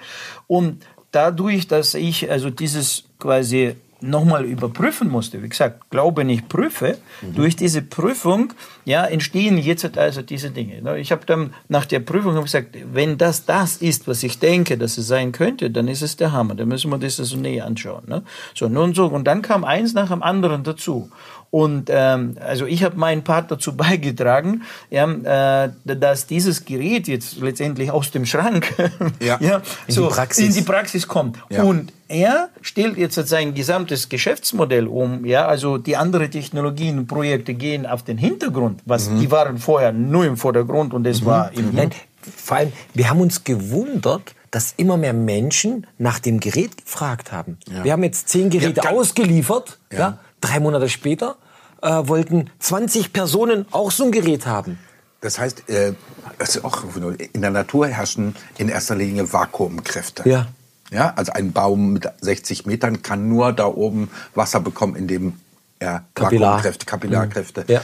Und 0.46 0.82
dadurch, 1.12 1.68
dass 1.68 1.94
ich 1.94 2.30
also 2.30 2.50
dieses 2.50 3.04
quasi 3.18 3.74
nochmal 4.00 4.44
überprüfen 4.44 5.08
musste. 5.08 5.42
Wie 5.42 5.48
gesagt, 5.48 5.90
glaube 5.90 6.24
nicht 6.24 6.48
prüfe. 6.48 6.98
Mhm. 7.20 7.34
Durch 7.34 7.56
diese 7.56 7.82
Prüfung 7.82 8.52
ja, 8.84 9.04
entstehen 9.04 9.58
jetzt 9.58 9.98
also 9.98 10.22
diese 10.22 10.50
Dinge. 10.50 10.82
Ne? 10.82 10.98
Ich 10.98 11.12
habe 11.12 11.26
dann 11.26 11.54
nach 11.68 11.86
der 11.86 12.00
Prüfung 12.00 12.40
gesagt, 12.42 12.76
wenn 12.92 13.18
das 13.18 13.44
das 13.44 13.76
ist, 13.76 14.08
was 14.08 14.22
ich 14.22 14.38
denke, 14.38 14.78
dass 14.78 14.98
es 14.98 15.06
sein 15.06 15.32
könnte, 15.32 15.70
dann 15.70 15.88
ist 15.88 16.02
es 16.02 16.16
der 16.16 16.32
Hammer. 16.32 16.54
Dann 16.54 16.68
müssen 16.68 16.90
wir 16.90 16.98
das 16.98 17.16
so 17.16 17.36
näher 17.36 17.66
anschauen. 17.66 18.04
Ne? 18.06 18.22
So, 18.54 18.68
nun 18.68 18.94
so. 18.94 19.06
Und 19.06 19.24
dann 19.24 19.42
kam 19.42 19.64
eins 19.64 19.94
nach 19.94 20.08
dem 20.08 20.22
anderen 20.22 20.64
dazu. 20.64 21.10
Und 21.50 21.88
ähm, 21.90 22.36
also 22.40 22.66
ich 22.66 22.84
habe 22.84 22.96
meinen 22.96 23.24
Part 23.24 23.50
dazu 23.50 23.72
beigetragen, 23.76 24.62
ja, 24.90 25.64
äh, 25.64 25.70
dass 25.84 26.26
dieses 26.26 26.64
Gerät 26.64 27.08
jetzt 27.08 27.38
letztendlich 27.38 27.90
aus 27.90 28.10
dem 28.10 28.26
Schrank 28.26 28.74
ja. 29.20 29.38
ja, 29.40 29.62
in, 29.86 29.94
so, 29.94 30.08
die 30.08 30.14
Praxis. 30.14 30.46
in 30.46 30.54
die 30.54 30.70
Praxis 30.70 31.08
kommt. 31.08 31.38
Ja. 31.50 31.62
Und 31.62 31.92
er 32.08 32.48
stellt 32.62 32.96
jetzt 32.96 33.14
sein 33.14 33.54
gesamtes 33.54 34.08
Geschäftsmodell 34.08 34.86
um. 34.86 35.24
Ja, 35.26 35.46
also 35.46 35.78
die 35.78 35.96
anderen 35.96 36.30
Technologien 36.30 36.98
und 36.98 37.06
Projekte 37.06 37.54
gehen 37.54 37.86
auf 37.86 38.02
den 38.02 38.16
Hintergrund. 38.18 38.77
Was 38.84 39.08
mhm. 39.08 39.20
die 39.20 39.30
waren 39.30 39.58
vorher 39.58 39.92
nur 39.92 40.24
im 40.24 40.36
Vordergrund 40.36 40.94
und 40.94 41.06
es 41.06 41.22
mhm. 41.22 41.26
war 41.26 41.52
im 41.52 41.74
Nein, 41.74 41.90
vor 42.20 42.58
allem, 42.58 42.72
wir 42.94 43.10
haben 43.10 43.20
uns 43.20 43.44
gewundert, 43.44 44.34
dass 44.50 44.74
immer 44.76 44.96
mehr 44.96 45.12
Menschen 45.12 45.86
nach 45.98 46.18
dem 46.18 46.40
Gerät 46.40 46.84
gefragt 46.84 47.32
haben. 47.32 47.58
Ja. 47.70 47.84
Wir 47.84 47.92
haben 47.92 48.02
jetzt 48.02 48.28
zehn 48.28 48.50
Geräte 48.50 48.80
ja, 48.84 48.90
ausgeliefert. 48.90 49.78
Ja. 49.92 49.98
ja. 49.98 50.18
Drei 50.40 50.60
Monate 50.60 50.88
später 50.88 51.36
äh, 51.82 51.88
wollten 52.04 52.50
20 52.58 53.12
Personen 53.12 53.66
auch 53.70 53.90
so 53.90 54.04
ein 54.04 54.12
Gerät 54.12 54.46
haben. 54.46 54.78
Das 55.20 55.38
heißt, 55.38 55.68
äh, 55.68 55.94
also 56.38 56.64
auch 56.64 56.84
in 57.32 57.42
der 57.42 57.50
Natur 57.50 57.88
herrschen 57.88 58.36
in 58.56 58.68
erster 58.68 58.94
Linie 58.94 59.32
Vakuumkräfte. 59.32 60.28
Ja. 60.28 60.46
Ja, 60.90 61.12
also 61.16 61.32
ein 61.32 61.52
Baum 61.52 61.92
mit 61.92 62.08
60 62.22 62.64
Metern 62.64 63.02
kann 63.02 63.28
nur 63.28 63.52
da 63.52 63.66
oben 63.66 64.10
Wasser 64.34 64.60
bekommen, 64.60 64.96
indem 64.96 65.34
er 65.78 66.04
Kapillar. 66.14 66.50
Vakuumkräfte, 66.50 66.86
Kapillarkräfte. 66.86 67.64
Ja. 67.68 67.80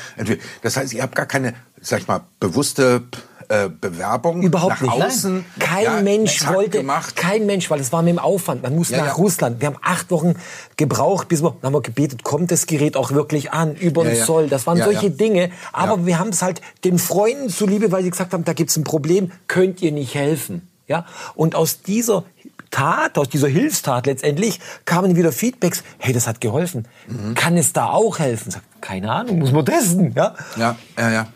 Das 0.63 0.77
heißt, 0.77 0.93
ihr 0.93 1.03
habt 1.03 1.15
gar 1.15 1.27
keine, 1.27 1.55
sag 1.81 2.01
ich 2.01 2.09
mal, 2.09 2.21
bewusste 2.41 3.03
äh, 3.49 3.69
Bewerbung 3.69 4.43
Überhaupt 4.43 4.81
nach 4.83 4.95
nicht. 4.95 5.05
außen. 5.05 5.45
Kein 5.59 5.85
ja, 5.85 6.01
Mensch 6.03 6.47
wollte, 6.47 6.79
gemacht. 6.79 7.17
kein 7.17 7.47
Mensch, 7.47 7.71
weil 7.71 7.81
es 7.81 7.93
war 7.93 8.03
mit 8.03 8.13
dem 8.13 8.19
Aufwand. 8.19 8.63
Man 8.63 8.75
muss 8.75 8.91
ja, 8.91 8.99
nach 8.99 9.07
ja. 9.07 9.13
Russland. 9.13 9.61
Wir 9.61 9.67
haben 9.67 9.79
acht 9.83 10.11
Wochen 10.11 10.35
gebraucht, 10.77 11.29
bis 11.29 11.43
wir, 11.43 11.51
dann 11.61 11.69
haben 11.69 11.75
wir 11.75 11.83
gebetet, 11.83 12.25
kommt 12.25 12.51
das 12.51 12.67
Gerät 12.67 12.97
auch 12.97 13.13
wirklich 13.13 13.53
an, 13.53 13.75
über 13.75 14.05
den 14.05 14.17
Zoll. 14.17 14.49
Das 14.49 14.67
waren 14.67 14.83
solche 14.83 15.11
Dinge. 15.11 15.51
Aber 15.73 16.07
wir 16.07 16.19
haben 16.19 16.31
es 16.31 16.43
halt 16.43 16.61
den 16.85 16.99
Freunden 16.99 17.49
zuliebe, 17.49 17.93
weil 17.93 18.03
sie 18.03 18.11
gesagt 18.11 18.33
haben, 18.33 18.45
da 18.45 18.53
gibt's 18.53 18.77
ein 18.77 18.85
Problem, 18.85 19.33
könnt 19.47 19.83
ihr 19.83 19.93
nicht 19.93 20.15
helfen. 20.15 20.69
Ja? 20.87 21.07
Und 21.35 21.55
aus 21.55 21.83
dieser 21.83 22.25
Tat, 22.75 23.19
aus 23.19 23.29
dieser 23.29 23.47
Hilfstat 23.47 24.07
letztendlich, 24.07 24.59
kamen 24.85 25.15
wieder 25.15 25.31
Feedbacks, 25.31 25.85
hey, 25.99 26.13
das 26.13 26.27
hat 26.27 26.41
geholfen. 26.41 26.89
Mhm. 27.07 27.35
Kann 27.35 27.57
es 27.57 27.73
da 27.73 27.91
auch 27.91 28.19
helfen? 28.19 28.51
Sag, 28.51 28.63
keine 28.81 29.13
Ahnung, 29.13 29.39
muss 29.39 29.53
man 29.53 29.65
testen. 29.65 30.13
Ja, 30.17 30.35
ja, 30.57 30.77
ja. 30.99 31.11
ja. 31.13 31.29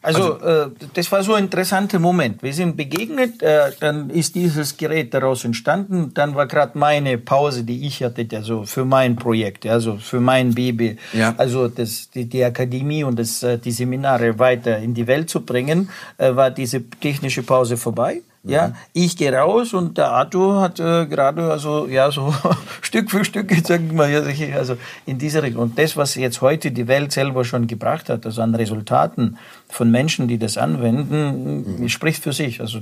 Also, 0.00 0.34
also 0.34 0.70
äh, 0.70 0.70
das 0.94 1.10
war 1.10 1.24
so 1.24 1.34
ein 1.34 1.44
interessanter 1.44 1.98
Moment. 1.98 2.40
Wir 2.40 2.52
sind 2.52 2.76
begegnet, 2.76 3.42
äh, 3.42 3.72
dann 3.80 4.10
ist 4.10 4.36
dieses 4.36 4.76
Gerät 4.76 5.12
daraus 5.12 5.44
entstanden. 5.44 6.12
Dann 6.14 6.36
war 6.36 6.46
gerade 6.46 6.78
meine 6.78 7.18
Pause, 7.18 7.64
die 7.64 7.84
ich 7.84 8.04
hatte, 8.04 8.24
also 8.34 8.62
für 8.62 8.84
mein 8.84 9.16
Projekt, 9.16 9.66
also 9.66 9.96
für 9.96 10.20
mein 10.20 10.54
Baby, 10.54 10.98
ja. 11.12 11.34
also 11.36 11.66
das, 11.66 12.10
die, 12.10 12.26
die 12.26 12.44
Akademie 12.44 13.02
und 13.02 13.18
das, 13.18 13.42
äh, 13.42 13.58
die 13.58 13.72
Seminare 13.72 14.38
weiter 14.38 14.78
in 14.78 14.94
die 14.94 15.08
Welt 15.08 15.28
zu 15.28 15.40
bringen, 15.40 15.90
äh, 16.18 16.36
war 16.36 16.52
diese 16.52 16.88
technische 16.88 17.42
Pause 17.42 17.76
vorbei. 17.76 18.22
Ja, 18.48 18.74
ich 18.92 19.16
gehe 19.16 19.32
raus 19.32 19.74
und 19.74 19.98
der 19.98 20.12
Arthur 20.12 20.60
hat 20.60 20.78
äh, 20.78 21.06
gerade 21.06 21.50
also 21.50 21.86
ja 21.88 22.10
so 22.10 22.32
Stück 22.80 23.10
für 23.10 23.24
Stück 23.24 23.48
gesagt 23.48 23.92
mal 23.92 24.14
also 24.56 24.76
in 25.04 25.18
dieser 25.18 25.42
Richtung. 25.42 25.62
Und 25.62 25.78
das 25.78 25.96
was 25.96 26.14
jetzt 26.14 26.40
heute 26.40 26.70
die 26.70 26.86
Welt 26.86 27.12
selber 27.12 27.44
schon 27.44 27.66
gebracht 27.66 28.08
hat 28.08 28.24
also 28.24 28.42
an 28.42 28.54
Resultaten 28.54 29.38
von 29.68 29.90
Menschen 29.90 30.28
die 30.28 30.38
das 30.38 30.58
anwenden 30.58 31.80
mhm. 31.82 31.88
spricht 31.88 32.22
für 32.22 32.32
sich. 32.32 32.60
Also 32.60 32.78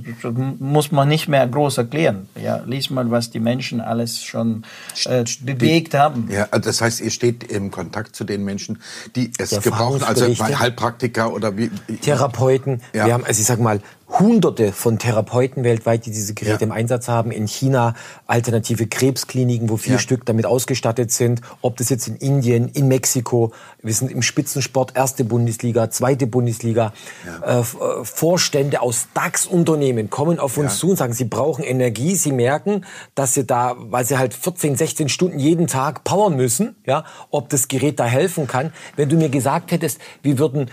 muss 0.59 0.91
man 0.91 1.07
nicht 1.07 1.27
mehr 1.27 1.47
groß 1.47 1.79
erklären. 1.79 2.29
Ja 2.39 2.61
lies 2.65 2.89
mal 2.91 3.09
was 3.09 3.31
die 3.31 3.39
Menschen 3.39 3.81
alles 3.81 4.23
schon 4.23 4.63
äh, 5.05 5.23
bewegt 5.41 5.95
haben. 5.95 6.29
Ja 6.31 6.47
also 6.51 6.69
das 6.69 6.81
heißt 6.81 7.01
ihr 7.01 7.11
steht 7.11 7.43
im 7.43 7.71
Kontakt 7.71 8.15
zu 8.15 8.23
den 8.23 8.43
Menschen 8.43 8.79
die 9.15 9.31
es 9.39 9.49
gebrauchen 9.61 10.03
also 10.03 10.25
Heilpraktiker 10.27 11.33
oder 11.33 11.57
wie 11.57 11.69
Therapeuten. 12.01 12.81
Ja. 12.93 13.07
wir 13.07 13.13
haben 13.13 13.25
also 13.25 13.41
ich 13.41 13.47
sag 13.47 13.59
mal 13.59 13.81
Hunderte 14.07 14.71
von 14.71 14.99
Therapeuten 14.99 15.63
weltweit, 15.63 16.05
die 16.05 16.11
diese 16.11 16.33
Geräte 16.33 16.61
ja. 16.61 16.67
im 16.67 16.71
Einsatz 16.71 17.07
haben. 17.07 17.31
In 17.31 17.47
China 17.47 17.95
alternative 18.27 18.87
Krebskliniken, 18.87 19.69
wo 19.69 19.77
vier 19.77 19.93
ja. 19.93 19.99
Stück 19.99 20.25
damit 20.25 20.45
ausgestattet 20.45 21.11
sind. 21.11 21.41
Ob 21.61 21.77
das 21.77 21.89
jetzt 21.89 22.07
in 22.07 22.15
Indien, 22.17 22.69
in 22.69 22.87
Mexiko, 22.87 23.51
wir 23.81 23.93
sind 23.93 24.11
im 24.11 24.21
Spitzensport, 24.21 24.95
erste 24.95 25.25
Bundesliga, 25.25 25.89
zweite 25.89 26.27
Bundesliga. 26.27 26.93
Ja. 27.25 27.59
Äh, 27.59 27.61
äh 27.61 27.65
Vorstände 28.03 28.81
aus 28.81 29.07
DAX-Unternehmen 29.13 30.09
kommen 30.09 30.39
auf 30.39 30.57
uns 30.57 30.77
zu 30.77 30.91
und 30.91 30.97
sagen, 30.97 31.13
sie 31.13 31.25
brauchen 31.25 31.63
Energie. 31.63 32.15
Sie 32.15 32.31
merken, 32.31 32.85
dass 33.15 33.33
sie 33.33 33.45
da, 33.45 33.75
weil 33.77 34.05
sie 34.05 34.17
halt 34.17 34.33
14, 34.33 34.75
16 34.75 35.09
Stunden 35.09 35.39
jeden 35.39 35.67
Tag 35.67 36.03
powern 36.03 36.35
müssen, 36.35 36.75
ja, 36.85 37.05
ob 37.31 37.49
das 37.49 37.67
Gerät 37.67 37.99
da 37.99 38.05
helfen 38.05 38.47
kann. 38.47 38.71
Wenn 38.95 39.09
du 39.09 39.17
mir 39.17 39.29
gesagt 39.29 39.71
hättest, 39.71 39.99
wir 40.21 40.37
würden 40.37 40.69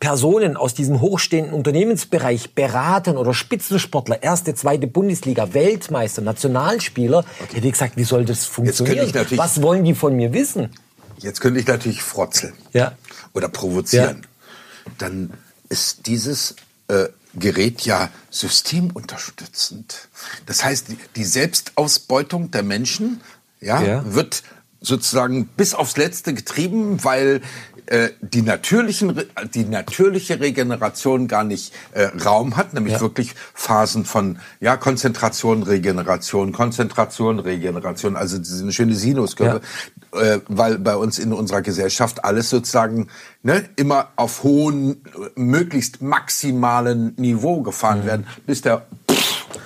Personen 0.00 0.56
aus 0.56 0.74
diesem 0.74 1.00
hochstehenden 1.00 1.52
Unternehmensbereich 1.54 2.54
beraten 2.54 3.16
oder 3.16 3.34
Spitzensportler, 3.34 4.22
erste, 4.22 4.54
zweite 4.54 4.86
Bundesliga, 4.86 5.54
Weltmeister, 5.54 6.22
Nationalspieler, 6.22 7.18
okay. 7.18 7.56
hätte 7.56 7.66
ich 7.66 7.72
gesagt, 7.72 7.96
wie 7.96 8.04
soll 8.04 8.24
das 8.24 8.44
funktionieren? 8.44 9.12
Was 9.36 9.62
wollen 9.62 9.84
die 9.84 9.94
von 9.94 10.14
mir 10.14 10.32
wissen? 10.32 10.70
Jetzt 11.18 11.40
könnte 11.40 11.60
ich 11.60 11.66
natürlich 11.66 12.02
frotzeln 12.02 12.54
ja. 12.72 12.92
oder 13.34 13.48
provozieren. 13.48 14.22
Ja. 14.22 14.92
Dann 14.98 15.32
ist 15.68 16.06
dieses 16.06 16.54
äh, 16.88 17.08
Gerät 17.34 17.82
ja 17.82 18.10
systemunterstützend. 18.30 20.08
Das 20.46 20.64
heißt, 20.64 20.86
die 21.16 21.24
Selbstausbeutung 21.24 22.50
der 22.50 22.62
Menschen 22.62 23.20
ja, 23.60 23.82
ja. 23.82 24.14
wird 24.14 24.42
sozusagen 24.80 25.46
bis 25.46 25.74
aufs 25.74 25.96
Letzte 25.96 26.34
getrieben, 26.34 27.02
weil 27.04 27.40
äh, 27.88 28.10
die, 28.20 28.42
natürlichen, 28.42 29.18
die 29.54 29.64
natürliche 29.64 30.40
Regeneration 30.40 31.26
gar 31.26 31.42
nicht 31.42 31.72
äh, 31.92 32.04
Raum 32.22 32.56
hat, 32.56 32.74
nämlich 32.74 32.94
ja. 32.94 33.00
wirklich 33.00 33.34
Phasen 33.54 34.04
von 34.04 34.38
ja, 34.60 34.76
Konzentration, 34.76 35.62
Regeneration, 35.62 36.52
Konzentration, 36.52 37.38
Regeneration, 37.38 38.14
also 38.14 38.36
diese 38.36 38.70
schöne 38.72 38.94
Sinuskurve, 38.94 39.62
ja. 40.14 40.20
äh, 40.20 40.40
weil 40.48 40.78
bei 40.78 40.96
uns 40.96 41.18
in 41.18 41.32
unserer 41.32 41.62
Gesellschaft 41.62 42.24
alles 42.24 42.50
sozusagen 42.50 43.08
ne, 43.42 43.64
immer 43.76 44.08
auf 44.16 44.42
hohen, 44.42 45.02
möglichst 45.34 46.02
maximalen 46.02 47.14
Niveau 47.16 47.62
gefahren 47.62 48.00
mhm. 48.00 48.06
werden, 48.06 48.26
bis 48.46 48.60
der 48.60 48.86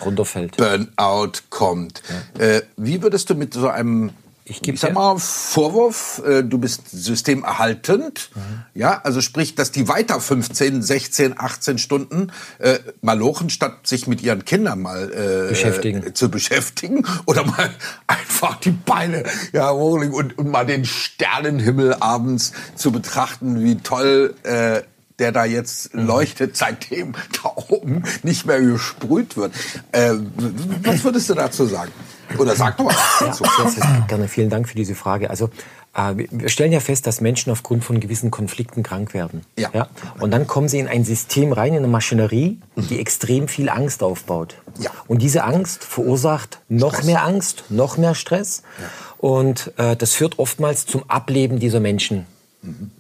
runterfällt. 0.05 0.57
Burnout 0.57 1.33
kommt. 1.51 2.03
Ja. 2.39 2.45
Äh, 2.45 2.63
wie 2.77 3.03
würdest 3.03 3.31
du 3.31 3.35
mit 3.35 3.53
so 3.53 3.69
einem 3.69 4.13
ich, 4.45 4.67
ich 4.67 4.81
sag 4.81 4.93
mal, 4.93 5.19
Vorwurf, 5.19 6.21
äh, 6.27 6.43
du 6.43 6.59
bist 6.59 6.91
systemerhaltend. 6.91 8.31
Mhm. 8.35 8.41
Ja, 8.75 9.01
also 9.05 9.21
sprich, 9.21 9.55
dass 9.55 9.71
die 9.71 9.87
weiter 9.87 10.21
15, 10.21 10.83
16, 10.83 11.39
18 11.39 11.79
Stunden 11.79 12.33
äh, 12.59 12.79
malochen, 13.03 13.51
statt 13.51 13.87
sich 13.87 14.09
mit 14.09 14.21
ihren 14.21 14.45
Kindern 14.45 14.83
mal 14.83 15.13
äh, 15.13 15.49
beschäftigen. 15.51 16.15
zu 16.15 16.29
beschäftigen 16.29 17.07
oder 17.27 17.45
mal 17.45 17.71
einfach 18.09 18.57
die 18.57 18.73
Beine 18.73 19.23
ja, 19.53 19.71
und, 19.71 20.37
und 20.37 20.49
mal 20.49 20.67
den 20.67 20.85
Sternenhimmel 20.85 21.95
abends 22.01 22.53
zu 22.75 22.91
betrachten, 22.91 23.63
wie 23.63 23.77
toll 23.77 24.35
äh, 24.43 24.83
der 25.19 25.31
da 25.31 25.45
jetzt 25.45 25.95
mhm. 25.95 26.07
leuchtet, 26.07 26.57
seitdem 26.57 27.13
da 27.43 27.53
oben 27.69 28.03
nicht 28.25 28.45
mehr 28.45 28.61
gesprüht 28.61 29.37
wird. 29.37 29.55
Äh, 29.93 30.15
was 30.83 31.05
würdest 31.05 31.31
du 31.31 31.35
dazu 31.35 31.65
sagen? 31.67 31.93
Oder 32.39 32.57
sag 32.57 32.77
doch 32.77 32.85
mal. 32.85 32.95
Ja, 33.21 33.35
ja, 33.37 34.05
gerne. 34.09 34.29
Vielen 34.29 34.51
Dank 34.51 34.69
für 34.69 34.75
diese 34.77 34.95
Frage. 34.95 35.31
Also 35.31 35.51
äh, 35.95 36.15
wir 36.31 36.49
stellen 36.49 36.73
ja 36.73 36.81
fest, 36.81 37.07
dass 37.07 37.21
Menschen 37.21 37.53
aufgrund 37.53 37.85
von 37.85 38.01
gewissen 38.01 38.31
Konflikten 38.31 38.83
krank 38.83 39.15
werden. 39.15 39.43
Ja. 39.59 39.71
ja. 39.73 39.89
Und 40.19 40.31
dann 40.31 40.47
kommen 40.47 40.69
sie 40.69 40.79
in 40.79 40.89
ein 40.89 41.05
System 41.05 41.53
rein, 41.53 41.73
in 41.73 41.79
eine 41.79 41.89
Maschinerie, 41.89 42.59
die 42.77 42.99
extrem 42.99 43.49
viel 43.49 43.69
Angst 43.69 44.03
aufbaut. 44.03 44.57
Ja. 44.79 44.91
Und 45.07 45.23
diese 45.23 45.45
Angst 45.45 45.85
verursacht 45.85 46.61
noch 46.69 46.95
Stress. 46.95 47.07
mehr 47.07 47.25
Angst, 47.25 47.65
noch 47.69 47.99
mehr 47.99 48.15
Stress. 48.15 48.63
Ja. 48.81 48.89
Und 49.19 49.73
äh, 49.77 49.97
das 49.97 50.15
führt 50.15 50.39
oftmals 50.39 50.87
zum 50.87 51.09
Ableben 51.09 51.59
dieser 51.59 51.81
Menschen 51.81 52.27
mhm. 52.63 52.91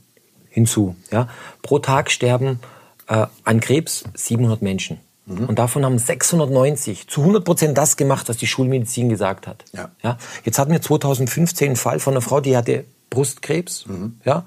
hinzu. 0.51 0.95
Ja. 1.11 1.29
Pro 1.63 1.79
Tag 1.79 2.11
sterben 2.11 2.61
äh, 3.09 3.27
an 3.45 3.61
Krebs 3.61 4.05
700 4.15 4.63
Menschen. 4.63 5.01
Mhm. 5.27 5.47
Und 5.47 5.59
davon 5.59 5.85
haben 5.85 5.99
690 5.99 7.09
zu 7.09 7.21
100 7.21 7.45
Prozent 7.45 7.79
das 7.79 7.97
gemacht, 7.97 8.29
was 8.29 8.37
die 8.37 8.47
Schulmedizin 8.47 9.09
gesagt 9.09 9.47
hat. 9.47 9.65
Ja. 9.73 9.91
Ja? 10.03 10.19
Jetzt 10.45 10.59
hatten 10.59 10.73
wir 10.73 10.83
2015 10.83 11.69
einen 11.69 11.77
Fall 11.77 12.01
von 12.01 12.15
einer 12.15 12.21
Frau, 12.21 12.41
die 12.41 12.57
hatte 12.57 12.85
Brustkrebs. 13.11 13.87
Mhm. 13.87 14.17
Ja? 14.25 14.45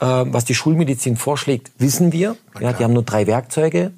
Äh, 0.00 0.26
was 0.32 0.44
die 0.44 0.54
Schulmedizin 0.54 1.16
vorschlägt, 1.16 1.70
wissen 1.78 2.12
wir. 2.12 2.36
Ja, 2.60 2.72
die 2.72 2.84
haben 2.84 2.92
nur 2.92 3.04
drei 3.04 3.26
Werkzeuge. 3.26 3.92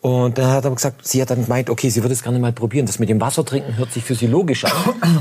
Und 0.00 0.38
dann 0.38 0.52
hat 0.52 0.64
er 0.64 0.70
gesagt, 0.70 1.06
sie 1.06 1.20
hat 1.20 1.30
dann 1.30 1.42
gemeint, 1.42 1.68
okay, 1.68 1.88
sie 1.88 2.02
würde 2.02 2.12
es 2.12 2.22
gerne 2.22 2.38
mal 2.38 2.52
probieren. 2.52 2.86
Das 2.86 2.98
mit 2.98 3.08
dem 3.08 3.20
Wasser 3.20 3.44
trinken 3.44 3.76
hört 3.76 3.92
sich 3.92 4.04
für 4.04 4.14
sie 4.14 4.26
logisch 4.26 4.64
an. 4.64 4.72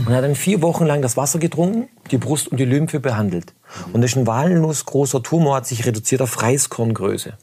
Und 0.05 0.13
hat 0.13 0.23
dann 0.23 0.35
vier 0.35 0.61
Wochen 0.61 0.85
lang 0.85 1.01
das 1.01 1.17
Wasser 1.17 1.39
getrunken, 1.39 1.87
die 2.11 2.17
Brust 2.17 2.49
und 2.49 2.59
die 2.59 2.65
Lymphe 2.65 2.99
behandelt. 2.99 3.53
Und 3.93 4.01
das 4.01 4.11
ist 4.11 4.17
ein 4.17 4.27
walnuss 4.27 4.85
großer 4.85 5.23
Tumor, 5.23 5.55
hat 5.55 5.65
sich 5.65 5.85
reduziert 5.85 6.21
auf 6.21 6.41
Reiskorngröße. 6.41 7.33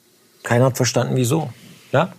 Keiner 0.45 0.67
hat 0.67 0.77
verstanden, 0.77 1.17
wieso. 1.17 1.51
Ja? 1.91 2.13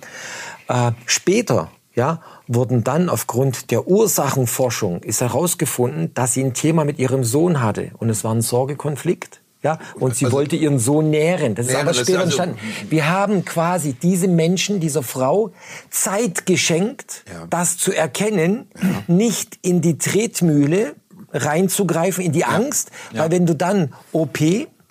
Äh, 0.67 0.91
später 1.05 1.71
ja, 1.95 2.21
wurden 2.47 2.83
dann 2.83 3.09
aufgrund 3.09 3.71
der 3.71 3.87
Ursachenforschung 3.87 5.03
ist 5.03 5.21
herausgefunden, 5.21 6.13
dass 6.13 6.33
sie 6.33 6.43
ein 6.43 6.53
Thema 6.53 6.85
mit 6.85 6.99
ihrem 6.99 7.23
Sohn 7.23 7.61
hatte 7.61 7.91
und 7.99 8.09
es 8.09 8.23
war 8.23 8.33
ein 8.33 8.41
Sorgekonflikt. 8.41 9.41
Ja, 9.61 9.79
und 9.97 10.13
sie 10.13 10.25
also, 10.25 10.35
wollte 10.35 10.57
ihren 10.57 10.77
Sohn 10.77 11.09
nähren. 11.09 11.55
Das 11.55 11.67
ist 11.67 11.75
aber 11.75 11.93
später 11.93 12.19
also, 12.19 12.23
entstanden. 12.23 12.57
Wir 12.89 13.09
haben 13.09 13.45
quasi 13.45 13.93
diesem 13.93 14.35
Menschen, 14.35 14.81
dieser 14.81 15.03
Frau 15.03 15.53
Zeit 15.89 16.45
geschenkt, 16.45 17.23
ja. 17.31 17.47
das 17.49 17.77
zu 17.77 17.93
erkennen, 17.93 18.67
ja. 18.75 19.03
nicht 19.07 19.59
in 19.61 19.79
die 19.79 19.97
Tretmühle 19.97 20.95
reinzugreifen, 21.31 22.25
in 22.25 22.33
die 22.33 22.43
Angst, 22.43 22.91
ja. 23.13 23.21
weil 23.21 23.31
wenn 23.31 23.45
du 23.45 23.55
dann 23.55 23.93
OP, 24.11 24.37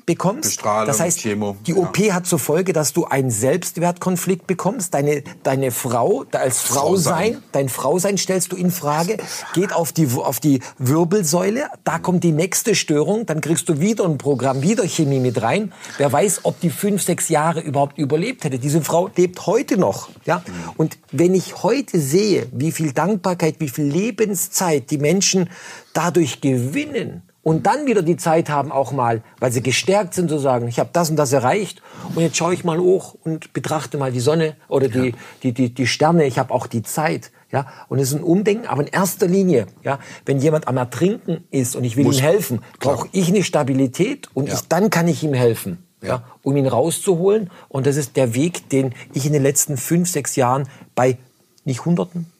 bekommst. 0.07 0.43
Bestrahlung, 0.43 0.87
das 0.87 1.01
heißt, 1.01 1.21
Chemo, 1.21 1.57
die 1.67 1.75
OP 1.75 1.99
ja. 1.99 2.15
hat 2.15 2.27
zur 2.27 2.39
Folge, 2.39 2.73
dass 2.73 2.93
du 2.93 3.05
einen 3.05 3.31
Selbstwertkonflikt 3.31 4.47
bekommst. 4.47 4.95
Deine, 4.95 5.23
deine 5.43 5.71
Frau, 5.71 6.25
als 6.33 6.61
Frau 6.61 6.97
sein, 6.97 7.43
dein 7.53 7.69
Frau 7.69 7.99
sein 7.99 8.19
stellst 8.19 8.53
du 8.53 8.57
in 8.57 8.71
Frage, 8.71 9.19
geht 9.55 9.73
auf 9.73 9.93
die, 9.93 10.09
auf 10.15 10.41
die 10.41 10.61
Wirbelsäule, 10.79 11.67
da 11.85 11.99
kommt 11.99 12.25
die 12.25 12.33
nächste 12.33 12.75
Störung, 12.75 13.27
dann 13.27 13.41
kriegst 13.41 13.69
du 13.69 13.81
wieder 13.81 14.05
ein 14.05 14.19
Programm, 14.19 14.63
wieder 14.63 14.87
Chemie 14.87 15.21
mit 15.21 15.43
rein. 15.43 15.73
Wer 15.99 16.13
weiß, 16.13 16.41
ob 16.45 16.61
die 16.61 16.71
fünf, 16.71 17.03
sechs 17.03 17.29
Jahre 17.29 17.61
überhaupt 17.61 17.99
überlebt 17.99 18.45
hätte. 18.45 18.59
Diese 18.59 18.83
Frau 18.83 19.11
lebt 19.17 19.47
heute 19.47 19.77
noch, 19.77 20.09
ja. 20.25 20.39
Mhm. 20.39 20.53
Und 20.77 20.99
wenn 21.11 21.35
ich 21.35 21.63
heute 21.63 22.01
sehe, 22.01 22.47
wie 22.53 22.73
viel 22.73 22.93
Dankbarkeit, 22.93 23.57
wie 23.59 23.69
viel 23.69 23.85
Lebenszeit 23.85 24.91
die 24.91 24.99
Menschen 24.99 25.51
dadurch 25.93 26.41
gewinnen, 26.41 27.23
und 27.43 27.67
dann 27.67 27.87
wieder 27.87 28.03
die 28.03 28.17
Zeit 28.17 28.49
haben, 28.49 28.71
auch 28.71 28.93
mal, 28.93 29.23
weil 29.41 29.51
sie 29.51 29.63
gestärkt 29.63 30.15
sind, 30.15 30.29
zu 30.29 30.39
sagen, 30.39 30.69
ich 30.69 30.79
habe 30.79 30.91
das 30.93 31.11
und 31.11 31.17
das 31.17 31.33
erreicht 31.33 31.83
und 32.15 32.23
jetzt 32.23 32.37
schaue 32.37 32.55
ich 32.55 32.65
mal 32.65 32.79
hoch 32.79 33.17
und 33.25 33.53
betrachte 33.53 33.99
mal 33.99 34.13
die 34.13 34.21
Sonne 34.21 34.57
oder 34.69 34.89
die, 34.89 35.09
ja. 35.09 35.17
die, 35.43 35.53
die, 35.53 35.75
die 35.75 35.87
Sterne, 35.87 36.25
ich 36.27 36.39
habe 36.39 36.53
auch 36.53 36.67
die 36.67 36.83
Zeit. 36.83 37.31
Ja, 37.51 37.67
und 37.89 37.99
es 37.99 38.09
ist 38.09 38.15
ein 38.15 38.23
Umdenken, 38.23 38.67
aber 38.67 38.81
in 38.81 38.89
erster 38.89 39.27
Linie, 39.27 39.67
ja, 39.83 39.99
wenn 40.25 40.39
jemand 40.39 40.69
am 40.69 40.79
Ertrinken 40.79 41.45
ist 41.51 41.77
und 41.77 41.85
ich 41.85 41.99
will 41.99 42.05
Muss, 42.05 42.17
ihm 42.17 42.23
helfen, 42.23 42.63
brauche 42.81 43.09
ich 43.13 43.29
eine 43.29 43.43
Stabilität 43.43 44.29
und 44.33 44.49
ja. 44.49 44.55
ich, 44.55 44.63
dann 44.69 44.89
kann 44.89 45.07
ich 45.07 45.23
ihm 45.23 45.35
helfen, 45.35 45.85
ja. 46.01 46.09
ja. 46.09 46.25
um 46.43 46.57
ihn 46.57 46.67
rauszuholen. 46.67 47.51
Und 47.69 47.87
das 47.87 47.97
ist 47.97 48.17
der 48.17 48.35
Weg, 48.35 48.71
den 48.71 48.95
ich 49.13 49.27
in 49.27 49.35
den 49.35 49.43
letzten 49.43 49.77
fünf, 49.77 50.09
sechs 50.09 50.35
Jahren 50.35 50.67
bei 50.95 51.19
nicht 51.67 51.85
Hunderten, 51.85 52.33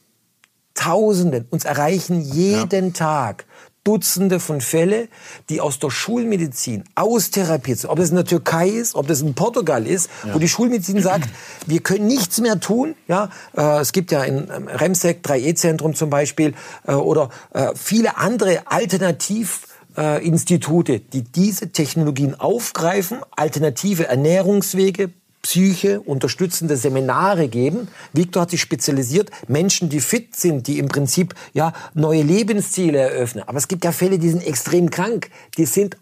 Tausenden 0.73 1.45
uns 1.51 1.65
erreichen 1.65 2.19
jeden 2.19 2.87
ja. 2.87 2.93
Tag 2.93 3.45
Dutzende 3.83 4.39
von 4.39 4.61
Fälle, 4.61 5.09
die 5.49 5.59
aus 5.59 5.79
der 5.79 5.89
Schulmedizin 5.89 6.85
austherapiert 6.95 7.79
sind. 7.79 7.89
Ob 7.89 7.97
das 7.97 8.11
in 8.11 8.15
der 8.15 8.23
Türkei 8.25 8.69
ist, 8.69 8.95
ob 8.95 9.07
das 9.07 9.19
in 9.21 9.33
Portugal 9.33 9.85
ist, 9.85 10.09
ja. 10.25 10.33
wo 10.33 10.39
die 10.39 10.47
Schulmedizin 10.47 11.01
sagt, 11.01 11.27
wir 11.65 11.81
können 11.81 12.07
nichts 12.07 12.39
mehr 12.39 12.61
tun. 12.61 12.95
Ja, 13.07 13.29
äh, 13.57 13.81
es 13.81 13.91
gibt 13.91 14.11
ja 14.11 14.23
in 14.23 14.49
ähm, 14.49 14.67
Remsek 14.67 15.25
3E-Zentrum 15.25 15.95
zum 15.95 16.09
Beispiel 16.09 16.53
äh, 16.87 16.93
oder 16.93 17.29
äh, 17.53 17.73
viele 17.75 18.15
andere 18.17 18.61
Alternativinstitute, 18.65 21.01
die 21.01 21.23
diese 21.23 21.73
Technologien 21.73 22.39
aufgreifen, 22.39 23.17
alternative 23.35 24.07
Ernährungswege, 24.07 25.11
Psyche 25.43 25.99
unterstützende 25.99 26.77
Seminare 26.77 27.49
geben. 27.49 27.89
Victor 28.13 28.43
hat 28.43 28.51
sich 28.51 28.61
spezialisiert, 28.61 29.29
Menschen, 29.47 29.89
die 29.89 29.99
fit 29.99 30.35
sind, 30.35 30.67
die 30.67 30.79
im 30.79 30.87
Prinzip 30.87 31.35
ja 31.53 31.73
neue 31.93 32.23
Lebensziele 32.23 32.97
eröffnen. 32.97 33.43
Aber 33.45 33.57
es 33.57 33.67
gibt 33.67 33.83
ja 33.83 33.91
Fälle, 33.91 34.17
die 34.17 34.29
sind 34.29 34.47
extrem 34.47 34.89
krank, 34.89 35.29
die 35.57 35.65
sind 35.65 35.97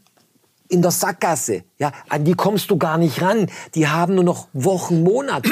in 0.70 0.82
der 0.82 0.92
Sackgasse, 0.92 1.64
ja, 1.80 1.92
an 2.08 2.24
die 2.24 2.34
kommst 2.34 2.72
du 2.72 2.78
gar 2.78 2.98
nicht 2.98 3.22
ran. 3.22 3.48
Die 3.76 3.88
haben 3.88 4.16
nur 4.16 4.24
noch 4.24 4.48
Wochen, 4.54 5.04
Monate. 5.04 5.52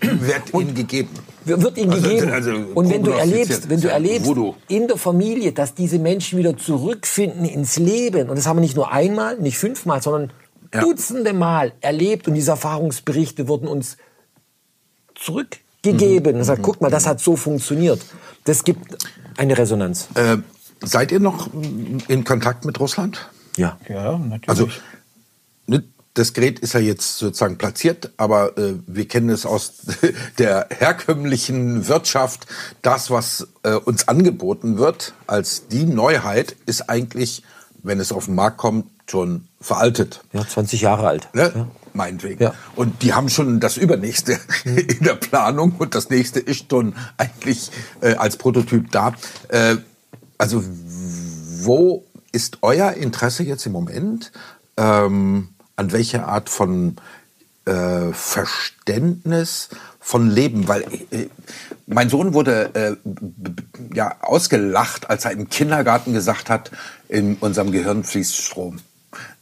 Wird 0.00 0.52
ihnen 0.52 0.74
gegeben. 0.74 1.10
Wird 1.44 1.78
ihnen 1.78 1.92
also, 1.92 2.08
gegeben. 2.08 2.30
Also, 2.32 2.50
und 2.74 2.90
wenn 2.90 3.04
du 3.04 3.12
erlebst, 3.12 3.70
wenn 3.70 3.80
du 3.80 3.88
erlebst 3.88 4.28
in 4.66 4.88
der 4.88 4.96
Familie, 4.96 5.52
dass 5.52 5.74
diese 5.74 6.00
Menschen 6.00 6.38
wieder 6.38 6.56
zurückfinden 6.56 7.44
ins 7.44 7.76
Leben, 7.76 8.28
und 8.28 8.36
das 8.36 8.48
haben 8.48 8.56
wir 8.56 8.62
nicht 8.62 8.74
nur 8.74 8.90
einmal, 8.90 9.38
nicht 9.38 9.56
fünfmal, 9.56 10.02
sondern 10.02 10.32
ja. 10.72 10.80
Dutzende 10.80 11.32
Mal 11.32 11.72
erlebt 11.80 12.28
und 12.28 12.34
diese 12.34 12.52
Erfahrungsberichte 12.52 13.48
wurden 13.48 13.68
uns 13.68 13.96
zurückgegeben. 15.14 16.32
Mhm. 16.32 16.38
Und 16.40 16.44
sagt, 16.44 16.62
guck 16.62 16.80
mal, 16.80 16.90
das 16.90 17.06
hat 17.06 17.20
so 17.20 17.36
funktioniert. 17.36 18.00
Das 18.44 18.64
gibt 18.64 18.96
eine 19.36 19.56
Resonanz. 19.56 20.08
Äh, 20.14 20.38
seid 20.82 21.12
ihr 21.12 21.20
noch 21.20 21.50
in 22.08 22.24
Kontakt 22.24 22.64
mit 22.64 22.78
Russland? 22.80 23.28
Ja. 23.56 23.78
Ja, 23.88 24.18
natürlich. 24.18 24.48
Also, 24.48 24.68
ne, 25.66 25.84
das 26.14 26.32
Gerät 26.32 26.60
ist 26.60 26.72
ja 26.72 26.80
jetzt 26.80 27.18
sozusagen 27.18 27.58
platziert, 27.58 28.12
aber 28.16 28.56
äh, 28.56 28.74
wir 28.86 29.06
kennen 29.06 29.28
es 29.28 29.44
aus 29.44 29.74
der 30.38 30.66
herkömmlichen 30.70 31.88
Wirtschaft. 31.88 32.46
Das, 32.82 33.10
was 33.10 33.48
äh, 33.62 33.74
uns 33.74 34.08
angeboten 34.08 34.78
wird 34.78 35.12
als 35.26 35.68
die 35.68 35.84
Neuheit, 35.84 36.56
ist 36.64 36.88
eigentlich, 36.88 37.42
wenn 37.82 38.00
es 38.00 38.12
auf 38.12 38.26
den 38.26 38.34
Markt 38.34 38.56
kommt, 38.56 38.86
schon 39.10 39.48
veraltet. 39.60 40.22
Ja, 40.32 40.46
20 40.46 40.80
Jahre 40.80 41.06
alt. 41.06 41.28
Ne? 41.34 41.52
Ja. 41.54 41.68
Meinetwegen. 41.92 42.42
Ja. 42.42 42.54
Und 42.74 43.02
die 43.02 43.14
haben 43.14 43.28
schon 43.28 43.58
das 43.58 43.76
Übernächste 43.76 44.38
in 44.64 45.04
der 45.04 45.14
Planung 45.14 45.74
und 45.78 45.94
das 45.94 46.10
nächste 46.10 46.40
ist 46.40 46.70
schon 46.70 46.94
eigentlich 47.16 47.70
äh, 48.00 48.14
als 48.14 48.36
Prototyp 48.36 48.90
da. 48.90 49.14
Äh, 49.48 49.76
also 50.38 50.62
wo 50.64 52.04
ist 52.32 52.58
euer 52.62 52.92
Interesse 52.92 53.42
jetzt 53.42 53.64
im 53.66 53.72
Moment? 53.72 54.30
Ähm, 54.76 55.48
an 55.76 55.92
welche 55.92 56.26
Art 56.26 56.50
von 56.50 56.96
äh, 57.64 58.12
Verständnis 58.12 59.70
von 59.98 60.30
Leben? 60.30 60.68
Weil 60.68 60.82
äh, 61.10 61.28
mein 61.86 62.10
Sohn 62.10 62.34
wurde 62.34 62.74
äh, 62.74 62.96
ja 63.94 64.16
ausgelacht, 64.20 65.08
als 65.08 65.24
er 65.24 65.30
im 65.30 65.48
Kindergarten 65.48 66.12
gesagt 66.12 66.50
hat, 66.50 66.70
in 67.08 67.36
unserem 67.36 67.72
Gehirn 67.72 68.04
fließt 68.04 68.36
Strom. 68.36 68.80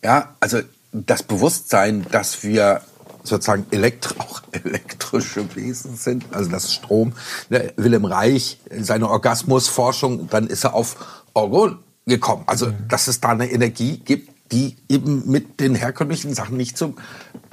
Ja, 0.05 0.37
also 0.39 0.61
das 0.93 1.23
Bewusstsein, 1.23 2.07
dass 2.11 2.45
wir 2.45 2.83
sozusagen 3.25 3.67
elektri 3.71 4.15
auch 4.19 4.43
elektrische 4.53 5.57
Wesen 5.57 5.97
sind, 5.97 6.27
also 6.31 6.51
das 6.51 6.73
Strom. 6.73 7.15
Ne, 7.49 7.73
Wilhelm 7.77 8.05
Reich, 8.05 8.61
seine 8.71 9.09
Orgasmusforschung, 9.09 10.29
dann 10.29 10.47
ist 10.47 10.65
er 10.65 10.75
auf 10.75 11.25
Orgon 11.33 11.79
gekommen. 12.07 12.45
Also, 12.47 12.67
mhm. 12.67 12.87
dass 12.89 13.09
es 13.09 13.21
da 13.21 13.31
eine 13.31 13.51
Energie 13.51 13.97
gibt, 13.97 14.31
die 14.53 14.77
eben 14.91 15.29
mit 15.29 15.59
den 15.59 15.75
herkömmlichen 15.75 16.35
Sachen 16.35 16.59
nicht 16.59 16.77
zu 16.77 16.95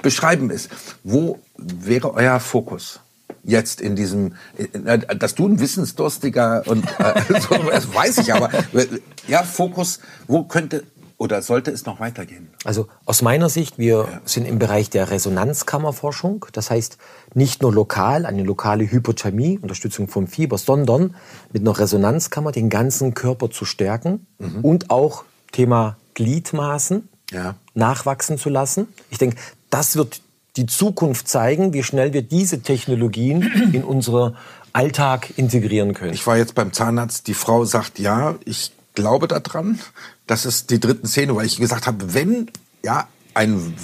beschreiben 0.02 0.50
ist. 0.50 0.68
Wo 1.02 1.40
wäre 1.56 2.12
euer 2.12 2.38
Fokus? 2.38 3.00
jetzt 3.44 3.80
in 3.80 3.96
diesem, 3.96 4.34
äh, 4.56 4.98
dass 5.16 5.34
du 5.34 5.48
ein 5.48 5.60
wissensdurstiger 5.60 6.62
und 6.66 6.84
äh, 6.98 7.40
so, 7.40 7.56
das 7.70 7.92
weiß 7.92 8.18
ich, 8.18 8.32
aber 8.32 8.50
ja, 9.26 9.42
Fokus, 9.42 10.00
wo 10.26 10.44
könnte 10.44 10.84
oder 11.22 11.40
sollte 11.40 11.70
es 11.70 11.86
noch 11.86 12.00
weitergehen? 12.00 12.48
Also 12.64 12.88
aus 13.06 13.22
meiner 13.22 13.48
Sicht, 13.48 13.78
wir 13.78 14.08
ja. 14.10 14.20
sind 14.24 14.44
im 14.44 14.58
Bereich 14.58 14.90
der 14.90 15.12
Resonanzkammerforschung. 15.12 16.46
Das 16.50 16.68
heißt, 16.68 16.98
nicht 17.34 17.62
nur 17.62 17.72
lokal, 17.72 18.26
eine 18.26 18.42
lokale 18.42 18.90
Hypothermie, 18.90 19.56
Unterstützung 19.62 20.08
vom 20.08 20.26
Fieber, 20.26 20.58
sondern 20.58 21.14
mit 21.52 21.62
einer 21.62 21.78
Resonanzkammer 21.78 22.50
den 22.50 22.70
ganzen 22.70 23.14
Körper 23.14 23.52
zu 23.52 23.64
stärken 23.64 24.26
mhm. 24.40 24.64
und 24.64 24.90
auch 24.90 25.22
Thema 25.52 25.96
Gliedmaßen 26.14 27.08
ja. 27.30 27.54
nachwachsen 27.74 28.36
zu 28.36 28.50
lassen. 28.50 28.88
Ich 29.10 29.18
denke, 29.18 29.36
das 29.70 29.94
wird 29.94 30.22
die 30.56 30.66
Zukunft 30.66 31.28
zeigen, 31.28 31.72
wie 31.72 31.84
schnell 31.84 32.12
wir 32.12 32.22
diese 32.22 32.62
Technologien 32.62 33.70
in 33.72 33.84
unsere 33.84 34.34
Alltag 34.72 35.32
integrieren 35.36 35.94
können. 35.94 36.14
Ich 36.14 36.26
war 36.26 36.36
jetzt 36.36 36.56
beim 36.56 36.72
Zahnarzt, 36.72 37.28
die 37.28 37.34
Frau 37.34 37.64
sagt, 37.64 38.00
ja, 38.00 38.34
ich 38.44 38.72
glaube 38.94 39.28
daran, 39.28 39.78
dass 40.26 40.44
es 40.44 40.66
die 40.66 40.80
dritten 40.80 41.06
Szene, 41.06 41.34
weil 41.36 41.46
ich 41.46 41.58
gesagt 41.58 41.86
habe, 41.86 42.14
wenn 42.14 42.50
ja 42.84 43.08
ein, 43.34 43.74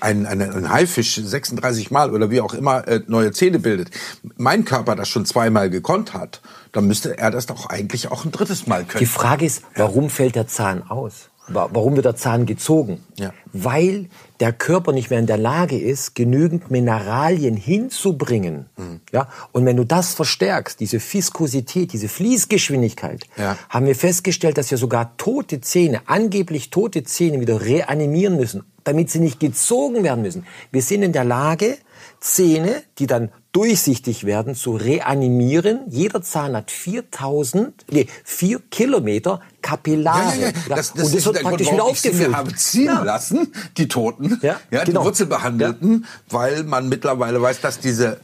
ein, 0.00 0.26
ein, 0.26 0.42
ein 0.42 0.70
Haifisch 0.70 1.16
36 1.16 1.90
Mal 1.90 2.12
oder 2.12 2.30
wie 2.30 2.40
auch 2.40 2.54
immer 2.54 2.86
äh, 2.86 3.00
neue 3.06 3.32
Zähne 3.32 3.58
bildet, 3.58 3.90
mein 4.36 4.64
Körper 4.64 4.96
das 4.96 5.08
schon 5.08 5.24
zweimal 5.24 5.70
gekonnt 5.70 6.14
hat, 6.14 6.40
dann 6.72 6.86
müsste 6.86 7.16
er 7.16 7.30
das 7.30 7.46
doch 7.46 7.66
eigentlich 7.66 8.10
auch 8.10 8.24
ein 8.24 8.32
drittes 8.32 8.66
Mal 8.66 8.84
können. 8.84 9.00
Die 9.00 9.06
Frage 9.06 9.46
ist, 9.46 9.62
warum 9.74 10.04
ja. 10.04 10.10
fällt 10.10 10.34
der 10.34 10.46
Zahn 10.46 10.82
aus? 10.82 11.30
Warum 11.48 11.96
wird 11.96 12.04
der 12.04 12.16
Zahn 12.16 12.46
gezogen? 12.46 13.00
Ja. 13.16 13.32
Weil 13.52 14.06
der 14.40 14.52
Körper 14.52 14.92
nicht 14.92 15.10
mehr 15.10 15.18
in 15.18 15.26
der 15.26 15.36
Lage 15.36 15.78
ist, 15.78 16.14
genügend 16.14 16.70
Mineralien 16.70 17.56
hinzubringen. 17.56 18.66
Mhm. 18.76 19.00
Ja? 19.12 19.28
Und 19.52 19.66
wenn 19.66 19.76
du 19.76 19.84
das 19.84 20.14
verstärkst, 20.14 20.78
diese 20.80 21.00
Viskosität, 21.00 21.92
diese 21.92 22.08
Fließgeschwindigkeit, 22.08 23.24
ja. 23.36 23.56
haben 23.68 23.86
wir 23.86 23.96
festgestellt, 23.96 24.58
dass 24.58 24.70
wir 24.70 24.78
sogar 24.78 25.16
tote 25.16 25.60
Zähne, 25.60 26.02
angeblich 26.06 26.70
tote 26.70 27.02
Zähne 27.02 27.40
wieder 27.40 27.60
reanimieren 27.64 28.36
müssen, 28.36 28.62
damit 28.84 29.10
sie 29.10 29.20
nicht 29.20 29.40
gezogen 29.40 30.04
werden 30.04 30.22
müssen. 30.22 30.46
Wir 30.70 30.82
sind 30.82 31.02
in 31.02 31.12
der 31.12 31.24
Lage, 31.24 31.78
Zähne, 32.20 32.82
die 32.98 33.06
dann 33.06 33.30
durchsichtig 33.52 34.24
werden, 34.24 34.54
zu 34.54 34.76
reanimieren. 34.76 35.80
Jeder 35.88 36.22
Zahn 36.22 36.54
hat 36.54 36.70
4000, 36.70 37.86
nee, 37.90 38.06
4 38.24 38.60
Kilometer 38.70 39.40
Kapillare. 39.62 40.36
Ja, 40.36 40.40
ja, 40.40 40.46
ja. 40.46 40.76
Das, 40.76 40.92
das 40.92 41.06
und 41.06 41.14
das 41.14 41.24
wird 41.24 41.42
praktisch 41.42 41.66
Grund, 41.66 41.78
wieder 41.78 41.84
aufgefüllt. 41.84 42.28
Ich 42.28 42.36
habe 42.36 42.54
ziehen 42.54 43.04
lassen, 43.04 43.52
die 43.76 43.88
Toten, 43.88 44.38
ja, 44.42 44.60
ja 44.70 44.84
genau. 44.84 45.00
die 45.00 45.06
Wurzelbehandelten, 45.06 46.06
weil 46.28 46.64
man 46.64 46.88
mittlerweile 46.88 47.40
weiß, 47.40 47.60
dass 47.60 47.80
diese 47.80 48.18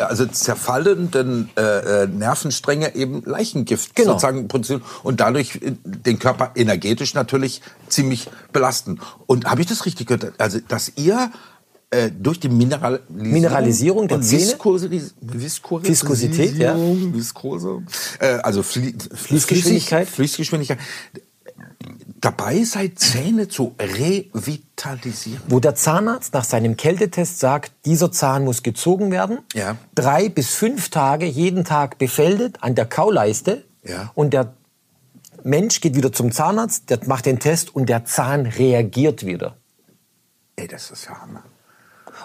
also 0.00 0.26
zerfallenden 0.26 1.50
äh, 1.56 2.04
äh, 2.04 2.06
Nervenstränge 2.08 2.94
eben 2.94 3.22
Leichengift 3.24 3.94
genau. 3.94 4.12
sozusagen 4.12 4.48
produzieren 4.48 4.82
und 5.02 5.20
dadurch 5.20 5.56
äh, 5.56 5.74
den 5.84 6.18
Körper 6.18 6.52
energetisch 6.54 7.14
natürlich 7.14 7.62
ziemlich 7.88 8.28
belasten. 8.52 9.00
Und 9.26 9.44
habe 9.44 9.60
ich 9.60 9.66
das 9.66 9.86
richtig 9.86 10.08
gehört? 10.08 10.32
Also, 10.38 10.58
dass 10.66 10.92
ihr 10.96 11.30
äh, 11.90 12.10
durch 12.10 12.40
die 12.40 12.48
Mineralisierung, 12.48 13.32
Mineralisierung 13.32 14.08
der 14.08 14.20
Zähne, 14.20 14.42
Viskosität, 14.42 15.14
Viskosität 15.20 16.56
ja. 16.56 16.76
Viskose, 16.76 17.82
äh, 18.18 18.38
also 18.42 18.62
Flie 18.62 18.94
Fließgeschwindigkeit, 19.14 20.08
Fließgeschwindigkeit 20.08 20.78
dabei 22.20 22.64
seid, 22.64 22.98
Zähne 22.98 23.48
zu 23.48 23.76
revitalisieren. 23.78 25.42
Wo 25.48 25.60
der 25.60 25.76
Zahnarzt 25.76 26.34
nach 26.34 26.44
seinem 26.44 26.76
Kältetest 26.76 27.38
sagt, 27.38 27.72
dieser 27.84 28.10
Zahn 28.10 28.44
muss 28.44 28.64
gezogen 28.64 29.12
werden, 29.12 29.38
ja. 29.54 29.76
drei 29.94 30.28
bis 30.28 30.54
fünf 30.54 30.88
Tage 30.88 31.26
jeden 31.26 31.64
Tag 31.64 31.98
befeldet 31.98 32.62
an 32.62 32.74
der 32.74 32.86
Kauleiste 32.86 33.64
ja. 33.84 34.10
und 34.14 34.32
der 34.32 34.54
Mensch 35.44 35.80
geht 35.80 35.94
wieder 35.94 36.12
zum 36.12 36.32
Zahnarzt, 36.32 36.90
der 36.90 36.98
macht 37.06 37.26
den 37.26 37.38
Test 37.38 37.72
und 37.74 37.88
der 37.88 38.04
Zahn 38.04 38.46
reagiert 38.46 39.24
wieder. 39.24 39.56
Ey, 40.56 40.66
das 40.66 40.90
ist 40.90 41.04
ja 41.04 41.20
Hammer. 41.20 41.44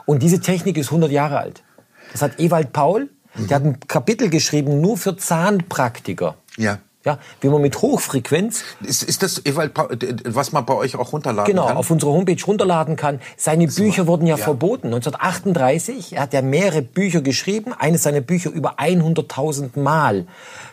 Und 0.06 0.24
diese 0.24 0.39
Technik 0.39 0.78
ist 0.78 0.88
100 0.88 1.12
Jahre 1.12 1.39
alt. 1.39 1.64
Das 2.12 2.22
hat 2.22 2.39
Ewald 2.39 2.74
Paul, 2.74 3.10
mhm. 3.36 3.47
der 3.47 3.56
hat 3.56 3.64
ein 3.64 3.80
Kapitel 3.88 4.30
geschrieben 4.30 4.82
nur 4.82 4.97
für 4.97 5.16
Zahnpraktiker. 5.16 6.36
Ja. 6.58 6.80
Ja, 7.04 7.18
wie 7.39 7.49
man 7.49 7.64
mit 7.64 7.82
Hochfrequenz. 7.82 8.64
Ist, 8.84 9.02
ist 9.02 9.24
das 9.24 9.43
Ewald, 9.43 9.74
Paul, 9.74 9.97
was 10.24 10.52
man 10.52 10.68
bei 10.68 10.76
euch 10.76 10.95
auch 10.95 11.14
runterladen 11.14 11.52
genau, 11.52 11.64
kann? 11.64 11.70
Genau, 11.70 11.80
auf 11.80 11.89
unserer 11.89 12.12
Homepage 12.12 12.43
runterladen 12.45 12.95
kann. 12.95 13.20
Seine 13.38 13.68
so, 13.72 13.82
Bücher 13.82 14.06
wurden 14.06 14.28
ja, 14.28 14.36
ja, 14.36 14.43
verboten. 14.43 14.88
1938 14.88 16.14
er 16.14 16.22
hat 16.22 16.34
er 16.36 16.43
mehrere 16.43 16.84
Bücher 16.84 17.22
geschrieben, 17.22 17.74
eines 17.74 18.04
seiner 18.04 18.22
Bücher 18.22 18.52
über 18.52 18.78
100.000 18.78 19.80
Mal 19.80 20.28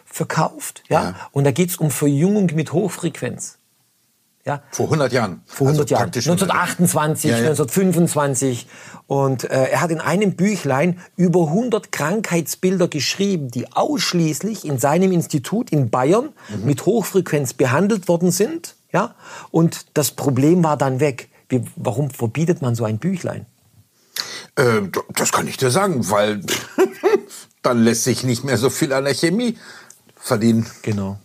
verkauft. 0.05 0.83
Ja? 0.91 1.03
ja. 1.03 1.15
Und 1.33 1.45
da 1.45 1.51
geht's 1.51 1.77
um 1.77 1.91
Verjüngung 1.91 2.51
mit 2.55 2.75
Hochfrequenz. 2.75 3.58
Ja. 4.49 4.63
Vor 4.71 4.87
100 4.87 5.13
Jahren. 5.13 5.43
Vor 5.45 5.67
100 5.67 5.83
also 5.83 5.95
Jahren. 5.95 6.07
1928, 6.07 7.31
ja, 7.31 7.37
ja. 7.37 7.51
1925. 7.51 8.67
Und 9.07 9.45
äh, 9.45 9.69
er 9.69 9.83
hat 9.83 9.91
in 9.91 10.01
einem 10.01 10.37
Büchlein 10.37 10.99
über 11.17 11.49
100 11.49 11.93
Krankheitsbilder 11.93 12.89
geschrieben, 12.89 13.51
die 13.51 13.71
ausschließlich 13.71 14.65
in 14.65 14.79
seinem 14.79 15.13
Institut 15.13 15.71
in 15.71 15.91
Bayern 15.91 16.31
mhm. 16.49 16.65
mit 16.65 16.87
Hochfrequenz 16.87 17.53
behandelt 17.53 18.09
worden 18.09 18.31
sind. 18.31 18.75
Ja. 18.91 19.17
Und 19.51 19.87
das 19.93 20.13
Problem 20.13 20.65
war 20.65 20.79
dann 20.79 20.99
weg. 20.99 21.29
Wie, 21.51 21.63
warum 21.77 22.09
verbietet 22.09 22.63
man 22.63 22.75
so 22.75 22.85
ein 22.85 22.97
Büchlein? 22.97 23.45
Äh, 24.57 24.81
das 25.15 25.31
kann 25.31 25.47
ich 25.47 25.59
dir 25.59 25.71
sagen, 25.71 26.09
weil 26.09 26.41
dann 27.63 27.85
lässt 27.85 28.05
sich 28.05 28.25
nicht 28.25 28.45
mehr 28.45 28.57
so 28.57 28.71
viel 28.71 28.95
an 28.95 29.05
der 29.05 29.15
Chemie 29.15 29.59
verdienen. 30.17 30.65
Genau. 30.81 31.19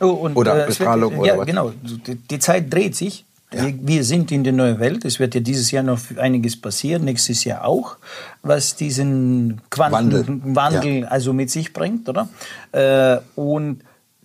Oh, 0.00 0.08
und, 0.08 0.36
oder 0.36 0.64
äh, 0.64 0.66
Bestrahlung 0.66 1.12
wird, 1.12 1.20
oder 1.20 1.32
ja, 1.32 1.38
was? 1.38 1.46
genau. 1.46 1.72
Die, 1.82 2.14
die, 2.16 2.38
Zeit 2.38 2.72
dreht 2.72 2.96
sich. 2.96 3.24
Ja. 3.52 3.66
Wir, 3.66 3.74
wir, 3.80 4.04
sind 4.04 4.32
in 4.32 4.44
der 4.44 4.52
neuen 4.52 4.80
Welt. 4.80 5.04
Es 5.04 5.20
wird 5.20 5.34
ja 5.34 5.40
dieses 5.40 5.70
Jahr 5.70 5.82
noch 5.82 5.98
einiges 6.16 6.60
passieren, 6.60 7.04
nächstes 7.04 7.44
Jahr 7.44 7.64
auch, 7.64 7.96
was 8.42 8.74
diesen 8.74 9.60
Quantenwandel 9.70 10.56
Wandel 10.56 11.00
ja. 11.02 11.08
also 11.08 11.32
mit 11.32 11.50
sich 11.50 11.72
bringt, 11.72 12.08
oder? 12.08 12.28
Äh, 12.72 13.18
und 13.36 13.82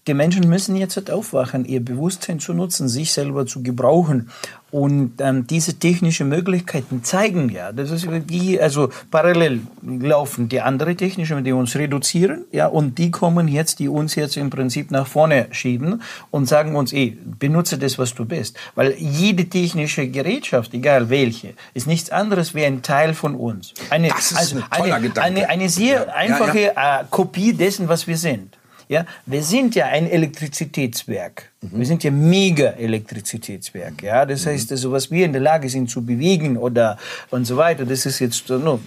die 0.07 0.15
Menschen 0.15 0.49
müssen 0.49 0.75
jetzt 0.75 0.95
halt 0.95 1.11
aufwachen, 1.11 1.65
ihr 1.65 1.85
Bewusstsein 1.85 2.39
zu 2.39 2.53
nutzen, 2.53 2.89
sich 2.89 3.11
selber 3.11 3.45
zu 3.45 3.61
gebrauchen. 3.61 4.31
Und 4.71 5.13
ähm, 5.19 5.47
diese 5.47 5.79
technischen 5.79 6.29
Möglichkeiten 6.29 7.03
zeigen 7.03 7.49
ja, 7.49 7.71
das 7.71 7.89
ist 7.89 8.07
wie, 8.29 8.59
also 8.61 8.89
parallel 9.09 9.61
laufen 9.81 10.47
die 10.47 10.61
andere 10.61 10.95
technischen, 10.95 11.43
die 11.43 11.51
uns 11.51 11.75
reduzieren, 11.75 12.45
ja, 12.51 12.67
und 12.67 12.97
die 12.97 13.09
kommen 13.09 13.47
jetzt, 13.47 13.79
die 13.79 13.87
uns 13.87 14.15
jetzt 14.15 14.37
im 14.37 14.49
Prinzip 14.49 14.91
nach 14.91 15.07
vorne 15.07 15.47
schieben 15.51 16.01
und 16.29 16.47
sagen 16.47 16.75
uns, 16.75 16.93
ey, 16.93 17.17
benutze 17.39 17.77
das, 17.77 17.97
was 17.97 18.13
du 18.13 18.25
bist. 18.25 18.57
Weil 18.75 18.93
jede 18.97 19.45
technische 19.45 20.07
Gerätschaft, 20.07 20.73
egal 20.73 21.09
welche, 21.09 21.53
ist 21.73 21.87
nichts 21.87 22.11
anderes 22.11 22.53
wie 22.53 22.65
ein 22.65 22.81
Teil 22.83 23.13
von 23.13 23.35
uns. 23.35 23.73
Eine, 23.89 24.09
das 24.09 24.31
ist 24.31 24.37
also 24.37 24.57
ein 24.57 24.63
toller 24.69 24.95
eine, 24.95 25.07
Gedanke. 25.07 25.39
Eine, 25.39 25.49
eine 25.49 25.69
sehr 25.69 26.05
ja, 26.05 26.13
einfache 26.13 26.59
ja, 26.59 26.73
ja. 26.75 27.01
Äh, 27.01 27.03
Kopie 27.09 27.53
dessen, 27.53 27.87
was 27.87 28.07
wir 28.07 28.17
sind. 28.17 28.57
Ja, 28.87 29.05
wir 29.25 29.43
sind 29.43 29.75
ja 29.75 29.85
ein 29.85 30.09
Elektrizitätswerk. 30.09 31.48
Mhm. 31.61 31.77
Wir 31.77 31.85
sind 31.85 32.03
ja 32.05 32.11
mega 32.11 32.69
Elektrizitätswerk. 32.69 34.01
Ja, 34.01 34.25
das 34.25 34.45
mhm. 34.45 34.51
heißt, 34.51 34.71
also, 34.71 34.93
was 34.93 35.11
wir 35.11 35.25
in 35.25 35.33
der 35.33 35.41
Lage 35.41 35.67
sind 35.67 35.89
zu 35.89 36.01
bewegen 36.01 36.55
oder 36.55 36.97
und 37.31 37.45
so 37.45 37.57
weiter, 37.57 37.85
das 37.85 38.05
ist 38.05 38.19
jetzt, 38.19 38.47
no, 38.49 38.79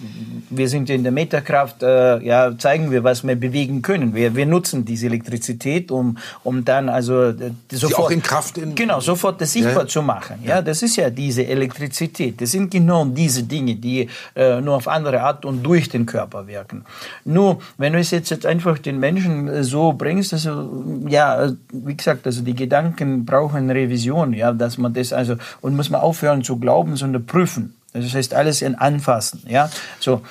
wir 0.49 0.67
sind 0.67 0.89
ja 0.89 0.95
in 0.95 1.03
der 1.03 1.11
Metakraft, 1.11 1.83
äh, 1.83 2.19
ja, 2.23 2.57
zeigen 2.57 2.89
wir, 2.89 3.03
was 3.03 3.23
wir 3.23 3.35
bewegen 3.35 3.83
können. 3.83 4.15
Wir, 4.15 4.35
wir 4.35 4.47
nutzen 4.47 4.85
diese 4.85 5.05
Elektrizität, 5.05 5.91
um, 5.91 6.17
um 6.43 6.65
dann 6.65 6.89
also 6.89 7.25
äh, 7.25 7.51
sofort, 7.71 7.91
Sie 7.91 7.95
auch 7.95 8.09
in 8.09 8.23
Kraft 8.23 8.57
in 8.57 8.73
genau 8.73 8.99
sofort 8.99 9.39
das 9.39 9.53
sichtbar 9.53 9.83
ja. 9.83 9.87
zu 9.87 10.01
machen. 10.01 10.39
Ja, 10.43 10.59
das 10.63 10.81
ist 10.81 10.95
ja 10.95 11.11
diese 11.11 11.45
Elektrizität. 11.45 12.41
Das 12.41 12.49
sind 12.49 12.71
genau 12.71 13.05
diese 13.05 13.43
Dinge, 13.43 13.75
die 13.75 14.09
äh, 14.35 14.59
nur 14.61 14.77
auf 14.77 14.87
andere 14.87 15.21
Art 15.21 15.45
und 15.45 15.61
durch 15.61 15.89
den 15.89 16.07
Körper 16.07 16.47
wirken. 16.47 16.85
Nur, 17.23 17.59
wenn 17.77 17.93
du 17.93 17.99
es 17.99 18.09
jetzt 18.09 18.47
einfach 18.47 18.79
den 18.79 18.99
Menschen 18.99 19.47
äh, 19.47 19.63
so 19.63 19.93
bringst, 19.93 20.33
also 20.33 20.83
ja, 21.07 21.51
wie 21.71 21.95
gesagt, 21.95 22.25
also 22.25 22.41
die 22.41 22.62
Gedanken 22.63 23.25
brauchen 23.25 23.69
Revision, 23.69 24.33
ja, 24.33 24.53
dass 24.53 24.77
man 24.77 24.93
das 24.93 25.11
also 25.11 25.35
und 25.61 25.75
muss 25.75 25.89
man 25.89 26.01
aufhören 26.01 26.43
zu 26.43 26.57
glauben, 26.57 26.95
sondern 26.95 27.25
prüfen. 27.25 27.75
Das 27.93 28.13
heißt 28.13 28.33
alles 28.33 28.61
in 28.61 28.75
anfassen, 28.75 29.43
ja, 29.47 29.69
so. 29.99 30.21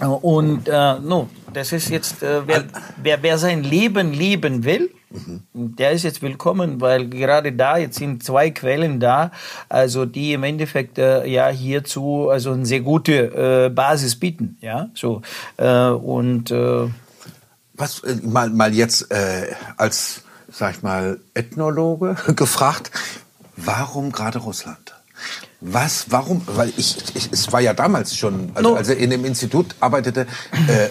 Und 0.00 0.68
äh, 0.68 0.98
no, 0.98 1.28
das 1.52 1.72
ist 1.72 1.88
jetzt, 1.88 2.22
äh, 2.22 2.42
wer, 2.46 2.64
wer, 3.00 3.22
wer 3.22 3.38
sein 3.38 3.62
Leben 3.62 4.12
leben 4.12 4.64
will, 4.64 4.90
mhm. 5.10 5.42
der 5.54 5.92
ist 5.92 6.02
jetzt 6.02 6.20
willkommen, 6.20 6.80
weil 6.80 7.08
gerade 7.08 7.52
da, 7.52 7.76
jetzt 7.76 7.98
sind 7.98 8.24
zwei 8.24 8.50
Quellen 8.50 8.98
da, 8.98 9.30
also 9.68 10.04
die 10.04 10.32
im 10.32 10.42
Endeffekt 10.42 10.98
äh, 10.98 11.24
ja 11.26 11.48
hierzu 11.48 12.28
also 12.28 12.50
eine 12.50 12.66
sehr 12.66 12.80
gute 12.80 13.66
äh, 13.66 13.70
Basis 13.70 14.16
bieten. 14.16 14.58
Ja, 14.60 14.88
so. 14.94 15.22
Äh, 15.56 15.90
und 15.90 16.50
äh, 16.50 16.88
was 17.74 18.00
äh, 18.00 18.16
mal, 18.22 18.50
mal 18.50 18.74
jetzt 18.74 19.10
äh, 19.12 19.52
als, 19.76 20.24
sag 20.54 20.76
ich 20.76 20.82
mal, 20.82 21.18
Ethnologe 21.34 22.16
gefragt, 22.36 22.90
warum 23.56 24.12
gerade 24.12 24.38
Russland? 24.38 24.94
Was, 25.60 26.06
warum? 26.10 26.42
Weil 26.46 26.72
ich, 26.76 26.96
ich, 27.14 27.32
es 27.32 27.52
war 27.52 27.60
ja 27.60 27.72
damals 27.72 28.16
schon, 28.16 28.52
also 28.54 28.76
als 28.76 28.88
er 28.88 28.98
in 28.98 29.10
dem 29.10 29.24
Institut 29.24 29.74
arbeitete, 29.80 30.26
äh, 30.68 30.88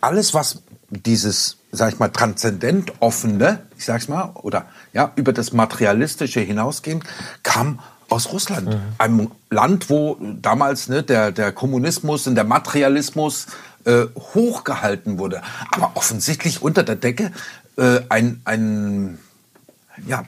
alles, 0.00 0.34
was 0.34 0.62
dieses, 0.90 1.56
sag 1.70 1.92
ich 1.94 1.98
mal, 1.98 2.08
transzendent 2.08 2.92
offene, 3.00 3.60
ich 3.78 3.86
sag's 3.86 4.08
mal, 4.08 4.32
oder 4.34 4.66
ja, 4.92 5.12
über 5.16 5.32
das 5.32 5.52
Materialistische 5.52 6.40
hinausgehen, 6.40 7.02
kam 7.42 7.80
aus 8.10 8.30
Russland, 8.32 8.68
mhm. 8.68 8.80
einem 8.98 9.30
Land, 9.48 9.88
wo 9.88 10.18
damals 10.20 10.88
ne, 10.88 11.02
der, 11.02 11.32
der 11.32 11.50
Kommunismus 11.52 12.26
und 12.26 12.34
der 12.34 12.44
Materialismus 12.44 13.46
äh, 13.84 14.04
hochgehalten 14.34 15.18
wurde, 15.18 15.40
aber 15.70 15.92
offensichtlich 15.94 16.60
unter 16.60 16.82
der 16.82 16.96
Decke 16.96 17.32
äh, 17.76 18.00
ein, 18.08 18.40
ein 18.44 19.18
ja, 20.06 20.24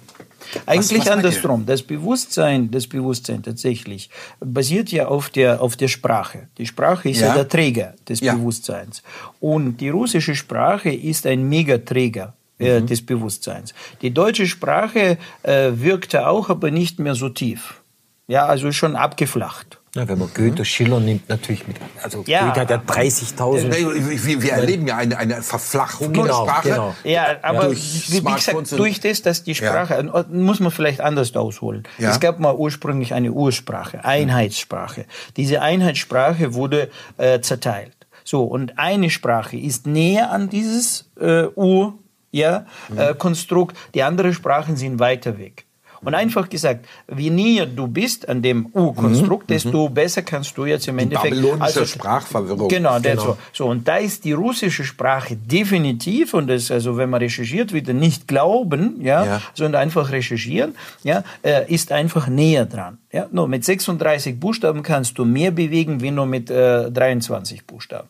eigentlich 0.67 1.01
was, 1.01 1.07
was 1.07 1.13
andersrum. 1.13 1.67
Das 1.67 1.83
Bewusstsein, 1.83 2.71
das 2.71 2.87
Bewusstsein 2.87 3.43
tatsächlich 3.43 4.11
basiert 4.41 4.91
ja 4.93 5.07
auf 5.07 5.31
der, 5.31 5.61
auf 5.61 5.77
der 5.77 5.89
Sprache. 5.89 6.49
Die 6.59 6.67
Sprache 6.67 7.11
ist 7.11 7.21
ja, 7.21 7.29
ja 7.29 7.35
der 7.35 7.49
Träger 7.49 7.95
des 8.09 8.21
ja. 8.21 8.35
Bewusstseins. 8.35 9.03
Und 9.41 9.79
die 9.79 9.89
russische 9.89 10.35
Sprache 10.35 10.91
ist 10.91 11.27
ein 11.27 11.49
Megaträger 11.49 12.35
äh, 12.59 12.81
mhm. 12.81 12.87
des 12.87 13.05
Bewusstseins. 13.05 13.75
Die 14.03 14.11
deutsche 14.13 14.47
Sprache 14.47 15.19
äh, 15.43 15.73
wirkte 15.75 16.27
auch, 16.27 16.51
aber 16.51 16.71
nicht 16.71 16.99
mehr 16.99 17.15
so 17.15 17.29
tief. 17.29 17.81
Ja, 18.27 18.47
also 18.47 18.73
schon 18.73 18.97
abgeflacht. 18.97 19.79
Ja, 19.95 20.09
wenn 20.09 20.19
man 20.19 20.29
Goethe, 20.35 20.63
mhm. 20.63 20.65
Schiller 20.65 20.99
nimmt, 20.99 21.29
natürlich 21.29 21.69
mit. 21.69 21.77
Also 22.03 22.25
ja, 22.27 22.47
Goethe 22.47 22.61
hat 22.61 22.71
ja 22.71 22.77
30.000. 22.79 23.69
Äh, 23.71 24.25
wir, 24.27 24.43
wir, 24.43 24.53
erleben 24.53 24.89
ja 24.89 24.97
eine, 24.97 25.17
eine 25.17 25.41
Verflachung 25.41 26.13
genau, 26.13 26.27
der 26.27 26.33
Sprache. 26.35 26.69
Genau. 26.69 26.95
Ja, 27.05 27.37
aber 27.43 27.67
durch 27.67 28.11
wie 28.11 28.21
gesagt, 28.21 28.73
durch 28.73 29.01
das, 29.01 29.23
dass 29.23 29.45
die 29.45 29.55
Sprache, 29.55 29.95
ja. 29.95 30.21
Äh, 30.21 30.25
muss 30.31 30.59
man 30.59 30.73
vielleicht 30.73 31.01
anders 31.01 31.35
ausholen. 31.37 31.85
Ja. 31.99 32.11
Es 32.11 32.19
gab 32.19 32.41
mal 32.41 32.55
ursprünglich 32.57 33.15
eine 33.15 33.31
Ursprache, 33.31 34.05
Einheitssprache. 34.05 35.07
Diese 35.37 35.63
Einheitssprache 35.63 36.55
wurde 36.55 36.91
äh, 37.17 37.41
zerteilt. 37.41 37.95
So, 38.25 38.43
und 38.43 38.79
eine 38.79 39.11
Sprache 39.11 39.57
ist 39.57 39.87
näher 39.87 40.33
an 40.33 40.49
dieses 40.49 41.11
äh, 41.21 41.45
Ur, 41.55 41.99
ja, 42.33 42.67
mhm. 42.89 42.99
äh, 42.99 43.15
Konstrukt, 43.15 43.77
die 43.95 44.03
anderen 44.03 44.35
Sprachen 44.35 44.77
sind 44.77 44.99
weiter 44.99 45.39
weg. 45.39 45.67
Und 46.05 46.15
einfach 46.15 46.49
gesagt, 46.49 46.87
wie 47.09 47.31
näher 47.31 47.67
du 47.67 47.87
bist 47.87 48.29
an 48.29 48.43
dem 48.43 48.67
U-Konstrukt, 48.75 49.49
mhm. 49.49 49.55
desto 49.55 49.89
mhm. 49.89 49.95
besser 49.95 50.23
kannst 50.23 50.57
du 50.57 50.67
jetzt 50.67 50.89
im 50.89 50.97
die 50.99 51.05
Endeffekt. 51.05 51.35
Babylonische 51.35 51.63
also, 51.63 51.85
Sprachverwirrung. 51.87 52.69
Genau, 52.69 53.01
genau. 53.01 53.23
So. 53.23 53.37
so. 53.53 53.67
Und 53.67 53.87
da 53.89 53.97
ist 53.97 54.25
die 54.25 54.33
russische 54.33 54.85
Sprache 54.85 55.37
definitiv, 55.37 56.35
und 56.35 56.49
das, 56.49 56.71
also 56.71 56.97
wenn 56.97 57.11
man 57.11 57.21
recherchiert, 57.21 57.73
wieder 57.73 57.93
nicht 57.93 58.29
glauben, 58.29 59.01
ja, 59.01 59.25
ja. 59.25 59.43
sondern 59.55 59.83
einfach 59.83 60.11
recherchieren, 60.11 60.75
ja, 61.03 61.25
äh, 61.43 61.73
ist 61.73 61.93
einfach 61.93 62.29
näher 62.29 62.67
dran. 62.67 62.99
Ja, 63.13 63.27
nur 63.31 63.49
mit 63.49 63.65
36 63.65 64.41
Buchstaben 64.41 64.83
kannst 64.83 65.19
du 65.19 65.25
mehr 65.25 65.51
bewegen, 65.51 66.01
wie 66.01 66.11
nur 66.11 66.27
mit 66.27 66.51
äh, 66.51 66.91
23 66.91 67.67
Buchstaben. 67.67 68.09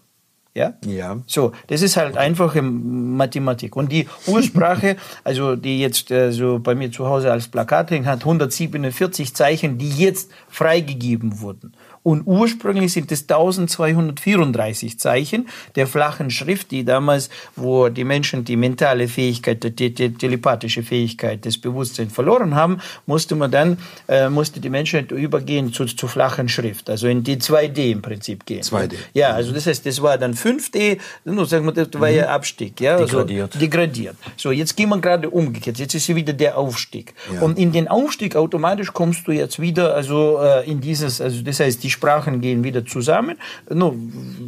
Ja? 0.55 0.75
Ja. 0.85 1.19
So, 1.27 1.51
das 1.67 1.83
ist 1.83 1.97
halt 1.97 2.17
einfache 2.17 2.63
Mathematik. 2.63 3.75
Und 3.75 3.91
die 3.91 4.07
Ursprache, 4.29 4.97
also 5.25 5.57
die 5.57 5.81
jetzt 5.81 6.13
äh, 6.13 6.31
so 6.31 6.61
bei 6.61 6.77
mir 6.77 6.93
zu 6.93 7.07
Hause 7.07 7.33
als 7.33 7.49
Plakat 7.49 7.91
hängt, 7.91 8.07
hat 8.07 8.21
147 8.21 9.35
Zeichen, 9.35 9.79
die 9.79 9.91
jetzt 9.91 10.31
freigegeben 10.49 11.41
wurden. 11.41 11.73
Und 12.05 12.27
ursprünglich 12.27 12.93
sind 12.93 13.11
es 13.11 13.23
1234 13.23 14.99
Zeichen 14.99 15.49
der 15.75 15.87
flachen 15.87 16.31
Schrift, 16.31 16.71
die 16.71 16.85
damals, 16.85 17.31
wo 17.57 17.89
die 17.89 18.05
Menschen 18.05 18.45
die 18.45 18.57
mentale 18.57 19.09
Fähigkeit, 19.09 19.65
die, 19.79 19.93
die 19.93 20.13
telepathische 20.13 20.83
Fähigkeit 20.83 21.45
des 21.47 21.59
Bewusstseins 21.59 22.13
verloren 22.13 22.55
haben, 22.55 22.79
musste 23.07 23.35
man 23.35 23.51
dann, 23.51 23.79
äh, 24.07 24.29
musste 24.29 24.61
die 24.61 24.69
Menschheit 24.69 25.11
übergehen 25.13 25.73
zu, 25.73 25.87
zu 25.87 26.07
flachen 26.07 26.49
Schrift, 26.51 26.91
also 26.91 27.09
in 27.09 27.25
die 27.25 27.39
2D 27.39 27.93
im 27.93 28.03
Prinzip 28.03 28.45
gehen. 28.45 28.63
2D. 28.63 28.97
Ja, 29.15 29.31
also 29.31 29.53
das 29.53 29.67
heißt, 29.67 29.87
das 29.87 30.03
war 30.03 30.19
dann 30.19 30.35
5D, 30.35 30.99
nur 31.25 31.47
sagen 31.47 31.65
wir, 31.65 31.73
das 31.73 31.89
war 31.99 32.11
ja 32.11 32.25
mhm. 32.25 32.33
Abstieg, 32.33 32.81
ja. 32.83 32.97
Also 32.97 33.25
degradiert. 33.25 33.61
degradiert. 33.61 34.17
So, 34.37 34.51
jetzt 34.51 34.77
gehen 34.77 34.91
wir 34.91 34.99
gerade 34.99 35.31
umgekehrt. 35.31 35.79
Jetzt 35.79 35.95
ist 35.95 36.15
wieder 36.15 36.35
der 36.35 36.59
Aufstieg. 36.59 37.15
Ja. 37.33 37.41
Und 37.41 37.59
in 37.59 37.73
den 37.73 37.89
Aufstieg 37.89 38.37
automatisch 38.37 38.93
kommst 38.93 39.27
du 39.27 39.33
jetzt 39.33 39.59
wieder, 39.59 39.95
also 39.95 40.39
äh, 40.43 40.71
in 40.71 40.83
dieses, 40.83 41.23
also 41.23 41.41
das 41.41 41.61
heißt, 41.61 41.83
die 41.83 41.94
Sprachen 41.95 42.41
gehen 42.41 42.63
wieder 42.63 42.85
zusammen. 42.85 43.39
Nur 43.71 43.95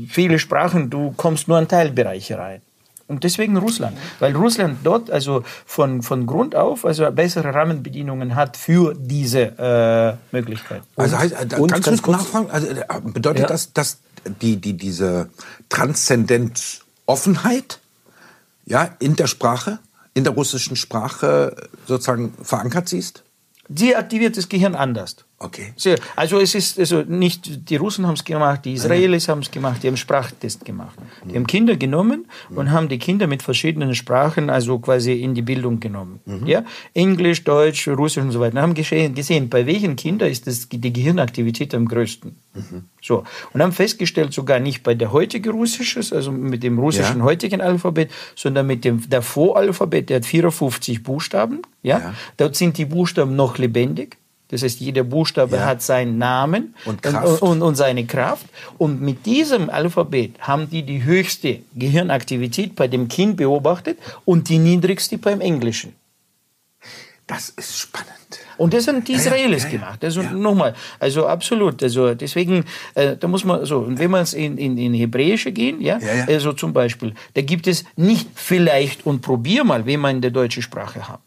viele 0.08 0.38
Sprachen, 0.38 0.90
du 0.90 1.14
kommst 1.16 1.48
nur 1.48 1.58
in 1.58 1.68
Teilbereiche 1.68 2.38
rein. 2.38 2.60
Und 3.08 3.22
deswegen 3.22 3.56
Russland, 3.56 3.96
weil 4.18 4.34
Russland 4.34 4.78
dort 4.82 5.10
also 5.12 5.44
von, 5.64 6.02
von 6.02 6.26
Grund 6.26 6.56
auf 6.56 6.84
also 6.84 7.08
bessere 7.12 7.54
Rahmenbedingungen 7.54 8.34
hat 8.34 8.56
für 8.56 8.94
diese 8.98 10.18
äh, 10.32 10.34
Möglichkeit. 10.34 10.82
Also 10.96 11.16
heißt, 11.16 11.34
äh, 11.52 11.56
und 11.56 11.72
kannst 11.72 12.04
du 12.04 12.10
nachfragen? 12.10 12.50
Also, 12.50 12.66
äh, 12.66 12.84
bedeutet 13.04 13.42
ja. 13.42 13.46
das, 13.46 13.72
dass 13.72 13.98
die, 14.42 14.56
die, 14.56 14.72
diese 14.76 15.28
Transzendenz 15.68 16.80
Offenheit 17.06 17.78
ja, 18.64 18.96
in 18.98 19.14
der 19.14 19.28
Sprache, 19.28 19.78
in 20.14 20.24
der 20.24 20.32
russischen 20.32 20.74
Sprache 20.74 21.54
sozusagen 21.86 22.34
verankert 22.42 22.88
siehst? 22.88 23.22
Sie 23.68 23.94
aktiviert 23.94 24.36
das 24.36 24.48
Gehirn 24.48 24.74
anders. 24.74 25.25
Okay. 25.38 25.74
Also 26.16 26.40
es 26.40 26.54
ist 26.54 26.78
also 26.78 27.02
nicht 27.02 27.68
die 27.68 27.76
Russen 27.76 28.06
haben 28.06 28.14
es 28.14 28.24
gemacht, 28.24 28.64
die 28.64 28.72
Israelis 28.72 29.28
haben 29.28 29.42
es 29.42 29.50
gemacht, 29.50 29.82
die 29.82 29.88
haben 29.88 29.98
Sprachtest 29.98 30.64
gemacht. 30.64 30.96
Die 31.26 31.36
haben 31.36 31.46
Kinder 31.46 31.76
genommen 31.76 32.26
und 32.48 32.70
haben 32.70 32.88
die 32.88 32.98
Kinder 32.98 33.26
mit 33.26 33.42
verschiedenen 33.42 33.94
Sprachen 33.94 34.48
also 34.48 34.78
quasi 34.78 35.12
in 35.12 35.34
die 35.34 35.42
Bildung 35.42 35.78
genommen. 35.78 36.20
Mhm. 36.24 36.46
Ja, 36.46 36.64
Englisch, 36.94 37.44
Deutsch, 37.44 37.86
Russisch 37.86 38.22
und 38.22 38.32
so 38.32 38.40
weiter. 38.40 38.54
Und 38.56 38.62
haben 38.62 38.74
gesehen, 38.74 39.50
bei 39.50 39.66
welchen 39.66 39.96
Kindern 39.96 40.30
ist 40.30 40.46
das, 40.46 40.70
die 40.70 40.92
Gehirnaktivität 40.92 41.74
am 41.74 41.86
größten. 41.86 42.34
Mhm. 42.54 42.84
So 43.02 43.24
und 43.52 43.62
haben 43.62 43.72
festgestellt, 43.72 44.32
sogar 44.32 44.58
nicht 44.58 44.82
bei 44.82 44.94
der 44.94 45.12
heutigen 45.12 45.50
Russisches, 45.50 46.14
also 46.14 46.32
mit 46.32 46.62
dem 46.62 46.78
russischen 46.78 47.18
ja. 47.18 47.24
heutigen 47.24 47.60
Alphabet, 47.60 48.10
sondern 48.36 48.66
mit 48.66 48.86
dem 48.86 49.06
der 49.10 49.20
Voralphabet, 49.20 50.08
der 50.08 50.16
hat 50.16 50.24
54 50.24 51.02
Buchstaben. 51.02 51.60
Ja, 51.82 51.98
ja. 51.98 52.14
dort 52.38 52.56
sind 52.56 52.78
die 52.78 52.86
Buchstaben 52.86 53.36
noch 53.36 53.58
lebendig. 53.58 54.16
Das 54.48 54.62
heißt, 54.62 54.80
jeder 54.80 55.02
Buchstabe 55.02 55.56
ja. 55.56 55.66
hat 55.66 55.82
seinen 55.82 56.18
Namen 56.18 56.74
und. 56.84 57.04
Und, 57.04 57.42
und, 57.42 57.62
und, 57.62 57.74
seine 57.74 58.06
Kraft. 58.06 58.46
Und 58.78 59.00
mit 59.00 59.26
diesem 59.26 59.70
Alphabet 59.70 60.34
haben 60.40 60.70
die 60.70 60.82
die 60.82 61.02
höchste 61.02 61.60
Gehirnaktivität 61.74 62.76
bei 62.76 62.86
dem 62.86 63.08
Kind 63.08 63.36
beobachtet 63.36 63.98
und 64.24 64.48
die 64.48 64.58
niedrigste 64.58 65.18
beim 65.18 65.40
Englischen. 65.40 65.94
Das 67.26 67.48
ist 67.48 67.76
spannend. 67.76 68.12
Und 68.56 68.72
das 68.72 68.86
haben 68.86 69.02
die 69.04 69.14
Israelis 69.14 69.64
ja, 69.64 69.68
ja, 69.68 69.74
ja, 69.74 69.80
gemacht. 69.80 70.04
Also 70.04 70.22
nochmal, 70.22 70.74
also 71.00 71.26
absolut. 71.26 71.82
Also 71.82 72.14
deswegen, 72.14 72.64
äh, 72.94 73.16
da 73.16 73.26
muss 73.26 73.44
man 73.44 73.66
so, 73.66 73.80
und 73.80 73.98
wenn 73.98 74.10
man 74.10 74.24
in, 74.26 74.56
in, 74.56 74.78
in 74.78 74.94
Hebräische 74.94 75.50
gehen, 75.50 75.80
ja, 75.80 75.98
also 76.28 76.52
zum 76.52 76.72
Beispiel, 76.72 77.14
da 77.34 77.42
gibt 77.42 77.66
es 77.66 77.84
nicht 77.96 78.28
vielleicht 78.34 79.04
und 79.04 79.22
probier 79.22 79.64
mal, 79.64 79.86
wenn 79.86 80.00
man 80.00 80.16
in 80.16 80.22
der 80.22 80.30
deutschen 80.30 80.62
Sprache 80.62 81.08
hat. 81.08 81.20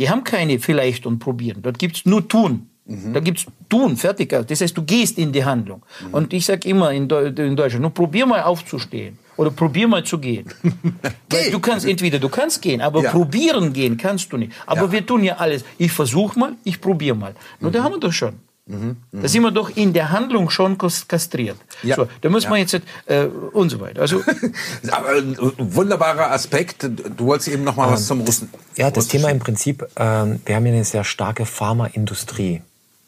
Die 0.00 0.08
haben 0.08 0.24
keine 0.24 0.58
vielleicht 0.58 1.04
und 1.04 1.18
probieren. 1.18 1.60
Dort 1.60 1.78
gibt 1.78 1.96
es 1.96 2.06
nur 2.06 2.26
tun. 2.26 2.70
Mhm. 2.86 3.12
Da 3.12 3.20
es 3.20 3.46
tun, 3.68 3.98
fertig. 3.98 4.30
Das 4.30 4.60
heißt, 4.62 4.76
du 4.76 4.82
gehst 4.82 5.18
in 5.18 5.30
die 5.30 5.44
Handlung. 5.44 5.82
Mhm. 6.08 6.14
Und 6.14 6.32
ich 6.32 6.46
sage 6.46 6.66
immer 6.68 6.90
in, 6.90 7.02
in 7.02 7.54
Deutschland, 7.54 7.82
nur 7.82 7.92
probier 7.92 8.24
mal 8.24 8.42
aufzustehen 8.42 9.18
oder 9.36 9.50
probier 9.50 9.86
mal 9.86 10.02
zu 10.02 10.18
gehen. 10.18 10.46
Weil 11.30 11.50
du 11.50 11.60
kannst 11.60 11.86
entweder 11.86 12.18
du 12.18 12.30
kannst 12.30 12.62
gehen, 12.62 12.80
aber 12.80 13.02
ja. 13.02 13.10
probieren 13.10 13.74
gehen 13.74 13.98
kannst 13.98 14.32
du 14.32 14.38
nicht. 14.38 14.52
Aber 14.64 14.86
ja. 14.86 14.92
wir 14.92 15.06
tun 15.06 15.22
ja 15.22 15.36
alles. 15.36 15.64
Ich 15.76 15.92
versuche 15.92 16.38
mal, 16.38 16.52
ich 16.64 16.80
probiere 16.80 17.14
mal. 17.14 17.34
Nur 17.60 17.70
mhm. 17.70 17.74
da 17.74 17.82
haben 17.84 17.92
wir 17.92 18.00
doch 18.00 18.12
schon. 18.12 18.36
Mhm, 18.70 18.96
da 19.12 19.28
sind 19.28 19.42
wir 19.42 19.50
doch 19.50 19.68
in 19.74 19.92
der 19.92 20.10
Handlung 20.10 20.48
schon 20.48 20.78
kastriert. 20.78 21.56
Ja. 21.82 21.96
So, 21.96 22.08
da 22.20 22.28
muss 22.28 22.44
ja. 22.44 22.50
man 22.50 22.60
jetzt 22.60 22.74
äh, 23.06 23.24
und 23.24 23.70
so 23.70 23.80
weiter. 23.80 24.00
Also 24.00 24.22
Aber 24.90 25.10
ein 25.10 25.36
wunderbarer 25.58 26.30
Aspekt. 26.30 26.84
Du 26.84 27.26
wolltest 27.26 27.48
eben 27.48 27.64
noch 27.64 27.76
mal 27.76 27.86
ähm, 27.86 27.92
was 27.94 28.06
zum 28.06 28.20
Russen. 28.20 28.50
Ja, 28.76 28.90
das 28.90 29.08
Thema 29.08 29.30
im 29.30 29.40
Prinzip. 29.40 29.86
Ähm, 29.96 30.40
wir 30.44 30.54
haben 30.54 30.66
ja 30.66 30.72
eine 30.72 30.84
sehr 30.84 31.04
starke 31.04 31.46
Pharmaindustrie 31.46 32.62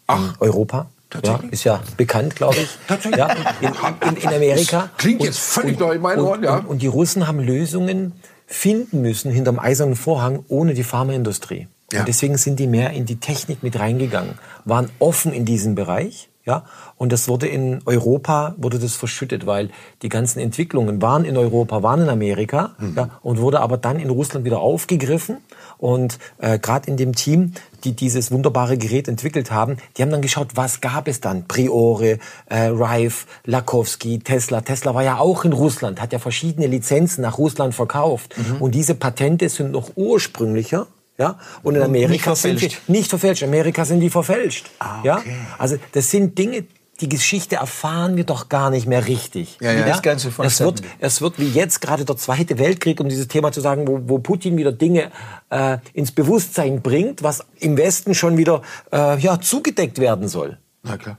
Ach. 0.08 0.18
in 0.18 0.34
Europa. 0.40 0.90
Ja, 1.22 1.40
ist 1.50 1.64
ja 1.64 1.82
bekannt, 1.98 2.36
glaube 2.36 2.56
ich. 2.56 2.68
Tatsächlich. 2.88 3.18
Ja, 3.18 3.34
in, 3.60 4.08
in, 4.08 4.16
in 4.16 4.28
Amerika. 4.28 4.80
Das 4.80 4.96
klingt 4.96 5.22
jetzt 5.22 5.38
völlig 5.38 5.78
neu 5.78 5.92
in 5.92 6.00
meinen 6.00 6.20
Ohren, 6.20 6.42
ja. 6.42 6.56
Und, 6.56 6.66
und 6.66 6.82
die 6.82 6.86
Russen 6.86 7.26
haben 7.26 7.38
Lösungen 7.38 8.14
finden 8.46 9.00
müssen 9.00 9.30
hinterm 9.30 9.58
eisernen 9.58 9.96
Vorhang 9.96 10.44
ohne 10.48 10.74
die 10.74 10.84
Pharmaindustrie. 10.84 11.68
Ja. 11.92 12.00
Und 12.00 12.08
deswegen 12.08 12.36
sind 12.36 12.58
die 12.58 12.66
mehr 12.66 12.90
in 12.90 13.06
die 13.06 13.16
Technik 13.16 13.62
mit 13.62 13.78
reingegangen, 13.78 14.38
waren 14.64 14.90
offen 14.98 15.32
in 15.32 15.44
diesem 15.44 15.74
Bereich. 15.74 16.28
Ja, 16.44 16.64
und 16.96 17.12
das 17.12 17.28
wurde 17.28 17.46
in 17.46 17.82
Europa, 17.86 18.56
wurde 18.56 18.80
das 18.80 18.96
verschüttet, 18.96 19.46
weil 19.46 19.70
die 20.02 20.08
ganzen 20.08 20.40
Entwicklungen 20.40 21.00
waren 21.00 21.24
in 21.24 21.36
Europa, 21.36 21.84
waren 21.84 22.02
in 22.02 22.08
Amerika, 22.08 22.74
mhm. 22.78 22.94
ja, 22.96 23.10
und 23.22 23.40
wurde 23.40 23.60
aber 23.60 23.76
dann 23.76 24.00
in 24.00 24.10
Russland 24.10 24.44
wieder 24.44 24.58
aufgegriffen. 24.58 25.36
Und 25.78 26.18
äh, 26.38 26.58
gerade 26.58 26.90
in 26.90 26.96
dem 26.96 27.14
Team, 27.14 27.52
die 27.84 27.92
dieses 27.92 28.32
wunderbare 28.32 28.76
Gerät 28.76 29.06
entwickelt 29.06 29.52
haben, 29.52 29.76
die 29.96 30.02
haben 30.02 30.10
dann 30.10 30.20
geschaut, 30.20 30.56
was 30.56 30.80
gab 30.80 31.06
es 31.06 31.20
dann? 31.20 31.46
Priore, 31.46 32.18
äh, 32.46 32.66
Rive, 32.66 33.24
Lakowski, 33.44 34.18
Tesla. 34.18 34.62
Tesla 34.62 34.96
war 34.96 35.04
ja 35.04 35.18
auch 35.18 35.44
in 35.44 35.52
Russland, 35.52 36.00
hat 36.00 36.12
ja 36.12 36.18
verschiedene 36.18 36.66
Lizenzen 36.66 37.22
nach 37.22 37.38
Russland 37.38 37.72
verkauft. 37.72 38.34
Mhm. 38.36 38.62
Und 38.62 38.74
diese 38.74 38.96
Patente 38.96 39.48
sind 39.48 39.70
noch 39.70 39.92
ursprünglicher 39.94 40.88
ja? 41.18 41.38
Und 41.62 41.76
in 41.76 41.82
Amerika 41.82 42.30
nicht 42.30 42.40
sind 42.40 42.60
sie 42.60 42.70
nicht 42.88 43.08
verfälscht. 43.08 43.42
In 43.42 43.48
Amerika 43.48 43.84
sind 43.84 44.00
die 44.00 44.10
verfälscht. 44.10 44.70
Ah, 44.78 44.98
okay. 44.98 45.06
ja? 45.06 45.22
Also 45.58 45.76
das 45.92 46.10
sind 46.10 46.38
Dinge, 46.38 46.64
die 47.00 47.08
Geschichte 47.08 47.56
erfahren 47.56 48.16
wir 48.16 48.24
doch 48.24 48.48
gar 48.48 48.70
nicht 48.70 48.86
mehr 48.86 49.06
richtig. 49.06 49.58
Ja, 49.60 49.72
ja. 49.72 49.86
Das 49.86 50.02
Ganze 50.02 50.28
es 50.28 50.34
vonstatten 50.34 50.78
wird, 50.78 50.82
es 51.00 51.20
wird 51.20 51.38
wie 51.38 51.48
jetzt 51.48 51.80
gerade 51.80 52.04
der 52.04 52.16
Zweite 52.16 52.58
Weltkrieg, 52.58 53.00
um 53.00 53.08
dieses 53.08 53.28
Thema 53.28 53.50
zu 53.52 53.60
sagen, 53.60 53.88
wo, 53.88 54.00
wo 54.04 54.18
Putin 54.18 54.56
wieder 54.56 54.72
Dinge 54.72 55.10
äh, 55.50 55.78
ins 55.94 56.12
Bewusstsein 56.12 56.80
bringt, 56.80 57.22
was 57.22 57.44
im 57.58 57.76
Westen 57.76 58.14
schon 58.14 58.36
wieder 58.36 58.62
äh, 58.92 59.18
ja, 59.18 59.40
zugedeckt 59.40 59.98
werden 59.98 60.28
soll. 60.28 60.58
Na 60.82 60.96
klar. 60.96 61.18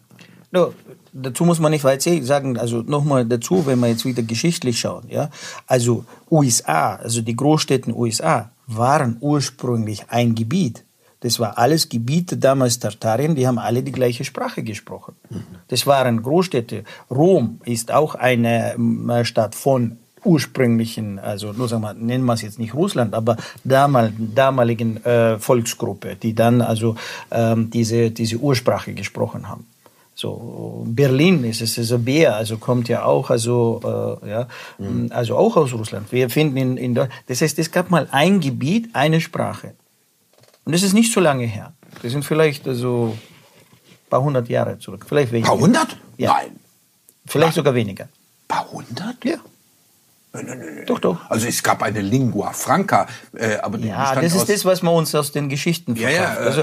No, 0.52 0.74
dazu 1.14 1.46
muss 1.46 1.60
man 1.60 1.72
nicht 1.72 1.84
weit 1.84 2.02
sagen, 2.02 2.58
also 2.58 2.82
nochmal 2.82 3.26
dazu, 3.26 3.66
wenn 3.66 3.80
wir 3.80 3.88
jetzt 3.88 4.06
wieder 4.06 4.24
geschichtlich 4.24 4.80
schauen, 4.80 5.06
ja. 5.10 5.30
Also 5.68 6.06
USA, 6.30 6.96
also 6.96 7.22
die 7.22 7.36
Großstädten 7.36 7.94
USA 7.94 8.52
waren 8.68 9.18
ursprünglich 9.20 10.06
ein 10.10 10.36
Gebiet. 10.36 10.84
Das 11.20 11.40
war 11.40 11.58
alles 11.58 11.88
Gebiete 11.88 12.36
damals 12.36 12.80
Tartarien, 12.80 13.36
die 13.36 13.48
haben 13.48 13.58
alle 13.58 13.82
die 13.82 13.94
gleiche 13.94 14.26
Sprache 14.26 14.62
gesprochen. 14.62 15.16
Das 15.70 15.88
waren 15.88 16.22
Großstädte. 16.22 16.84
Rom 17.10 17.62
ist 17.64 17.92
auch 17.92 18.16
eine 18.16 18.74
ähm, 18.74 19.10
Stadt 19.24 19.56
von 19.56 19.98
ursprünglichen, 20.26 21.20
also 21.20 21.54
nur 21.54 21.68
sagen 21.68 21.84
wir, 21.84 21.94
nennen 21.94 22.26
wir 22.26 22.34
es 22.34 22.42
jetzt 22.42 22.60
nicht 22.60 22.74
Russland, 22.74 23.14
aber 23.14 23.38
damal, 23.64 24.14
damaligen 24.18 25.04
äh, 25.06 25.38
Volksgruppe, 25.40 26.16
die 26.16 26.34
dann 26.34 26.62
also 26.62 26.96
ähm, 27.32 27.70
diese, 27.70 28.12
diese 28.12 28.38
Ursprache 28.38 28.94
gesprochen 28.94 29.50
haben. 29.50 29.66
So 30.16 30.84
Berlin 30.86 31.44
ist 31.44 31.62
es 31.62 31.78
also 31.80 31.98
Bär, 31.98 32.36
also 32.36 32.58
kommt 32.58 32.88
ja 32.88 33.04
auch 33.04 33.30
also 33.32 34.20
äh, 34.24 34.30
ja 34.30 34.48
also 35.10 35.36
auch 35.38 35.58
aus 35.58 35.74
Russland. 35.74 36.12
Wir 36.12 36.30
finden 36.30 36.58
in, 36.58 36.78
in 36.78 36.96
Deu- 36.96 37.10
das 37.28 37.42
heißt 37.42 37.58
es 37.60 37.72
gab 37.72 37.90
mal 37.90 38.08
ein 38.12 38.40
Gebiet, 38.40 38.90
eine 38.94 39.20
Sprache 39.22 39.74
und 40.66 40.74
das 40.74 40.84
ist 40.84 40.94
nicht 40.94 41.12
so 41.12 41.20
lange 41.20 41.46
her. 41.46 41.74
Das 42.02 42.12
sind 42.12 42.24
vielleicht 42.24 42.68
also 42.68 43.16
ein 43.16 44.10
paar 44.10 44.22
hundert 44.24 44.50
Jahre 44.50 44.78
zurück, 44.78 45.06
vielleicht 45.08 45.32
weniger. 45.32 45.50
Paar 45.50 45.60
hundert? 45.60 45.98
Ja. 46.18 46.34
Nein. 46.34 46.60
Vielleicht 47.26 47.56
sogar 47.56 47.74
weniger. 47.74 48.08
Paar 48.48 48.72
hundert? 48.72 49.24
Ja. 49.24 49.38
Nein, 50.36 50.46
nein, 50.48 50.58
nein. 50.60 50.84
Doch, 50.88 50.98
doch. 51.00 51.30
Also 51.30 51.48
es 51.48 51.62
gab 51.62 51.84
eine 51.84 52.02
Lingua 52.02 52.54
Franca, 52.54 53.06
äh, 53.38 53.58
aber 53.58 53.78
die 53.78 53.90
Ja, 53.90 54.16
das 54.20 54.34
ist 54.34 54.50
das, 54.50 54.66
was 54.66 54.82
man 54.82 54.96
uns 54.96 55.14
aus 55.14 55.32
den 55.32 55.48
Geschichten 55.48 55.96
Ja, 55.96 56.10
verkauft. 56.10 56.40
ja, 56.40 56.46
also 56.46 56.62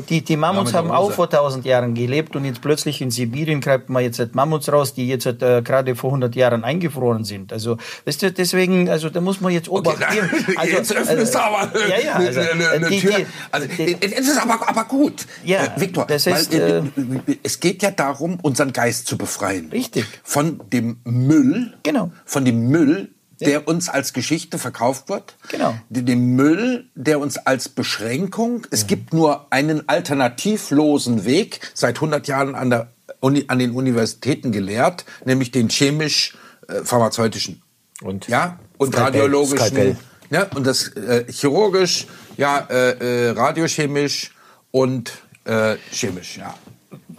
äh, 0.00 0.02
die, 0.08 0.20
die 0.22 0.36
Mammuts 0.36 0.74
haben 0.74 0.90
auch 0.90 1.10
vor 1.12 1.30
tausend 1.30 1.64
Jahren 1.64 1.94
gelebt 1.94 2.36
und 2.36 2.44
jetzt 2.44 2.60
plötzlich 2.60 3.00
in 3.00 3.10
Sibirien 3.10 3.62
greift 3.62 3.88
man 3.88 4.02
jetzt 4.02 4.18
halt 4.18 4.34
Mammuts 4.34 4.70
raus, 4.70 4.92
die 4.92 5.08
jetzt 5.08 5.24
halt, 5.24 5.42
äh, 5.42 5.62
gerade 5.62 5.96
vor 5.96 6.10
100 6.10 6.36
Jahren 6.36 6.62
eingefroren 6.62 7.24
sind. 7.24 7.54
Also 7.54 7.78
weißt 8.04 8.20
du, 8.22 8.32
deswegen, 8.32 8.90
also 8.90 9.08
da 9.08 9.22
muss 9.22 9.40
man 9.40 9.50
jetzt 9.50 9.70
Obacht 9.70 9.96
geben. 10.10 10.28
Also, 10.58 10.76
Jetzt 10.76 10.94
öffnest 10.94 11.34
du 11.34 11.38
aber 11.38 11.60
eine, 11.60 11.88
ja, 11.88 11.98
ja, 12.04 12.12
also, 12.16 12.40
eine, 12.40 12.50
eine, 12.50 12.68
eine 12.70 12.88
die, 12.90 13.00
Tür. 13.00 13.14
also, 13.50 13.66
die, 13.66 13.96
es 13.98 14.28
ist 14.28 14.38
aber, 14.38 14.68
aber 14.68 14.84
gut, 14.84 15.26
Ja, 15.42 15.64
äh, 15.64 15.80
Viktor. 15.80 16.04
das 16.06 16.26
heißt, 16.26 16.52
weil, 16.52 16.84
äh, 17.26 17.36
es 17.42 17.60
geht 17.60 17.82
ja 17.82 17.90
darum, 17.92 18.38
unseren 18.42 18.74
Geist 18.74 19.06
zu 19.06 19.16
befreien. 19.16 19.70
Richtig. 19.72 20.04
Von 20.22 20.60
dem 20.70 20.98
Müll. 21.04 21.72
Genau. 21.82 22.10
Von 22.26 22.44
dem 22.44 22.68
Müll, 22.68 23.05
der 23.40 23.68
uns 23.68 23.88
als 23.88 24.12
Geschichte 24.12 24.58
verkauft 24.58 25.08
wird. 25.08 25.36
Genau. 25.48 25.74
Dem 25.88 26.36
Müll, 26.36 26.86
der 26.94 27.20
uns 27.20 27.36
als 27.38 27.68
Beschränkung. 27.68 28.66
Es 28.70 28.86
gibt 28.86 29.12
nur 29.12 29.52
einen 29.52 29.88
alternativlosen 29.88 31.24
Weg, 31.24 31.60
seit 31.74 31.96
100 31.96 32.28
Jahren 32.28 32.54
an, 32.54 32.70
der 32.70 32.92
Uni, 33.20 33.44
an 33.48 33.58
den 33.58 33.72
Universitäten 33.72 34.52
gelehrt, 34.52 35.04
nämlich 35.24 35.50
den 35.50 35.68
chemisch-pharmazeutischen. 35.68 37.62
Und 38.02 38.28
ja, 38.28 38.58
und 38.78 38.92
Skalpell, 38.92 39.20
radiologischen. 39.20 39.66
Skalpell. 39.66 39.96
Ja, 40.30 40.46
und 40.54 40.66
das 40.66 40.88
äh, 40.88 41.24
chirurgisch, 41.30 42.06
ja, 42.36 42.66
äh, 42.68 43.28
äh, 43.28 43.30
radiochemisch 43.30 44.32
und 44.70 45.12
äh, 45.44 45.76
chemisch, 45.92 46.38
ja. 46.38 46.54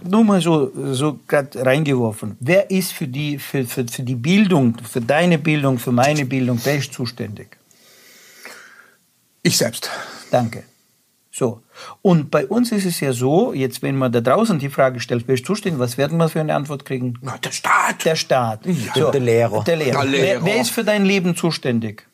Nur 0.07 0.23
mal 0.23 0.41
so, 0.41 0.71
so 0.93 1.19
gerade 1.27 1.65
reingeworfen. 1.65 2.37
Wer 2.39 2.69
ist 2.69 2.93
für 2.93 3.07
die, 3.07 3.37
für, 3.39 3.65
für, 3.65 3.85
für 3.87 4.03
die 4.03 4.15
Bildung, 4.15 4.75
für 4.83 5.01
deine 5.01 5.37
Bildung, 5.37 5.77
für 5.79 5.91
meine 5.91 6.25
Bildung, 6.25 6.59
wer 6.63 6.77
ist 6.77 6.93
zuständig? 6.93 7.57
Ich 9.43 9.57
selbst. 9.57 9.89
Danke. 10.31 10.63
So. 11.31 11.61
Und 12.01 12.31
bei 12.31 12.47
uns 12.47 12.71
ist 12.71 12.85
es 12.85 12.99
ja 12.99 13.13
so, 13.13 13.53
jetzt 13.53 13.83
wenn 13.83 13.95
man 13.95 14.11
da 14.11 14.21
draußen 14.21 14.57
die 14.57 14.69
Frage 14.69 14.99
stellt, 14.99 15.27
wer 15.27 15.35
ist 15.35 15.45
zuständig, 15.45 15.79
was 15.79 15.97
werden 15.97 16.17
wir 16.17 16.29
für 16.29 16.41
eine 16.41 16.55
Antwort 16.55 16.83
kriegen? 16.83 17.13
Na, 17.21 17.37
der 17.37 17.51
Staat. 17.51 18.03
Der 18.05 18.15
Staat. 18.15 18.65
Der 18.65 18.73
Lehrer. 18.73 19.11
Der 19.11 19.19
Lehrer. 19.21 19.63
Der 19.63 19.75
Lehrer. 19.75 20.11
Wer, 20.11 20.45
wer 20.45 20.61
ist 20.61 20.71
für 20.71 20.83
dein 20.83 21.05
Leben 21.05 21.35
zuständig? 21.35 22.06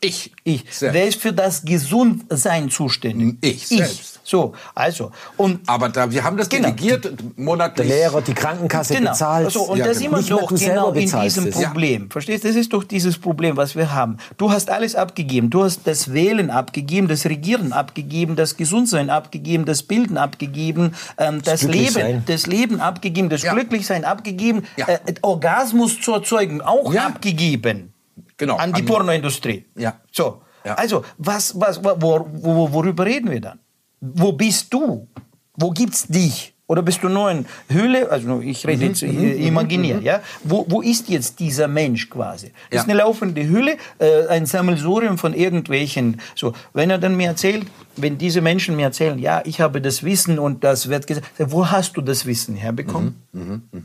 Ich. 0.00 0.32
Ich. 0.44 0.64
Selbst. 0.70 0.94
Wer 0.94 1.08
ist 1.08 1.20
für 1.20 1.32
das 1.32 1.64
Gesundsein 1.64 2.70
zuständig? 2.70 3.36
Ich 3.40 3.66
selbst. 3.66 4.20
So, 4.24 4.54
also. 4.74 5.12
Und 5.36 5.60
Aber 5.68 5.88
da, 5.88 6.10
wir 6.10 6.24
haben 6.24 6.36
das 6.36 6.48
Genau. 6.48 6.64
delegiert, 6.70 7.12
monatlich. 7.38 7.86
Der 7.86 7.96
Lehrer, 7.96 8.20
die 8.22 8.34
Krankenkasse 8.34 8.94
Genau. 8.94 9.10
bezahlt. 9.12 9.46
Also, 9.46 9.62
und 9.62 9.78
Ja, 9.78 9.84
da 9.86 9.92
genau. 9.92 10.16
sind 10.18 10.28
wir 10.30 10.36
doch 10.36 10.48
genau 10.48 10.90
in 10.92 11.08
diesem 11.22 11.46
es. 11.46 11.60
Ja. 11.60 11.68
Problem. 11.68 12.10
Verstehst 12.10 12.42
du? 12.42 12.48
Das 12.48 12.56
ist 12.56 12.72
doch 12.72 12.82
dieses 12.82 13.18
Problem, 13.18 13.56
was 13.56 13.76
wir 13.76 13.92
haben. 13.92 14.16
Du 14.36 14.50
hast 14.50 14.68
alles 14.70 14.96
abgegeben. 14.96 15.48
Du 15.50 15.62
hast 15.62 15.82
das 15.86 16.12
Wählen 16.12 16.50
abgegeben, 16.50 17.06
das 17.06 17.24
Regieren 17.26 17.72
abgegeben, 17.72 18.34
das 18.34 18.56
Gesundsein 18.56 19.10
abgegeben, 19.10 19.64
das 19.64 19.84
Bilden 19.84 20.18
abgegeben, 20.18 20.94
ähm, 21.18 21.40
das, 21.42 21.62
Leben, 21.62 21.72
Glücklichsein. 21.72 22.22
das 22.26 22.46
Leben 22.46 22.80
abgegeben, 22.80 23.28
das 23.28 23.42
Ja. 23.42 23.52
Glücklichsein 23.54 24.04
abgegeben, 24.04 24.64
Ja. 24.76 24.88
äh, 24.88 24.98
Orgasmus 25.22 26.00
zu 26.00 26.12
erzeugen 26.14 26.60
auch 26.62 26.92
Ja. 26.92 27.06
abgegeben. 27.06 27.92
Genau. 28.36 28.56
An 28.56 28.72
die 28.72 28.80
An- 28.80 28.86
Pornoindustrie. 28.86 29.66
Ja. 29.76 30.00
So. 30.12 30.42
Ja. 30.64 30.74
Also, 30.74 31.04
was, 31.18 31.58
was, 31.60 31.82
wo, 31.84 32.26
wo, 32.32 32.72
worüber 32.72 33.06
reden 33.06 33.30
wir 33.30 33.40
dann? 33.40 33.60
Wo 34.00 34.32
bist 34.32 34.72
du? 34.74 35.06
Wo 35.54 35.70
gibt's 35.70 36.06
dich? 36.08 36.55
Oder 36.68 36.82
bist 36.82 37.00
du 37.04 37.08
nur 37.08 37.30
in 37.30 37.46
Höhle? 37.68 38.10
Also 38.10 38.40
ich 38.40 38.66
rede 38.66 38.86
jetzt 38.86 39.00
äh, 39.02 39.06
imaginär, 39.46 40.00
ja? 40.00 40.20
Wo, 40.42 40.66
wo 40.68 40.80
ist 40.82 41.08
jetzt 41.08 41.38
dieser 41.38 41.68
Mensch 41.68 42.10
quasi? 42.10 42.48
Das 42.70 42.78
Ja. 42.78 42.80
ist 42.82 42.88
eine 42.88 42.98
laufende 42.98 43.46
Hülle, 43.48 43.76
äh, 44.00 44.26
ein 44.28 44.46
Sammelsurium 44.46 45.16
von 45.16 45.32
irgendwelchen. 45.32 46.20
So, 46.34 46.54
wenn 46.72 46.90
er 46.90 46.98
dann 46.98 47.16
mir 47.16 47.28
erzählt, 47.28 47.66
wenn 47.94 48.18
diese 48.18 48.40
Menschen 48.40 48.74
mir 48.74 48.82
erzählen, 48.86 49.16
ja, 49.20 49.42
ich 49.44 49.60
habe 49.60 49.80
das 49.80 50.02
Wissen 50.02 50.40
und 50.40 50.64
das 50.64 50.88
wird 50.88 51.06
gesagt, 51.06 51.26
wo 51.38 51.70
hast 51.70 51.96
du 51.96 52.00
das 52.00 52.26
Wissen 52.26 52.56
herbekommen? 52.56 53.14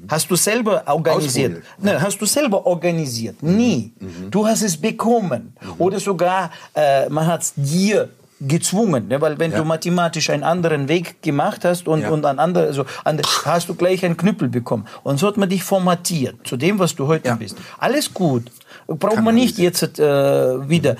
Hast 0.08 0.32
du 0.32 0.36
selber 0.36 0.84
organisiert? 0.88 1.52
Ausprobiert. 1.58 1.84
Nein, 1.84 2.02
hast 2.02 2.18
du 2.20 2.26
selber 2.26 2.66
organisiert? 2.66 3.44
Nie. 3.44 3.94
Du 4.32 4.48
hast 4.48 4.64
es 4.64 4.76
bekommen. 4.76 5.54
Oder 5.78 6.00
sogar, 6.00 6.50
äh, 6.74 7.08
man 7.10 7.28
hat 7.28 7.44
es 7.44 7.54
dir 7.56 8.10
gezwungen, 8.48 9.08
ne? 9.08 9.22
weil 9.22 9.38
wenn 9.40 9.52
Ja. 9.52 9.60
du 9.60 9.66
mathematisch 9.66 10.30
einen 10.30 10.44
anderen 10.44 10.88
Weg 10.88 11.22
gemacht 11.22 11.64
hast 11.64 11.88
und, 11.88 12.02
Ja. 12.02 12.10
und 12.10 12.26
ein 12.26 12.40
anderer, 12.40 12.66
also 12.68 12.86
an, 13.04 13.22
hast 13.46 13.70
du 13.70 13.76
gleich 13.76 14.04
einen 14.04 14.18
Knüppel 14.18 14.50
bekommen. 14.50 14.88
Und 15.04 15.20
so 15.20 15.28
hat 15.28 15.38
man 15.38 15.48
dich 15.50 15.64
formatiert 15.64 16.36
zu 16.48 16.58
dem, 16.58 16.80
was 16.80 16.96
du 16.96 17.08
heute 17.08 17.28
Ja. 17.30 17.36
bist. 17.36 17.56
Alles 17.78 18.14
gut. 18.14 18.52
Braucht 18.88 19.22
man 19.22 19.36
nicht 19.36 19.58
jetzt 19.58 20.00
äh, 20.00 20.70
wieder. 20.70 20.96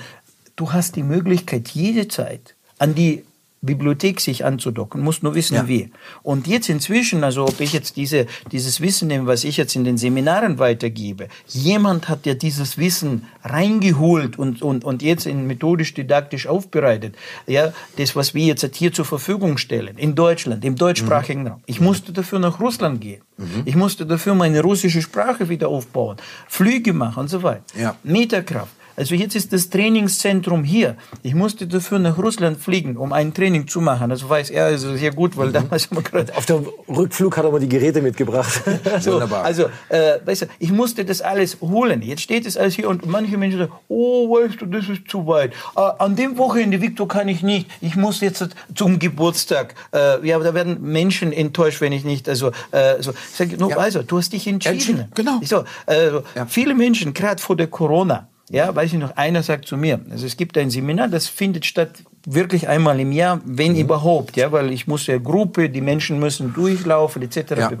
Du 0.56 0.72
hast 0.72 0.96
die 0.96 1.02
Möglichkeit 1.02 1.68
jede 1.70 2.08
Zeit 2.08 2.54
an 2.78 2.94
die 2.94 3.24
Bibliothek 3.62 4.20
sich 4.20 4.44
anzudocken, 4.44 5.00
musst 5.00 5.22
nur 5.22 5.34
wissen 5.34 5.54
Ja. 5.54 5.68
wie. 5.68 5.90
Und 6.22 6.48
jetzt 6.48 6.68
inzwischen, 6.68 7.22
also 7.22 7.44
ob 7.44 7.60
ich 7.60 7.72
jetzt 7.72 7.96
diese, 7.96 8.26
dieses 8.50 8.80
Wissen 8.80 9.06
nehme, 9.08 9.26
was 9.26 9.44
ich 9.44 9.56
jetzt 9.56 9.76
in 9.76 9.84
den 9.84 9.96
Seminaren 9.96 10.58
weitergebe, 10.58 11.28
jemand 11.46 12.08
hat 12.08 12.26
ja 12.26 12.34
dieses 12.34 12.76
Wissen 12.76 13.24
reingeholt 13.44 14.38
und, 14.38 14.62
und, 14.62 14.84
und 14.84 15.00
jetzt 15.02 15.26
in 15.26 15.46
methodisch-didaktisch 15.46 16.48
aufbereitet. 16.48 17.14
Ja, 17.46 17.72
das, 17.96 18.16
was 18.16 18.34
wir 18.34 18.44
jetzt 18.46 18.74
hier 18.74 18.92
zur 18.92 19.04
Verfügung 19.04 19.58
stellen, 19.58 19.96
in 19.96 20.14
Deutschland, 20.16 20.64
im 20.64 20.74
deutschsprachigen 20.76 21.46
Raum. 21.46 21.62
Ich 21.66 21.80
musste 21.80 22.12
dafür 22.12 22.40
nach 22.40 22.60
Russland 22.60 23.00
gehen. 23.00 23.22
Ich 23.64 23.74
musste 23.76 24.06
dafür 24.06 24.34
meine 24.34 24.60
russische 24.60 25.02
Sprache 25.02 25.48
wieder 25.48 25.68
aufbauen, 25.68 26.16
Flüge 26.48 26.92
machen 26.92 27.20
und 27.20 27.28
so 27.28 27.42
weiter. 27.42 27.62
Ja. 27.78 27.96
Meterkraft. 28.02 28.72
Also 29.02 29.16
jetzt 29.16 29.34
ist 29.34 29.52
das 29.52 29.68
Trainingszentrum 29.68 30.62
hier. 30.62 30.94
Ich 31.24 31.34
musste 31.34 31.66
dafür 31.66 31.98
nach 31.98 32.16
Russland 32.18 32.58
fliegen, 32.60 32.96
um 32.96 33.12
ein 33.12 33.34
Training 33.34 33.66
zu 33.66 33.80
machen. 33.80 34.10
Das 34.10 34.28
weiß 34.28 34.50
er 34.50 34.66
also 34.66 34.94
sehr 34.96 35.10
gut, 35.12 35.36
weil 35.36 35.50
damals 35.50 35.86
haben 35.90 35.96
wir 35.96 36.02
gerade 36.04 36.32
Auf 36.36 36.46
dem 36.46 36.68
Rückflug 36.88 37.36
hat 37.36 37.44
er 37.44 37.50
mal 37.50 37.58
die 37.58 37.68
Geräte 37.68 38.00
mitgebracht. 38.00 38.62
so, 39.00 39.14
Wunderbar. 39.14 39.42
also, 39.42 39.64
äh, 39.88 40.20
weißt 40.24 40.42
du, 40.42 40.46
ich 40.60 40.70
musste 40.70 41.04
das 41.04 41.20
alles 41.20 41.60
holen. 41.60 42.00
Jetzt 42.00 42.22
steht 42.22 42.46
es 42.46 42.56
alles 42.56 42.74
hier 42.76 42.88
und 42.88 43.04
manche 43.06 43.36
Menschen 43.36 43.58
sagen, 43.58 43.72
oh, 43.88 44.30
weißt 44.36 44.60
du, 44.60 44.66
das 44.66 44.88
ist 44.88 45.08
zu 45.08 45.26
weit. 45.26 45.52
Äh, 45.76 45.80
an 45.98 46.14
dem 46.14 46.38
Wochenende, 46.38 46.80
Victor, 46.80 47.08
kann 47.08 47.26
ich 47.26 47.42
nicht. 47.42 47.68
Ich 47.80 47.96
muss 47.96 48.20
jetzt 48.20 48.50
zum 48.76 49.00
Geburtstag. 49.00 49.74
Äh, 49.92 50.24
ja, 50.24 50.38
da 50.38 50.54
werden 50.54 50.80
Menschen 50.80 51.32
enttäuscht, 51.32 51.80
wenn 51.80 51.90
ich 51.90 52.04
nicht. 52.04 52.28
Also, 52.28 52.52
äh, 52.70 53.02
so. 53.02 53.12
Sage, 53.34 53.56
no, 53.56 53.68
Ja. 53.68 53.78
also, 53.78 54.04
du 54.04 54.18
hast 54.18 54.32
dich 54.32 54.46
entschieden. 54.46 54.74
Entschieden, 54.76 55.08
genau. 55.16 55.40
So, 55.42 55.64
also, 55.86 56.22
Ja. 56.36 56.46
Viele 56.46 56.74
Menschen, 56.76 57.12
gerade 57.14 57.42
vor 57.42 57.56
der 57.56 57.66
Corona, 57.66 58.28
ja, 58.52 58.74
weiß 58.74 58.92
ich 58.92 58.98
noch, 58.98 59.16
einer 59.16 59.42
sagt 59.42 59.66
zu 59.66 59.78
mir, 59.78 60.00
also 60.10 60.26
es 60.26 60.36
gibt 60.36 60.58
ein 60.58 60.68
Seminar, 60.68 61.08
das 61.08 61.26
findet 61.26 61.64
statt 61.64 61.90
wirklich 62.26 62.68
einmal 62.68 63.00
im 63.00 63.10
Jahr, 63.10 63.40
wenn 63.46 63.74
überhaupt, 63.74 64.36
ja, 64.36 64.52
weil 64.52 64.72
ich 64.72 64.86
muss 64.86 65.06
ja 65.06 65.16
Gruppe, 65.16 65.70
die 65.70 65.80
Menschen 65.80 66.20
müssen 66.20 66.52
durchlaufen, 66.52 67.22
etc. 67.22 67.50
Ja. 67.56 67.72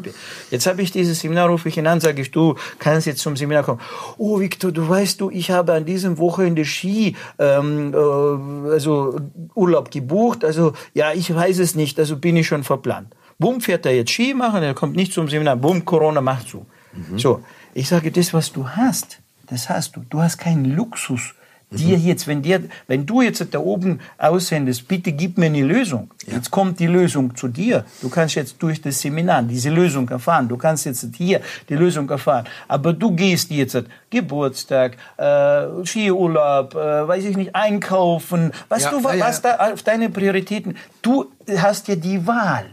Jetzt 0.50 0.66
habe 0.66 0.80
ich 0.80 0.90
dieses 0.90 1.20
Seminar, 1.20 1.50
rufe 1.50 1.68
ich 1.68 1.76
ihn 1.76 1.86
an, 1.86 2.00
sage 2.00 2.22
ich, 2.22 2.30
du 2.30 2.56
kannst 2.78 3.06
jetzt 3.06 3.20
zum 3.20 3.36
Seminar 3.36 3.64
kommen. 3.64 3.80
Oh, 4.16 4.40
Victor, 4.40 4.72
du 4.72 4.88
weißt 4.88 5.20
du, 5.20 5.30
ich 5.30 5.50
habe 5.50 5.74
an 5.74 5.84
diesem 5.84 6.16
Wochenende 6.16 6.64
Ski, 6.64 7.16
ähm, 7.38 7.92
äh, 7.92 8.70
also 8.72 9.20
Urlaub 9.54 9.90
gebucht, 9.90 10.42
also 10.42 10.72
ja, 10.94 11.12
ich 11.12 11.32
weiß 11.32 11.58
es 11.58 11.74
nicht, 11.74 11.98
also 11.98 12.16
bin 12.16 12.36
ich 12.36 12.46
schon 12.46 12.64
verplant. 12.64 13.14
Bumm, 13.38 13.60
fährt 13.60 13.84
er 13.84 13.94
jetzt 13.94 14.10
Ski 14.10 14.32
machen, 14.32 14.62
er 14.62 14.72
kommt 14.72 14.96
nicht 14.96 15.12
zum 15.12 15.28
Seminar, 15.28 15.56
bumm, 15.56 15.84
Corona 15.84 16.22
macht 16.22 16.48
zu. 16.48 16.64
Mhm. 16.94 17.18
So, 17.18 17.44
ich 17.74 17.88
sage, 17.88 18.10
das, 18.10 18.32
was 18.34 18.52
du 18.52 18.66
hast, 18.66 19.21
das 19.52 19.68
hast 19.68 19.96
du. 19.96 20.00
Du 20.08 20.20
hast 20.20 20.38
keinen 20.38 20.64
Luxus 20.64 21.34
dir 21.72 21.96
jetzt, 21.96 22.26
wenn, 22.26 22.42
dir, 22.42 22.62
wenn 22.86 23.06
du 23.06 23.22
jetzt 23.22 23.46
da 23.50 23.58
oben 23.58 24.00
aussendest, 24.18 24.86
bitte 24.88 25.12
gib 25.12 25.38
mir 25.38 25.46
eine 25.46 25.62
Lösung. 25.62 26.10
Ja. 26.26 26.34
Jetzt 26.34 26.50
kommt 26.50 26.78
die 26.80 26.86
Lösung 26.86 27.34
zu 27.34 27.48
dir. 27.48 27.84
Du 28.00 28.08
kannst 28.08 28.34
jetzt 28.34 28.62
durch 28.62 28.80
das 28.80 29.00
Seminar 29.00 29.42
diese 29.42 29.70
Lösung 29.70 30.08
erfahren. 30.08 30.48
Du 30.48 30.56
kannst 30.56 30.86
jetzt 30.86 31.06
hier 31.16 31.40
die 31.68 31.74
Lösung 31.74 32.08
erfahren. 32.10 32.46
Aber 32.68 32.92
du 32.92 33.10
gehst 33.12 33.50
jetzt 33.50 33.82
Geburtstag, 34.10 34.96
äh, 35.16 35.84
Skiurlaub, 35.84 36.74
äh, 36.74 37.08
weiß 37.08 37.24
ich 37.24 37.36
nicht, 37.36 37.54
einkaufen, 37.54 38.52
was 38.68 38.84
ja, 38.84 38.90
du, 38.90 39.00
ja, 39.00 39.20
was 39.20 39.42
da 39.42 39.56
auf 39.72 39.82
deine 39.82 40.10
Prioritäten. 40.10 40.76
Du 41.00 41.26
hast 41.56 41.88
ja 41.88 41.96
die 41.96 42.26
Wahl. 42.26 42.66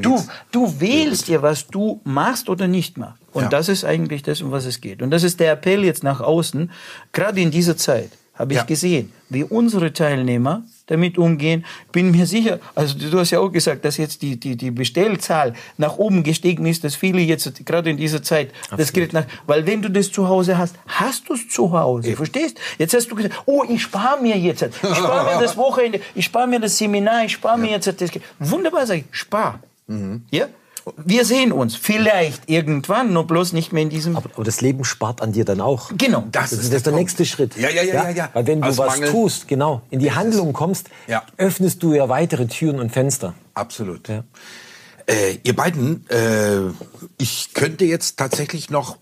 Du, 0.00 0.22
du 0.50 0.80
wählst 0.80 1.28
ja, 1.28 1.42
was 1.42 1.66
du 1.66 2.00
machst 2.04 2.48
oder 2.48 2.68
nicht 2.68 2.98
machst. 2.98 3.20
Und 3.32 3.52
das 3.52 3.68
ist 3.68 3.84
eigentlich 3.84 4.22
das, 4.22 4.42
um 4.42 4.50
was 4.50 4.66
es 4.66 4.80
geht. 4.80 5.02
Und 5.02 5.10
das 5.10 5.22
ist 5.22 5.40
der 5.40 5.52
Appell 5.52 5.84
jetzt 5.84 6.04
nach 6.04 6.20
außen, 6.20 6.70
gerade 7.12 7.40
in 7.40 7.50
dieser 7.50 7.76
Zeit 7.76 8.10
habe 8.34 8.54
ich 8.54 8.58
ja. 8.58 8.64
gesehen, 8.64 9.12
wie 9.28 9.44
unsere 9.44 9.92
Teilnehmer 9.92 10.62
damit 10.86 11.18
umgehen. 11.18 11.64
Bin 11.92 12.10
mir 12.10 12.26
sicher, 12.26 12.60
also 12.74 12.98
du 12.98 13.18
hast 13.18 13.30
ja 13.30 13.40
auch 13.40 13.50
gesagt, 13.50 13.84
dass 13.84 13.98
jetzt 13.98 14.22
die, 14.22 14.40
die, 14.40 14.56
die 14.56 14.70
Bestellzahl 14.70 15.52
nach 15.76 15.96
oben 15.98 16.22
gestiegen 16.22 16.66
ist, 16.66 16.82
dass 16.82 16.94
viele 16.94 17.20
jetzt 17.20 17.64
gerade 17.66 17.90
in 17.90 17.98
dieser 17.98 18.22
Zeit 18.22 18.50
Absolut. 18.62 18.80
das 18.80 18.92
Geld 18.92 19.12
nach, 19.12 19.24
weil 19.46 19.66
wenn 19.66 19.82
du 19.82 19.90
das 19.90 20.10
zu 20.10 20.28
Hause 20.28 20.56
hast, 20.56 20.76
hast 20.86 21.28
du 21.28 21.34
es 21.34 21.48
zu 21.48 21.72
Hause, 21.72 22.08
Eben. 22.08 22.16
verstehst? 22.16 22.58
Jetzt 22.78 22.94
hast 22.94 23.10
du 23.10 23.14
gesagt, 23.14 23.42
oh, 23.46 23.64
ich 23.68 23.82
spare 23.82 24.20
mir 24.20 24.36
jetzt, 24.36 24.62
ich 24.62 24.96
spare 24.96 25.34
mir 25.34 25.40
das 25.42 25.56
Wochenende, 25.56 26.00
ich 26.14 26.24
spare 26.24 26.48
mir 26.48 26.58
das 26.58 26.76
Seminar, 26.78 27.24
ich 27.24 27.32
spare 27.32 27.58
ja. 27.58 27.64
mir 27.64 27.70
jetzt 27.72 27.86
das 28.00 28.10
Geld. 28.10 28.24
Wunderbar, 28.38 28.86
sag 28.86 28.98
ich, 28.98 29.04
spar. 29.10 29.60
Mhm. 29.92 30.22
Ja? 30.30 30.48
wir 30.96 31.24
sehen 31.24 31.52
uns 31.52 31.76
vielleicht 31.76 32.48
irgendwann, 32.48 33.12
nur 33.12 33.26
bloß 33.26 33.52
nicht 33.52 33.72
mehr 33.72 33.82
in 33.82 33.90
diesem. 33.90 34.16
Aber, 34.16 34.30
aber 34.34 34.44
das 34.44 34.60
Leben 34.60 34.84
spart 34.84 35.22
an 35.22 35.32
dir 35.32 35.44
dann 35.44 35.60
auch. 35.60 35.90
Genau. 35.96 36.24
Das, 36.32 36.50
das 36.50 36.52
ist, 36.52 36.64
ist 36.64 36.72
der, 36.72 36.80
der 36.80 36.92
nächste 36.94 37.24
Schritt. 37.24 37.56
Ja, 37.56 37.70
ja, 37.70 37.82
ja, 37.82 37.94
ja, 37.94 38.10
ja. 38.10 38.30
Weil 38.32 38.46
wenn 38.46 38.60
du 38.60 38.68
Aus 38.68 38.78
was 38.78 38.98
Mangel. 38.98 39.10
tust, 39.10 39.48
genau, 39.48 39.82
in 39.90 40.00
die 40.00 40.12
Handlung 40.12 40.52
kommst, 40.52 40.88
ja. 41.06 41.22
öffnest 41.36 41.82
du 41.82 41.94
ja 41.94 42.08
weitere 42.08 42.46
Türen 42.46 42.80
und 42.80 42.90
Fenster. 42.90 43.34
Absolut. 43.54 44.08
Ja. 44.08 44.24
Äh, 45.06 45.38
ihr 45.42 45.56
beiden, 45.56 46.08
äh, 46.10 46.72
ich 47.18 47.54
könnte 47.54 47.84
jetzt 47.84 48.18
tatsächlich 48.18 48.70
noch 48.70 48.98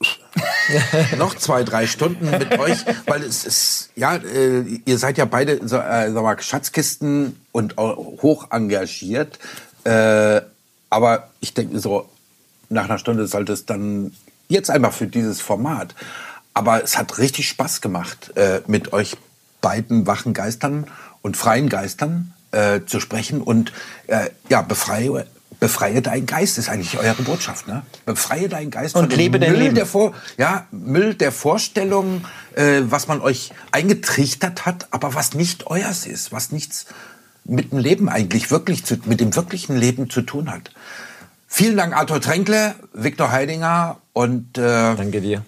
noch 1.19 1.35
zwei, 1.37 1.63
drei 1.63 1.87
Stunden 1.87 2.31
mit 2.31 2.59
euch, 2.59 2.79
weil 3.07 3.23
es 3.23 3.45
ist, 3.45 3.91
ja, 3.97 4.17
äh, 4.17 4.63
ihr 4.85 4.99
seid 4.99 5.19
ja 5.19 5.25
beide 5.27 5.67
so, 5.67 5.77
äh, 5.77 6.11
sag 6.11 6.23
mal, 6.23 6.41
Schatzkisten 6.41 7.37
und 7.53 7.77
hoch 7.77 8.49
engagiert. 8.51 9.39
Äh, 9.85 10.43
aber 10.91 11.31
ich 11.41 11.55
denke 11.55 11.79
so, 11.79 12.09
nach 12.69 12.85
einer 12.85 12.99
Stunde 12.99 13.27
sollte 13.27 13.53
es 13.53 13.65
dann 13.65 14.13
jetzt 14.49 14.71
einmal 14.71 14.93
für 14.93 15.07
dieses 15.07 15.41
Format. 15.41 15.95
Aber 16.53 16.83
es 16.83 16.99
hat 16.99 17.19
richtig 17.19 17.49
Spaß 17.49 17.81
gemacht, 17.81 18.37
äh, 18.37 18.61
mit 18.67 18.93
euch 18.93 19.17
beiden 19.61 20.07
wachen 20.07 20.35
Geistern 20.35 20.87
und 21.23 21.37
freien 21.37 21.69
Geistern 21.69 22.35
äh, 22.51 22.81
zu 22.85 23.01
sprechen. 23.01 23.41
Und 23.41 23.73
äh, 24.09 24.31
ja, 24.49 24.63
befreie, 24.63 25.27
befreie 25.61 26.03
deinen 26.03 26.27
Geist 26.27 26.59
ist 26.59 26.69
eigentlich 26.69 26.99
eure 26.99 27.23
Botschaft. 27.23 27.69
Ne? 27.69 27.83
Befreie 28.05 28.49
deinen 28.49 28.71
Geist 28.71 28.97
und 28.97 29.11
von 29.11 29.19
lebe 29.19 29.39
Müll 29.39 29.53
Leben. 29.53 29.75
Der 29.75 29.87
Vor 29.87 30.13
ja, 30.39 30.67
Müll 30.73 31.15
der 31.15 31.31
Vorstellung, 31.31 32.25
äh, 32.55 32.81
was 32.85 33.07
man 33.07 33.21
euch 33.21 33.53
eingetrichtert 33.71 34.67
hat, 34.67 34.89
aber 34.91 35.15
was 35.15 35.35
nicht 35.35 35.69
euers 35.69 36.07
ist, 36.07 36.33
was 36.33 36.51
nichts 36.51 36.87
mit 37.51 37.73
dem 37.73 37.79
Leben 37.79 38.09
eigentlich 38.09 38.51
wirklich 38.51 38.85
zu, 38.85 38.97
mit 39.05 39.21
dem 39.21 39.35
wirklichen 39.35 39.77
Leben 39.77 40.09
zu 40.09 40.23
tun 40.23 40.51
hat. 40.51 40.71
Vielen 41.47 41.77
Dank, 41.77 41.97
Arthur 41.97 42.21
Tränkle, 42.21 42.77
Viktor 42.93 43.33
Heidinger 43.33 43.97
und 44.13 44.57
äh, 44.57 44.95
danke 44.95 45.21
dir. 45.21 45.45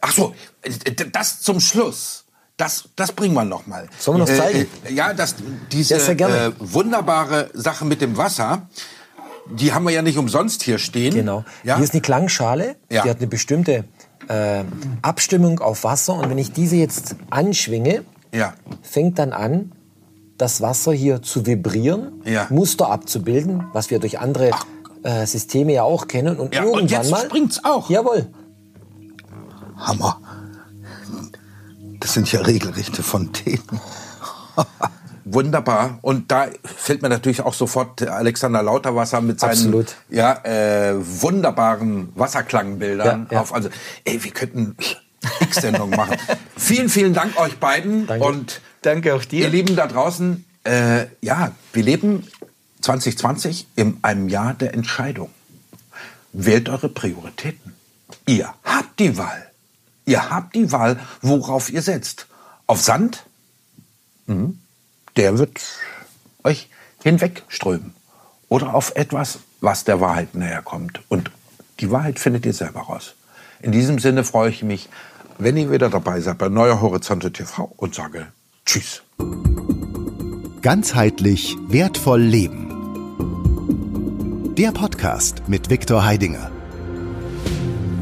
Ach 0.00 0.12
so, 0.12 0.34
das 1.12 1.40
zum 1.40 1.60
Schluss. 1.60 2.24
Das, 2.56 2.88
das 2.96 3.12
bringen 3.12 3.34
wir 3.34 3.44
noch 3.44 3.66
mal. 3.66 3.86
Sollen 3.98 4.18
wir 4.18 4.24
noch 4.24 4.34
zeigen? 4.34 4.66
Äh, 4.84 4.94
ja, 4.94 5.12
das, 5.12 5.36
diese 5.70 5.94
äh, 5.94 6.52
wunderbare 6.58 7.50
Sache 7.52 7.84
mit 7.84 8.00
dem 8.00 8.16
Wasser, 8.16 8.68
die 9.50 9.72
haben 9.72 9.84
wir 9.84 9.92
ja 9.92 10.02
nicht 10.02 10.18
umsonst 10.18 10.62
hier 10.62 10.78
stehen. 10.78 11.14
Genau. 11.14 11.44
Ja? 11.62 11.76
Hier 11.76 11.84
ist 11.84 11.92
eine 11.92 12.00
Klangschale, 12.00 12.76
ja. 12.90 13.02
die 13.02 13.10
hat 13.10 13.18
eine 13.18 13.26
bestimmte 13.26 13.84
äh, 14.28 14.64
Abstimmung 15.02 15.60
auf 15.60 15.84
Wasser. 15.84 16.14
Und 16.14 16.30
wenn 16.30 16.38
ich 16.38 16.52
diese 16.52 16.76
jetzt 16.76 17.14
anschwinge, 17.30 18.04
ja. 18.32 18.54
fängt 18.82 19.18
dann 19.18 19.32
an, 19.32 19.72
das 20.38 20.60
Wasser 20.60 20.92
hier 20.92 21.22
zu 21.22 21.46
vibrieren, 21.46 22.22
ja. 22.24 22.46
Muster 22.50 22.90
abzubilden, 22.90 23.64
was 23.72 23.90
wir 23.90 23.98
durch 23.98 24.18
andere 24.18 24.50
äh, 25.02 25.26
Systeme 25.26 25.72
ja 25.72 25.82
auch 25.82 26.08
kennen. 26.08 26.38
Und 26.38 26.54
ja, 26.54 26.62
irgendwann 26.62 26.82
und 26.82 26.90
jetzt 26.90 27.10
mal 27.10 27.24
springt's 27.24 27.64
auch. 27.64 27.88
Jawohl. 27.88 28.26
Hammer. 29.76 30.20
Das 32.00 32.14
sind 32.14 32.30
ja 32.30 32.40
regelrechte 32.40 33.02
Fontänen. 33.02 33.62
Wunderbar. 35.24 35.98
Und 36.02 36.30
da 36.30 36.46
fällt 36.62 37.02
mir 37.02 37.08
natürlich 37.08 37.42
auch 37.42 37.54
sofort 37.54 38.00
Alexander 38.02 38.62
Lauterwasser 38.62 39.20
mit 39.20 39.40
seinen 39.40 39.50
Absolut. 39.50 39.96
ja, 40.08 40.34
äh, 40.44 40.94
wunderbaren 40.96 42.12
Wasserklangbildern 42.14 43.26
ja, 43.30 43.34
ja. 43.34 43.40
auf. 43.40 43.52
Also, 43.52 43.68
ey, 44.04 44.22
wir 44.22 44.30
könnten 44.30 44.76
X-Sendungen 45.40 45.96
machen. 45.96 46.16
vielen, 46.56 46.88
vielen 46.88 47.14
Dank 47.14 47.38
euch 47.38 47.58
beiden. 47.58 48.06
Danke. 48.06 48.24
Und 48.24 48.60
Danke 48.86 49.14
auch 49.14 49.24
dir. 49.24 49.46
Ihr 49.46 49.48
Lieben 49.48 49.74
da 49.74 49.88
draußen, 49.88 50.44
äh, 50.64 51.06
ja, 51.20 51.52
wir 51.72 51.82
leben 51.82 52.24
2020 52.82 53.66
in 53.74 53.98
einem 54.02 54.28
Jahr 54.28 54.54
der 54.54 54.74
Entscheidung. 54.74 55.30
Wählt 56.32 56.68
eure 56.68 56.88
Prioritäten. 56.88 57.74
Ihr 58.26 58.54
habt 58.62 59.00
die 59.00 59.16
Wahl. 59.16 59.50
Ihr 60.04 60.30
habt 60.30 60.54
die 60.54 60.70
Wahl, 60.70 61.00
worauf 61.20 61.68
ihr 61.70 61.82
setzt. 61.82 62.26
Auf 62.68 62.80
Sand? 62.80 63.24
Mhm. 64.26 64.60
Der 65.16 65.38
wird 65.38 65.60
euch 66.44 66.68
hinwegströmen. 67.02 67.92
Oder 68.48 68.74
auf 68.74 68.94
etwas, 68.94 69.40
was 69.60 69.82
der 69.82 70.00
Wahrheit 70.00 70.36
näher 70.36 70.62
kommt. 70.62 71.00
Und 71.08 71.32
die 71.80 71.90
Wahrheit 71.90 72.20
findet 72.20 72.46
ihr 72.46 72.54
selber 72.54 72.82
raus. 72.82 73.14
In 73.60 73.72
diesem 73.72 73.98
Sinne 73.98 74.22
freue 74.22 74.50
ich 74.50 74.62
mich, 74.62 74.88
wenn 75.38 75.56
ihr 75.56 75.70
wieder 75.70 75.88
dabei 75.88 76.20
seid 76.20 76.38
bei 76.38 76.48
Neuer 76.48 76.80
Horizonte 76.80 77.32
TV 77.32 77.72
und 77.76 77.94
sage 77.94 78.26
Tschüss. 78.64 79.04
Ganzheitlich 80.62 81.56
wertvoll 81.68 82.20
leben. 82.20 82.64
Der 84.56 84.72
Podcast 84.72 85.48
mit 85.48 85.70
Viktor 85.70 86.04
Heidinger. 86.04 86.50